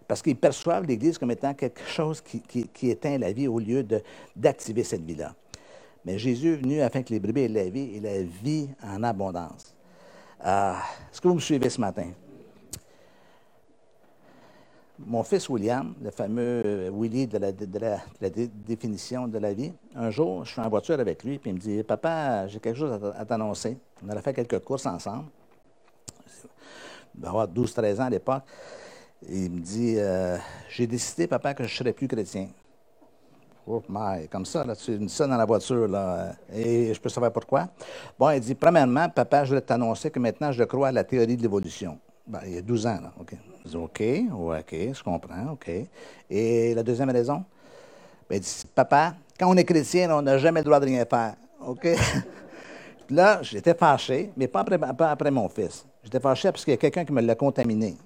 Parce 0.08 0.22
qu'ils 0.22 0.36
perçoivent 0.36 0.84
l'Église 0.84 1.18
comme 1.18 1.30
étant 1.30 1.54
quelque 1.54 1.84
chose 1.86 2.20
qui, 2.20 2.90
éteint 2.90 3.18
la 3.18 3.30
vie 3.30 3.46
au 3.46 3.58
lieu 3.58 3.86
d'activer 4.34 4.82
cette 4.82 5.04
vie-là. 5.04 5.34
Mais 6.04 6.18
Jésus 6.18 6.54
est 6.54 6.56
venu 6.56 6.80
afin 6.80 7.02
que 7.02 7.11
les 7.11 7.20
brebis 7.20 7.42
aient 7.42 7.48
la 7.48 7.68
vie 7.68 7.96
et 7.96 8.00
la 8.00 8.22
vie 8.22 8.68
en 8.82 9.02
abondance. 9.02 9.74
Euh, 10.44 10.72
est-ce 11.12 11.20
que 11.20 11.28
vous 11.28 11.34
me 11.34 11.40
suivez 11.40 11.68
ce 11.68 11.80
matin? 11.80 12.11
Mon 15.00 15.22
fils 15.22 15.48
William, 15.48 15.94
le 16.02 16.11
fameux 16.11 16.90
Willy 16.92 17.28
de 17.28 17.38
la, 17.38 17.52
définition 18.66 19.28
de 19.28 19.38
la 19.38 19.54
vie, 19.54 19.72
un 19.94 20.11
jour, 20.11 20.44
je 20.44 20.52
suis 20.52 20.61
en 20.61 20.68
voiture 20.68 20.98
avec 20.98 21.22
lui, 21.22 21.38
puis 21.38 21.50
il 21.50 21.54
me 21.54 21.58
dit 21.61 21.82
Papa, 21.84 22.48
j'ai 22.48 22.58
quelque 22.58 22.78
chose 22.78 23.00
à 23.16 23.24
t'annoncer. 23.24 23.78
On 24.04 24.08
a 24.08 24.20
fait 24.20 24.34
quelques 24.34 24.58
courses 24.58 24.87
ensemble. 24.87 25.26
Il 27.14 27.22
va 27.22 27.28
avoir 27.28 27.48
12-13 27.48 28.00
ans 28.00 28.04
à 28.04 28.11
l'époque. 28.11 28.42
Il 29.28 29.50
me 29.50 29.61
dit 29.61 29.94
euh, 29.98 30.37
J'ai 30.68 30.87
décidé, 30.87 31.26
papa, 31.26 31.54
que 31.54 31.64
je 31.64 31.72
ne 31.72 31.76
serais 31.76 31.92
plus 31.92 32.08
chrétien. 32.08 32.48
Oh, 33.70 33.83
comme 34.31 34.46
ça, 34.46 34.64
là, 34.64 34.74
tu 34.74 34.92
me 34.92 35.09
ça 35.09 35.26
dans 35.26 35.37
la 35.37 35.44
voiture, 35.44 35.87
là, 35.87 36.33
et 36.50 36.94
je 36.94 36.98
peux 36.98 37.11
savoir 37.11 37.31
pourquoi. 37.31 37.68
Bon, 38.18 38.31
il 38.31 38.40
dit 38.40 38.54
Premièrement, 38.54 39.11
papa, 39.11 39.44
je 39.44 39.50
voulais 39.50 39.61
t'annoncer 39.61 40.11
que 40.11 40.18
maintenant, 40.18 40.50
je 40.52 40.64
crois 40.64 40.88
à 40.88 40.92
la 40.92 41.04
théorie 41.04 41.37
de 41.37 41.42
l'évolution. 41.42 41.98
Ben, 42.26 42.40
il 42.46 42.54
y 42.54 42.59
a 42.59 42.62
12 42.62 42.87
ans, 42.87 42.98
là. 43.02 43.12
OK. 43.20 43.35
Je 43.64 43.70
dis 43.70 43.76
OK, 43.76 44.02
OK, 44.33 44.74
je 44.94 45.02
comprends, 45.02 45.52
OK. 45.52 45.70
Et 46.31 46.74
la 46.74 46.83
deuxième 46.83 47.11
raison? 47.11 47.44
Ben, 48.31 48.37
Il 48.37 48.40
dit 48.40 48.64
Papa, 48.74 49.16
quand 49.38 49.50
on 49.50 49.57
est 49.57 49.64
chrétien, 49.64 50.11
on 50.16 50.22
n'a 50.22 50.38
jamais 50.38 50.61
le 50.61 50.64
droit 50.64 50.81
de 50.81 50.87
rien 50.87 51.04
faire. 51.04 51.35
OK? 51.61 51.88
Là, 53.11 53.42
j'étais 53.42 53.74
fâché, 53.74 54.33
mais 54.35 54.48
pas 54.48 54.61
après, 54.61 54.78
pas 54.78 55.11
après 55.11 55.31
mon 55.31 55.48
fils. 55.48 55.85
J'étais 56.02 56.20
fâché 56.20 56.50
parce 56.50 56.64
qu'il 56.64 56.72
y 56.72 56.74
a 56.74 56.78
quelqu'un 56.78 57.04
qui 57.04 57.12
me 57.12 57.20
l'a 57.20 57.35
contaminé. 57.35 57.96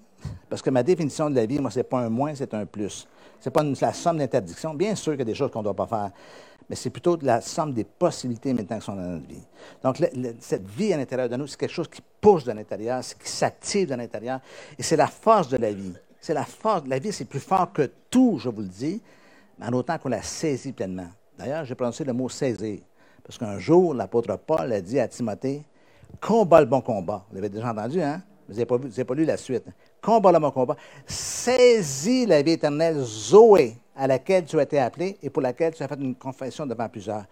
Parce 0.48 0.60
que 0.60 0.70
ma 0.70 0.82
définition 0.82 1.30
de 1.30 1.36
la 1.36 1.46
vie, 1.46 1.58
moi, 1.60 1.70
ce 1.70 1.78
n'est 1.78 1.84
pas 1.84 2.00
un 2.00 2.08
moins, 2.08 2.34
c'est 2.34 2.52
un 2.54 2.66
plus. 2.66 3.06
Ce 3.42 3.48
n'est 3.48 3.52
pas 3.52 3.64
la 3.64 3.92
somme 3.92 4.18
d'interdictions. 4.18 4.72
Bien 4.72 4.94
sûr 4.94 5.14
qu'il 5.14 5.18
y 5.18 5.22
a 5.22 5.24
des 5.24 5.34
choses 5.34 5.50
qu'on 5.50 5.58
ne 5.58 5.64
doit 5.64 5.74
pas 5.74 5.88
faire, 5.88 6.12
mais 6.70 6.76
c'est 6.76 6.90
plutôt 6.90 7.18
la 7.22 7.40
somme 7.40 7.74
des 7.74 7.82
possibilités 7.82 8.54
maintenant 8.54 8.78
qui 8.78 8.84
sont 8.84 8.94
dans 8.94 9.02
notre 9.02 9.26
vie. 9.26 9.42
Donc, 9.82 10.00
cette 10.38 10.68
vie 10.68 10.92
à 10.92 10.96
l'intérieur 10.96 11.28
de 11.28 11.34
nous, 11.34 11.48
c'est 11.48 11.58
quelque 11.58 11.72
chose 11.72 11.88
qui 11.88 12.00
pousse 12.20 12.44
de 12.44 12.52
l'intérieur, 12.52 13.00
qui 13.00 13.28
s'active 13.28 13.88
de 13.88 13.96
l'intérieur, 13.96 14.38
et 14.78 14.82
c'est 14.84 14.94
la 14.94 15.08
force 15.08 15.48
de 15.48 15.56
la 15.56 15.72
vie. 15.72 15.92
C'est 16.20 16.34
la 16.34 16.44
force. 16.44 16.86
La 16.86 17.00
vie, 17.00 17.12
c'est 17.12 17.24
plus 17.24 17.40
fort 17.40 17.72
que 17.72 17.90
tout, 18.08 18.38
je 18.38 18.48
vous 18.48 18.60
le 18.60 18.68
dis, 18.68 19.02
mais 19.58 19.66
en 19.66 19.72
autant 19.72 19.98
qu'on 19.98 20.08
la 20.08 20.22
saisit 20.22 20.72
pleinement. 20.72 21.08
D'ailleurs, 21.36 21.64
j'ai 21.64 21.74
prononcé 21.74 22.04
le 22.04 22.12
mot 22.12 22.28
saisir. 22.28 22.78
Parce 23.24 23.38
qu'un 23.38 23.58
jour, 23.58 23.92
l'apôtre 23.92 24.36
Paul 24.36 24.72
a 24.72 24.80
dit 24.80 25.00
à 25.00 25.08
Timothée, 25.08 25.64
combat 26.20 26.60
le 26.60 26.66
bon 26.66 26.80
combat. 26.80 27.24
Vous 27.28 27.34
l'avez 27.34 27.48
déjà 27.48 27.72
entendu, 27.72 28.00
hein? 28.00 28.22
Vous 28.52 28.58
n'avez 28.58 28.66
pas, 28.66 29.04
pas, 29.04 29.14
lu 29.14 29.24
la 29.24 29.36
suite. 29.36 29.64
Combat 30.00 30.32
le 30.32 30.38
bon 30.38 30.50
combat. 30.50 30.76
Saisis 31.06 32.26
la 32.26 32.42
vie 32.42 32.52
éternelle, 32.52 32.98
Zoé, 32.98 33.76
à 33.96 34.06
laquelle 34.06 34.44
tu 34.44 34.58
as 34.58 34.62
été 34.62 34.78
appelé 34.78 35.16
et 35.22 35.30
pour 35.30 35.42
laquelle 35.42 35.74
tu 35.74 35.82
as 35.82 35.88
fait 35.88 35.98
une 35.98 36.14
confession 36.14 36.66
devant 36.66 36.88
plusieurs. 36.88 37.24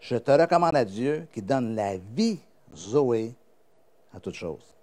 Je 0.00 0.16
te 0.16 0.30
recommande 0.30 0.76
à 0.76 0.84
Dieu 0.84 1.28
qui 1.32 1.40
donne 1.40 1.74
la 1.74 1.96
vie, 1.96 2.38
Zoé, 2.74 3.34
à 4.14 4.18
toutes 4.18 4.34
choses. 4.34 4.74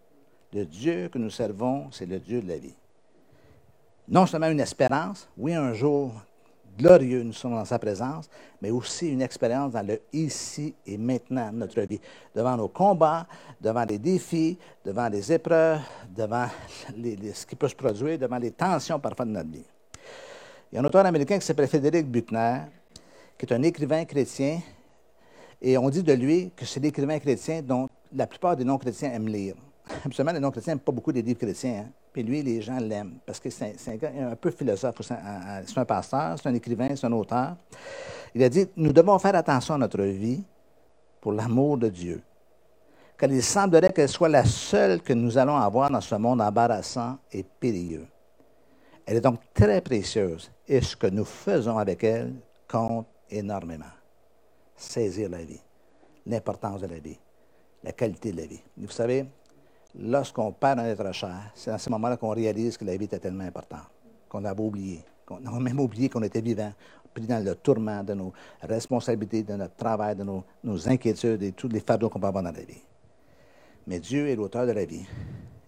Le 0.53 0.65
Dieu 0.65 1.09
que 1.09 1.17
nous 1.17 1.29
servons, 1.29 1.89
c'est 1.91 2.05
le 2.05 2.19
Dieu 2.19 2.41
de 2.41 2.47
la 2.47 2.57
vie. 2.57 2.75
Non 4.07 4.25
seulement 4.25 4.49
une 4.49 4.59
espérance, 4.59 5.27
oui, 5.37 5.53
un 5.53 5.73
jour 5.73 6.13
glorieux, 6.77 7.23
nous 7.23 7.33
sommes 7.33 7.53
dans 7.55 7.65
sa 7.65 7.79
présence, 7.79 8.29
mais 8.61 8.71
aussi 8.71 9.09
une 9.09 9.21
expérience 9.21 9.73
dans 9.73 9.85
le 9.85 10.01
ici 10.11 10.73
et 10.85 10.97
maintenant 10.97 11.51
de 11.51 11.57
notre 11.57 11.81
vie, 11.81 11.99
devant 12.35 12.57
nos 12.57 12.67
combats, 12.67 13.27
devant 13.61 13.85
les 13.85 13.99
défis, 13.99 14.57
devant 14.83 15.07
les 15.09 15.31
épreuves, 15.31 15.79
devant 16.15 16.47
ce 17.33 17.45
qui 17.45 17.55
peut 17.55 17.67
se 17.67 17.75
produire, 17.75 18.17
devant 18.17 18.37
les 18.37 18.51
tensions 18.51 18.99
parfois 18.99 19.25
de 19.25 19.31
notre 19.31 19.49
vie. 19.49 19.65
Il 20.71 20.75
y 20.75 20.77
a 20.77 20.81
un 20.81 20.85
auteur 20.85 21.05
américain 21.05 21.37
qui 21.37 21.45
s'appelle 21.45 21.67
Frédéric 21.67 22.07
Buchner, 22.07 22.61
qui 23.37 23.45
est 23.45 23.53
un 23.53 23.61
écrivain 23.61 24.05
chrétien, 24.05 24.59
et 25.61 25.77
on 25.77 25.89
dit 25.89 26.03
de 26.03 26.13
lui 26.13 26.51
que 26.55 26.65
c'est 26.65 26.79
l'écrivain 26.79 27.19
chrétien 27.19 27.61
dont 27.61 27.87
la 28.13 28.27
plupart 28.27 28.55
des 28.57 28.65
non-chrétiens 28.65 29.11
aiment 29.13 29.29
lire. 29.29 29.55
Absolument, 30.05 30.33
les 30.33 30.39
non-chrétiens 30.39 30.73
n'aiment 30.73 30.79
pas 30.79 30.91
beaucoup 30.91 31.11
des 31.11 31.21
livres 31.21 31.39
chrétiens. 31.39 31.85
Hein. 31.85 31.91
Puis 32.11 32.23
lui, 32.23 32.41
les 32.41 32.61
gens 32.61 32.79
l'aiment 32.79 33.17
parce 33.25 33.39
que 33.39 33.49
c'est 33.49 33.75
un 34.03 34.35
peu 34.35 34.51
philosophe. 34.51 34.95
C'est 35.01 35.77
un 35.77 35.85
pasteur, 35.85 36.37
c'est 36.39 36.49
un 36.49 36.53
écrivain, 36.53 36.95
c'est 36.95 37.07
un 37.07 37.11
auteur. 37.11 37.55
Il 38.35 38.43
a 38.43 38.49
dit 38.49 38.67
Nous 38.77 38.93
devons 38.93 39.17
faire 39.19 39.35
attention 39.35 39.75
à 39.75 39.77
notre 39.77 40.01
vie 40.03 40.43
pour 41.19 41.33
l'amour 41.33 41.77
de 41.77 41.89
Dieu. 41.89 42.21
Car 43.17 43.29
il 43.29 43.43
semblerait 43.43 43.93
qu'elle 43.93 44.09
soit 44.09 44.29
la 44.29 44.45
seule 44.45 45.01
que 45.01 45.13
nous 45.13 45.37
allons 45.37 45.55
avoir 45.55 45.89
dans 45.89 46.01
ce 46.01 46.15
monde 46.15 46.41
embarrassant 46.41 47.17
et 47.31 47.43
périlleux. 47.43 48.07
Elle 49.05 49.17
est 49.17 49.21
donc 49.21 49.39
très 49.53 49.81
précieuse 49.81 50.51
et 50.67 50.81
ce 50.81 50.95
que 50.95 51.07
nous 51.07 51.25
faisons 51.25 51.77
avec 51.77 52.03
elle 52.03 52.33
compte 52.67 53.07
énormément. 53.29 53.85
Saisir 54.75 55.29
la 55.29 55.39
vie, 55.39 55.61
l'importance 56.25 56.81
de 56.81 56.87
la 56.87 56.99
vie, 56.99 57.17
la 57.83 57.91
qualité 57.91 58.31
de 58.31 58.37
la 58.37 58.47
vie. 58.47 58.61
Vous 58.77 58.89
savez, 58.89 59.25
lorsqu'on 59.95 60.51
perd 60.51 60.79
un 60.79 60.85
être 60.85 61.11
cher, 61.11 61.51
c'est 61.53 61.71
à 61.71 61.77
ce 61.77 61.89
moment-là 61.91 62.17
qu'on 62.17 62.29
réalise 62.29 62.77
que 62.77 62.85
la 62.85 62.97
vie 62.97 63.05
était 63.05 63.19
tellement 63.19 63.43
importante, 63.43 63.89
qu'on 64.29 64.43
avait 64.45 64.61
oublié, 64.61 65.03
qu'on 65.25 65.45
a 65.45 65.59
même 65.59 65.79
oublié 65.79 66.09
qu'on 66.09 66.23
était 66.23 66.41
vivant, 66.41 66.73
pris 67.13 67.27
dans 67.27 67.43
le 67.43 67.55
tourment 67.55 68.03
de 68.03 68.13
nos 68.13 68.33
responsabilités, 68.61 69.43
de 69.43 69.53
notre 69.53 69.75
travail, 69.75 70.15
de 70.15 70.23
nos, 70.23 70.89
inquiétudes 70.89 71.43
et 71.43 71.51
tous 71.51 71.67
les 71.67 71.79
fardeaux 71.79 72.09
qu'on 72.09 72.19
peut 72.19 72.27
avoir 72.27 72.43
dans 72.43 72.51
la 72.51 72.63
vie. 72.63 72.81
Mais 73.85 73.99
Dieu 73.99 74.27
est 74.29 74.35
l'auteur 74.35 74.65
de 74.65 74.71
la 74.71 74.85
vie. 74.85 75.05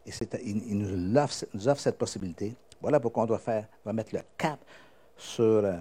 Et 0.06 0.12
il, 0.44 0.78
nous, 0.78 1.18
offre, 1.18 1.80
cette 1.80 1.98
possibilité. 1.98 2.56
Voilà 2.82 3.00
pourquoi 3.00 3.24
on 3.24 3.26
doit 3.26 3.40
faire, 3.40 3.68
on 3.86 3.94
mettre 3.94 4.16
le 4.16 4.22
cap 4.38 4.60
sur 5.18 5.44
euh, 5.44 5.78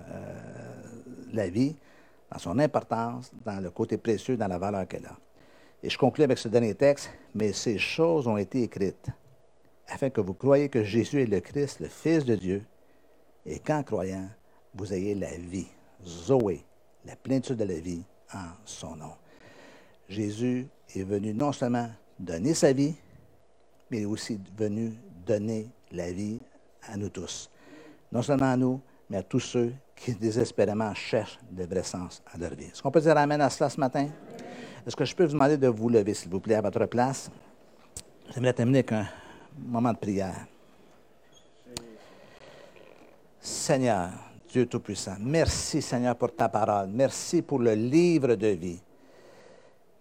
la 1.33 1.49
vie, 1.49 1.77
dans 2.31 2.39
son 2.39 2.59
importance, 2.59 3.31
dans 3.45 3.63
le 3.63 3.71
côté 3.71 3.97
précieux, 3.99 4.37
dans 4.37 4.49
la 4.49 4.59
valeur 4.59 4.87
qu'elle 4.89 5.07
a. 5.07 5.17
Et 5.85 5.91
je 5.91 5.99
conclue 5.99 6.25
avec 6.25 6.39
ce 6.39 6.49
dernier 6.49 6.75
texte, 6.75 7.11
mais 7.35 7.53
ces 7.53 7.77
choses 7.77 8.27
ont 8.27 8.39
été 8.39 8.63
écrites 8.63 9.11
afin 9.87 10.09
que 10.09 10.23
vous 10.23 10.33
croyiez 10.33 10.71
que 10.71 10.83
Jésus 10.83 11.21
est 11.21 11.27
le 11.27 11.41
Christ, 11.41 11.81
le 11.81 11.89
Fils 11.89 12.25
de 12.25 12.37
Dieu, 12.37 12.65
et 13.45 13.59
qu'en 13.59 13.83
croyant, 13.83 14.27
vous 14.75 14.95
ayez 14.95 15.15
la 15.15 15.37
vie, 15.37 15.67
Zoé, 16.03 16.65
la 17.05 17.15
plénitude 17.17 17.59
de 17.59 17.65
la 17.65 17.81
vie 17.81 18.03
en 18.33 18.47
son 18.65 18.97
nom. 18.97 19.13
Jésus 20.09 20.67
est 20.97 21.03
venu 21.03 21.35
non 21.35 21.53
seulement 21.53 21.91
donner 22.19 22.55
sa 22.55 22.73
vie, 22.73 22.95
mais 23.91 24.07
aussi 24.07 24.41
venu 24.57 24.95
donner 25.27 25.69
la 25.93 26.11
vie 26.13 26.41
à 26.89 26.97
nous 26.97 27.11
tous. 27.11 27.51
Non 28.11 28.23
seulement 28.23 28.53
à 28.53 28.57
nous, 28.57 28.81
mais 29.11 29.19
à 29.19 29.23
tous 29.23 29.41
ceux 29.41 29.75
qui 29.95 30.15
désespérément 30.15 30.95
cherchent 30.95 31.39
le 31.55 31.67
vrai 31.67 31.83
sens 31.83 32.23
à 32.33 32.39
leur 32.39 32.55
vie. 32.55 32.65
Est-ce 32.65 32.83
qu'on 32.83 32.91
peut 32.91 33.03
dire 33.03 33.19
Amen 33.19 33.43
à 33.43 33.51
cela 33.51 33.69
ce 33.69 33.79
matin? 33.79 34.09
Est-ce 34.87 34.97
que 34.97 35.05
je 35.05 35.15
peux 35.15 35.25
vous 35.25 35.33
demander 35.33 35.57
de 35.57 35.69
vous 35.69 35.89
lever, 35.89 36.13
s'il 36.13 36.31
vous 36.31 36.41
plaît, 36.41 36.57
à 36.57 36.61
votre 36.61 36.85
place? 36.87 37.31
J'aimerais 38.35 38.53
terminer 38.53 38.81
avec 38.81 38.93
un 38.93 39.07
moment 39.59 39.93
de 39.93 39.99
prière. 39.99 40.47
Seigneur, 43.41 44.11
Dieu 44.49 44.67
Tout-Puissant, 44.67 45.17
merci 45.21 45.81
Seigneur 45.81 46.17
pour 46.17 46.35
ta 46.35 46.49
parole. 46.49 46.89
Merci 46.93 47.43
pour 47.43 47.59
le 47.59 47.75
livre 47.75 48.35
de 48.35 48.49
vie. 48.49 48.81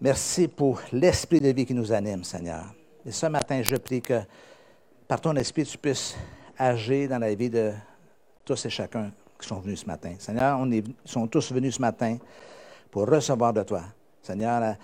Merci 0.00 0.48
pour 0.48 0.80
l'esprit 0.92 1.40
de 1.40 1.48
vie 1.48 1.64
qui 1.64 1.74
nous 1.74 1.90
anime, 1.90 2.24
Seigneur. 2.24 2.64
Et 3.06 3.10
ce 3.10 3.26
matin, 3.26 3.62
je 3.62 3.76
prie 3.76 4.02
que 4.02 4.20
par 5.08 5.20
ton 5.20 5.34
esprit, 5.36 5.64
tu 5.64 5.78
puisses 5.78 6.14
agir 6.58 7.08
dans 7.08 7.18
la 7.18 7.34
vie 7.34 7.50
de 7.50 7.72
tous 8.44 8.66
et 8.66 8.70
chacun 8.70 9.12
qui 9.40 9.48
sont 9.48 9.60
venus 9.60 9.80
ce 9.80 9.86
matin. 9.86 10.14
Seigneur, 10.18 10.58
on 10.60 10.70
est, 10.70 10.84
sont 11.04 11.26
tous 11.26 11.52
venus 11.52 11.76
ce 11.76 11.80
matin 11.80 12.18
pour 12.90 13.08
recevoir 13.08 13.52
de 13.52 13.62
toi. 13.62 13.82
Seigneur, 14.24 14.76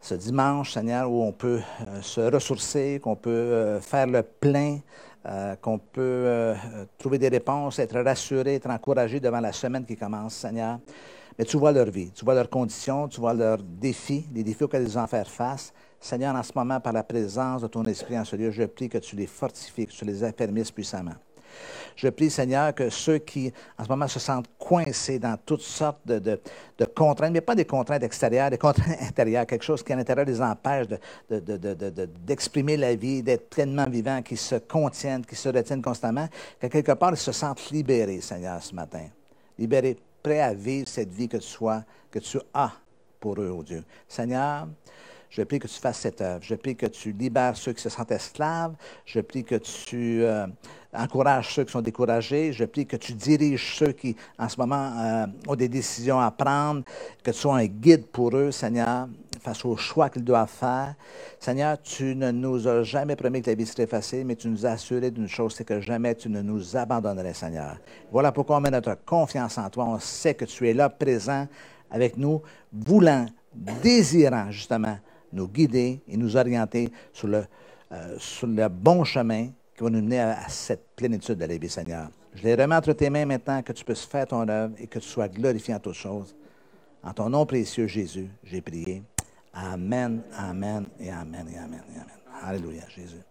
ce 0.00 0.14
dimanche, 0.14 0.72
Seigneur, 0.72 1.10
où 1.10 1.22
on 1.24 1.32
peut 1.32 1.60
euh, 1.88 2.02
se 2.02 2.20
ressourcer, 2.20 3.00
qu'on 3.02 3.16
peut 3.16 3.30
euh, 3.30 3.80
faire 3.80 4.06
le 4.06 4.22
plein, 4.22 4.78
euh, 5.26 5.56
qu'on 5.56 5.78
peut 5.78 6.54
trouver 6.96 7.18
des 7.18 7.28
réponses, 7.28 7.80
être 7.80 8.00
rassuré, 8.00 8.54
être 8.54 8.70
encouragé 8.70 9.18
devant 9.18 9.40
la 9.40 9.52
semaine 9.52 9.84
qui 9.84 9.96
commence, 9.96 10.34
Seigneur. 10.34 10.78
Mais 11.36 11.44
tu 11.44 11.56
vois 11.56 11.72
leur 11.72 11.90
vie, 11.90 12.12
tu 12.12 12.24
vois 12.24 12.34
leurs 12.34 12.48
conditions, 12.48 13.08
tu 13.08 13.20
vois 13.20 13.34
leurs 13.34 13.58
défis, 13.58 14.26
les 14.32 14.44
défis 14.44 14.64
auxquels 14.64 14.84
ils 14.84 14.96
ont 14.96 15.02
à 15.02 15.06
faire 15.08 15.28
face. 15.28 15.72
Seigneur, 15.98 16.34
en 16.36 16.42
ce 16.42 16.52
moment, 16.54 16.78
par 16.80 16.92
la 16.92 17.02
présence 17.02 17.62
de 17.62 17.66
ton 17.66 17.82
Esprit 17.84 18.18
en 18.18 18.24
ce 18.24 18.36
lieu, 18.36 18.50
je 18.50 18.62
prie 18.62 18.88
que 18.88 18.98
tu 18.98 19.16
les 19.16 19.26
fortifies, 19.26 19.86
que 19.86 19.92
tu 19.92 20.04
les 20.04 20.22
affermisses 20.22 20.70
puissamment. 20.70 21.16
Je 21.96 22.08
prie, 22.08 22.30
Seigneur, 22.30 22.74
que 22.74 22.88
ceux 22.88 23.18
qui, 23.18 23.52
en 23.78 23.84
ce 23.84 23.88
moment, 23.88 24.08
se 24.08 24.18
sentent 24.18 24.48
coincés 24.58 25.18
dans 25.18 25.36
toutes 25.44 25.62
sortes 25.62 26.06
de, 26.06 26.40
contraintes, 26.94 27.32
mais 27.32 27.40
pas 27.40 27.54
des 27.54 27.64
contraintes 27.64 28.02
extérieures, 28.02 28.50
des 28.50 28.58
contraintes 28.58 28.96
intérieures, 29.02 29.46
quelque 29.46 29.64
chose 29.64 29.82
qui, 29.82 29.92
à 29.92 29.96
l'intérieur, 29.96 30.24
les 30.26 30.40
empêche 30.40 30.86
d'exprimer 31.28 32.76
la 32.76 32.94
vie, 32.94 33.22
d'être 33.22 33.50
pleinement 33.50 33.86
vivant, 33.86 34.22
qui 34.22 34.36
se 34.36 34.54
contiennent, 34.54 35.24
qui 35.26 35.36
se 35.36 35.48
retiennent 35.48 35.82
constamment, 35.82 36.28
que 36.58 36.68
quelque 36.68 36.92
part, 36.92 37.10
ils 37.10 37.16
se 37.16 37.32
sentent 37.32 37.70
libérés, 37.70 38.20
Seigneur, 38.20 38.62
ce 38.62 38.74
matin. 38.74 39.06
Libérés, 39.58 39.98
prêts 40.22 40.40
à 40.40 40.54
vivre 40.54 40.88
cette 40.88 41.12
vie 41.12 41.28
que 41.28 41.36
tu 41.36 41.46
sois, 41.46 41.84
que 42.10 42.18
tu 42.18 42.38
as 42.54 42.72
pour 43.20 43.38
eux, 43.38 43.54
oh 43.54 43.62
Dieu. 43.62 43.84
Seigneur, 44.08 44.66
je 45.30 45.42
prie 45.42 45.60
que 45.60 45.68
tu 45.68 45.78
fasses 45.78 46.00
cette 46.00 46.20
œuvre. 46.20 46.40
Je 46.42 46.56
prie 46.56 46.74
que 46.74 46.86
tu 46.86 47.12
libères 47.12 47.56
ceux 47.56 47.72
qui 47.72 47.80
se 47.80 47.88
sentent 47.88 48.10
esclaves. 48.10 48.74
Je 49.06 49.20
prie 49.20 49.44
que 49.44 49.54
tu 49.54 50.24
euh, 50.24 50.46
encourages 50.92 51.54
ceux 51.54 51.64
qui 51.64 51.70
sont 51.70 51.82
découragés. 51.82 52.52
Je 52.52 52.64
prie 52.64 52.84
que 52.84 52.96
tu 52.96 53.12
diriges 53.12 53.76
ceux 53.76 53.92
qui, 53.92 54.16
en 54.38 54.48
ce 54.48 54.58
moment, 54.58 54.92
euh, 54.98 55.26
ont 55.46 55.54
des 55.54 55.68
décisions 55.68 56.18
à 56.18 56.32
prendre. 56.32 56.82
Que 57.22 57.30
tu 57.30 57.38
sois 57.38 57.56
un 57.56 57.66
guide 57.66 58.06
pour 58.06 58.36
eux, 58.36 58.50
Seigneur, 58.50 59.08
face 59.40 59.64
aux 59.64 59.76
choix 59.76 60.10
qu'ils 60.10 60.24
doivent 60.24 60.50
faire. 60.50 60.96
Seigneur, 61.38 61.80
tu 61.80 62.16
ne 62.16 62.32
nous 62.32 62.66
as 62.66 62.82
jamais 62.82 63.14
promis 63.14 63.40
que 63.40 63.50
la 63.50 63.54
vie 63.54 63.66
serait 63.66 63.86
facile, 63.86 64.24
mais 64.26 64.34
tu 64.34 64.48
nous 64.48 64.66
as 64.66 64.70
assuré 64.70 65.12
d'une 65.12 65.28
chose, 65.28 65.54
c'est 65.56 65.64
que 65.64 65.80
jamais 65.80 66.16
tu 66.16 66.28
ne 66.28 66.42
nous 66.42 66.76
abandonnerais, 66.76 67.34
Seigneur. 67.34 67.76
Voilà 68.10 68.32
pourquoi 68.32 68.56
on 68.56 68.60
met 68.60 68.70
notre 68.70 68.96
confiance 69.06 69.58
en 69.58 69.70
toi. 69.70 69.84
On 69.84 70.00
sait 70.00 70.34
que 70.34 70.44
tu 70.44 70.68
es 70.68 70.74
là, 70.74 70.88
présent 70.88 71.46
avec 71.88 72.16
nous, 72.16 72.42
voulant, 72.72 73.26
désirant, 73.54 74.50
justement, 74.50 74.98
nous 75.32 75.48
guider 75.48 76.00
et 76.08 76.16
nous 76.16 76.36
orienter 76.36 76.90
sur 77.12 77.28
le, 77.28 77.44
euh, 77.92 78.16
sur 78.18 78.46
le 78.46 78.68
bon 78.68 79.04
chemin 79.04 79.48
qui 79.76 79.84
va 79.84 79.90
nous 79.90 80.02
mener 80.02 80.20
à, 80.20 80.48
cette 80.48 80.94
plénitude 80.96 81.38
de 81.38 81.44
la 81.44 81.56
vie, 81.56 81.68
Seigneur. 81.68 82.08
Je 82.34 82.42
les 82.42 82.54
remets 82.54 82.76
entre 82.76 82.92
tes 82.92 83.10
mains 83.10 83.26
maintenant, 83.26 83.62
que 83.62 83.72
tu 83.72 83.84
puisses 83.84 84.04
faire 84.04 84.26
ton 84.26 84.48
œuvre 84.48 84.74
et 84.78 84.86
que 84.86 84.98
tu 84.98 85.08
sois 85.08 85.28
glorifié 85.28 85.74
en 85.74 85.80
toutes 85.80 85.94
choses. 85.94 86.34
En 87.02 87.12
ton 87.12 87.30
nom 87.30 87.46
précieux, 87.46 87.86
Jésus, 87.86 88.28
j'ai 88.44 88.60
prié. 88.60 89.02
Amen, 89.52 90.22
amen 90.36 90.86
et 91.00 91.10
amen 91.10 91.46
amen 91.48 91.82
amen. 91.96 92.06
Alléluia, 92.42 92.84
Jésus. 92.88 93.22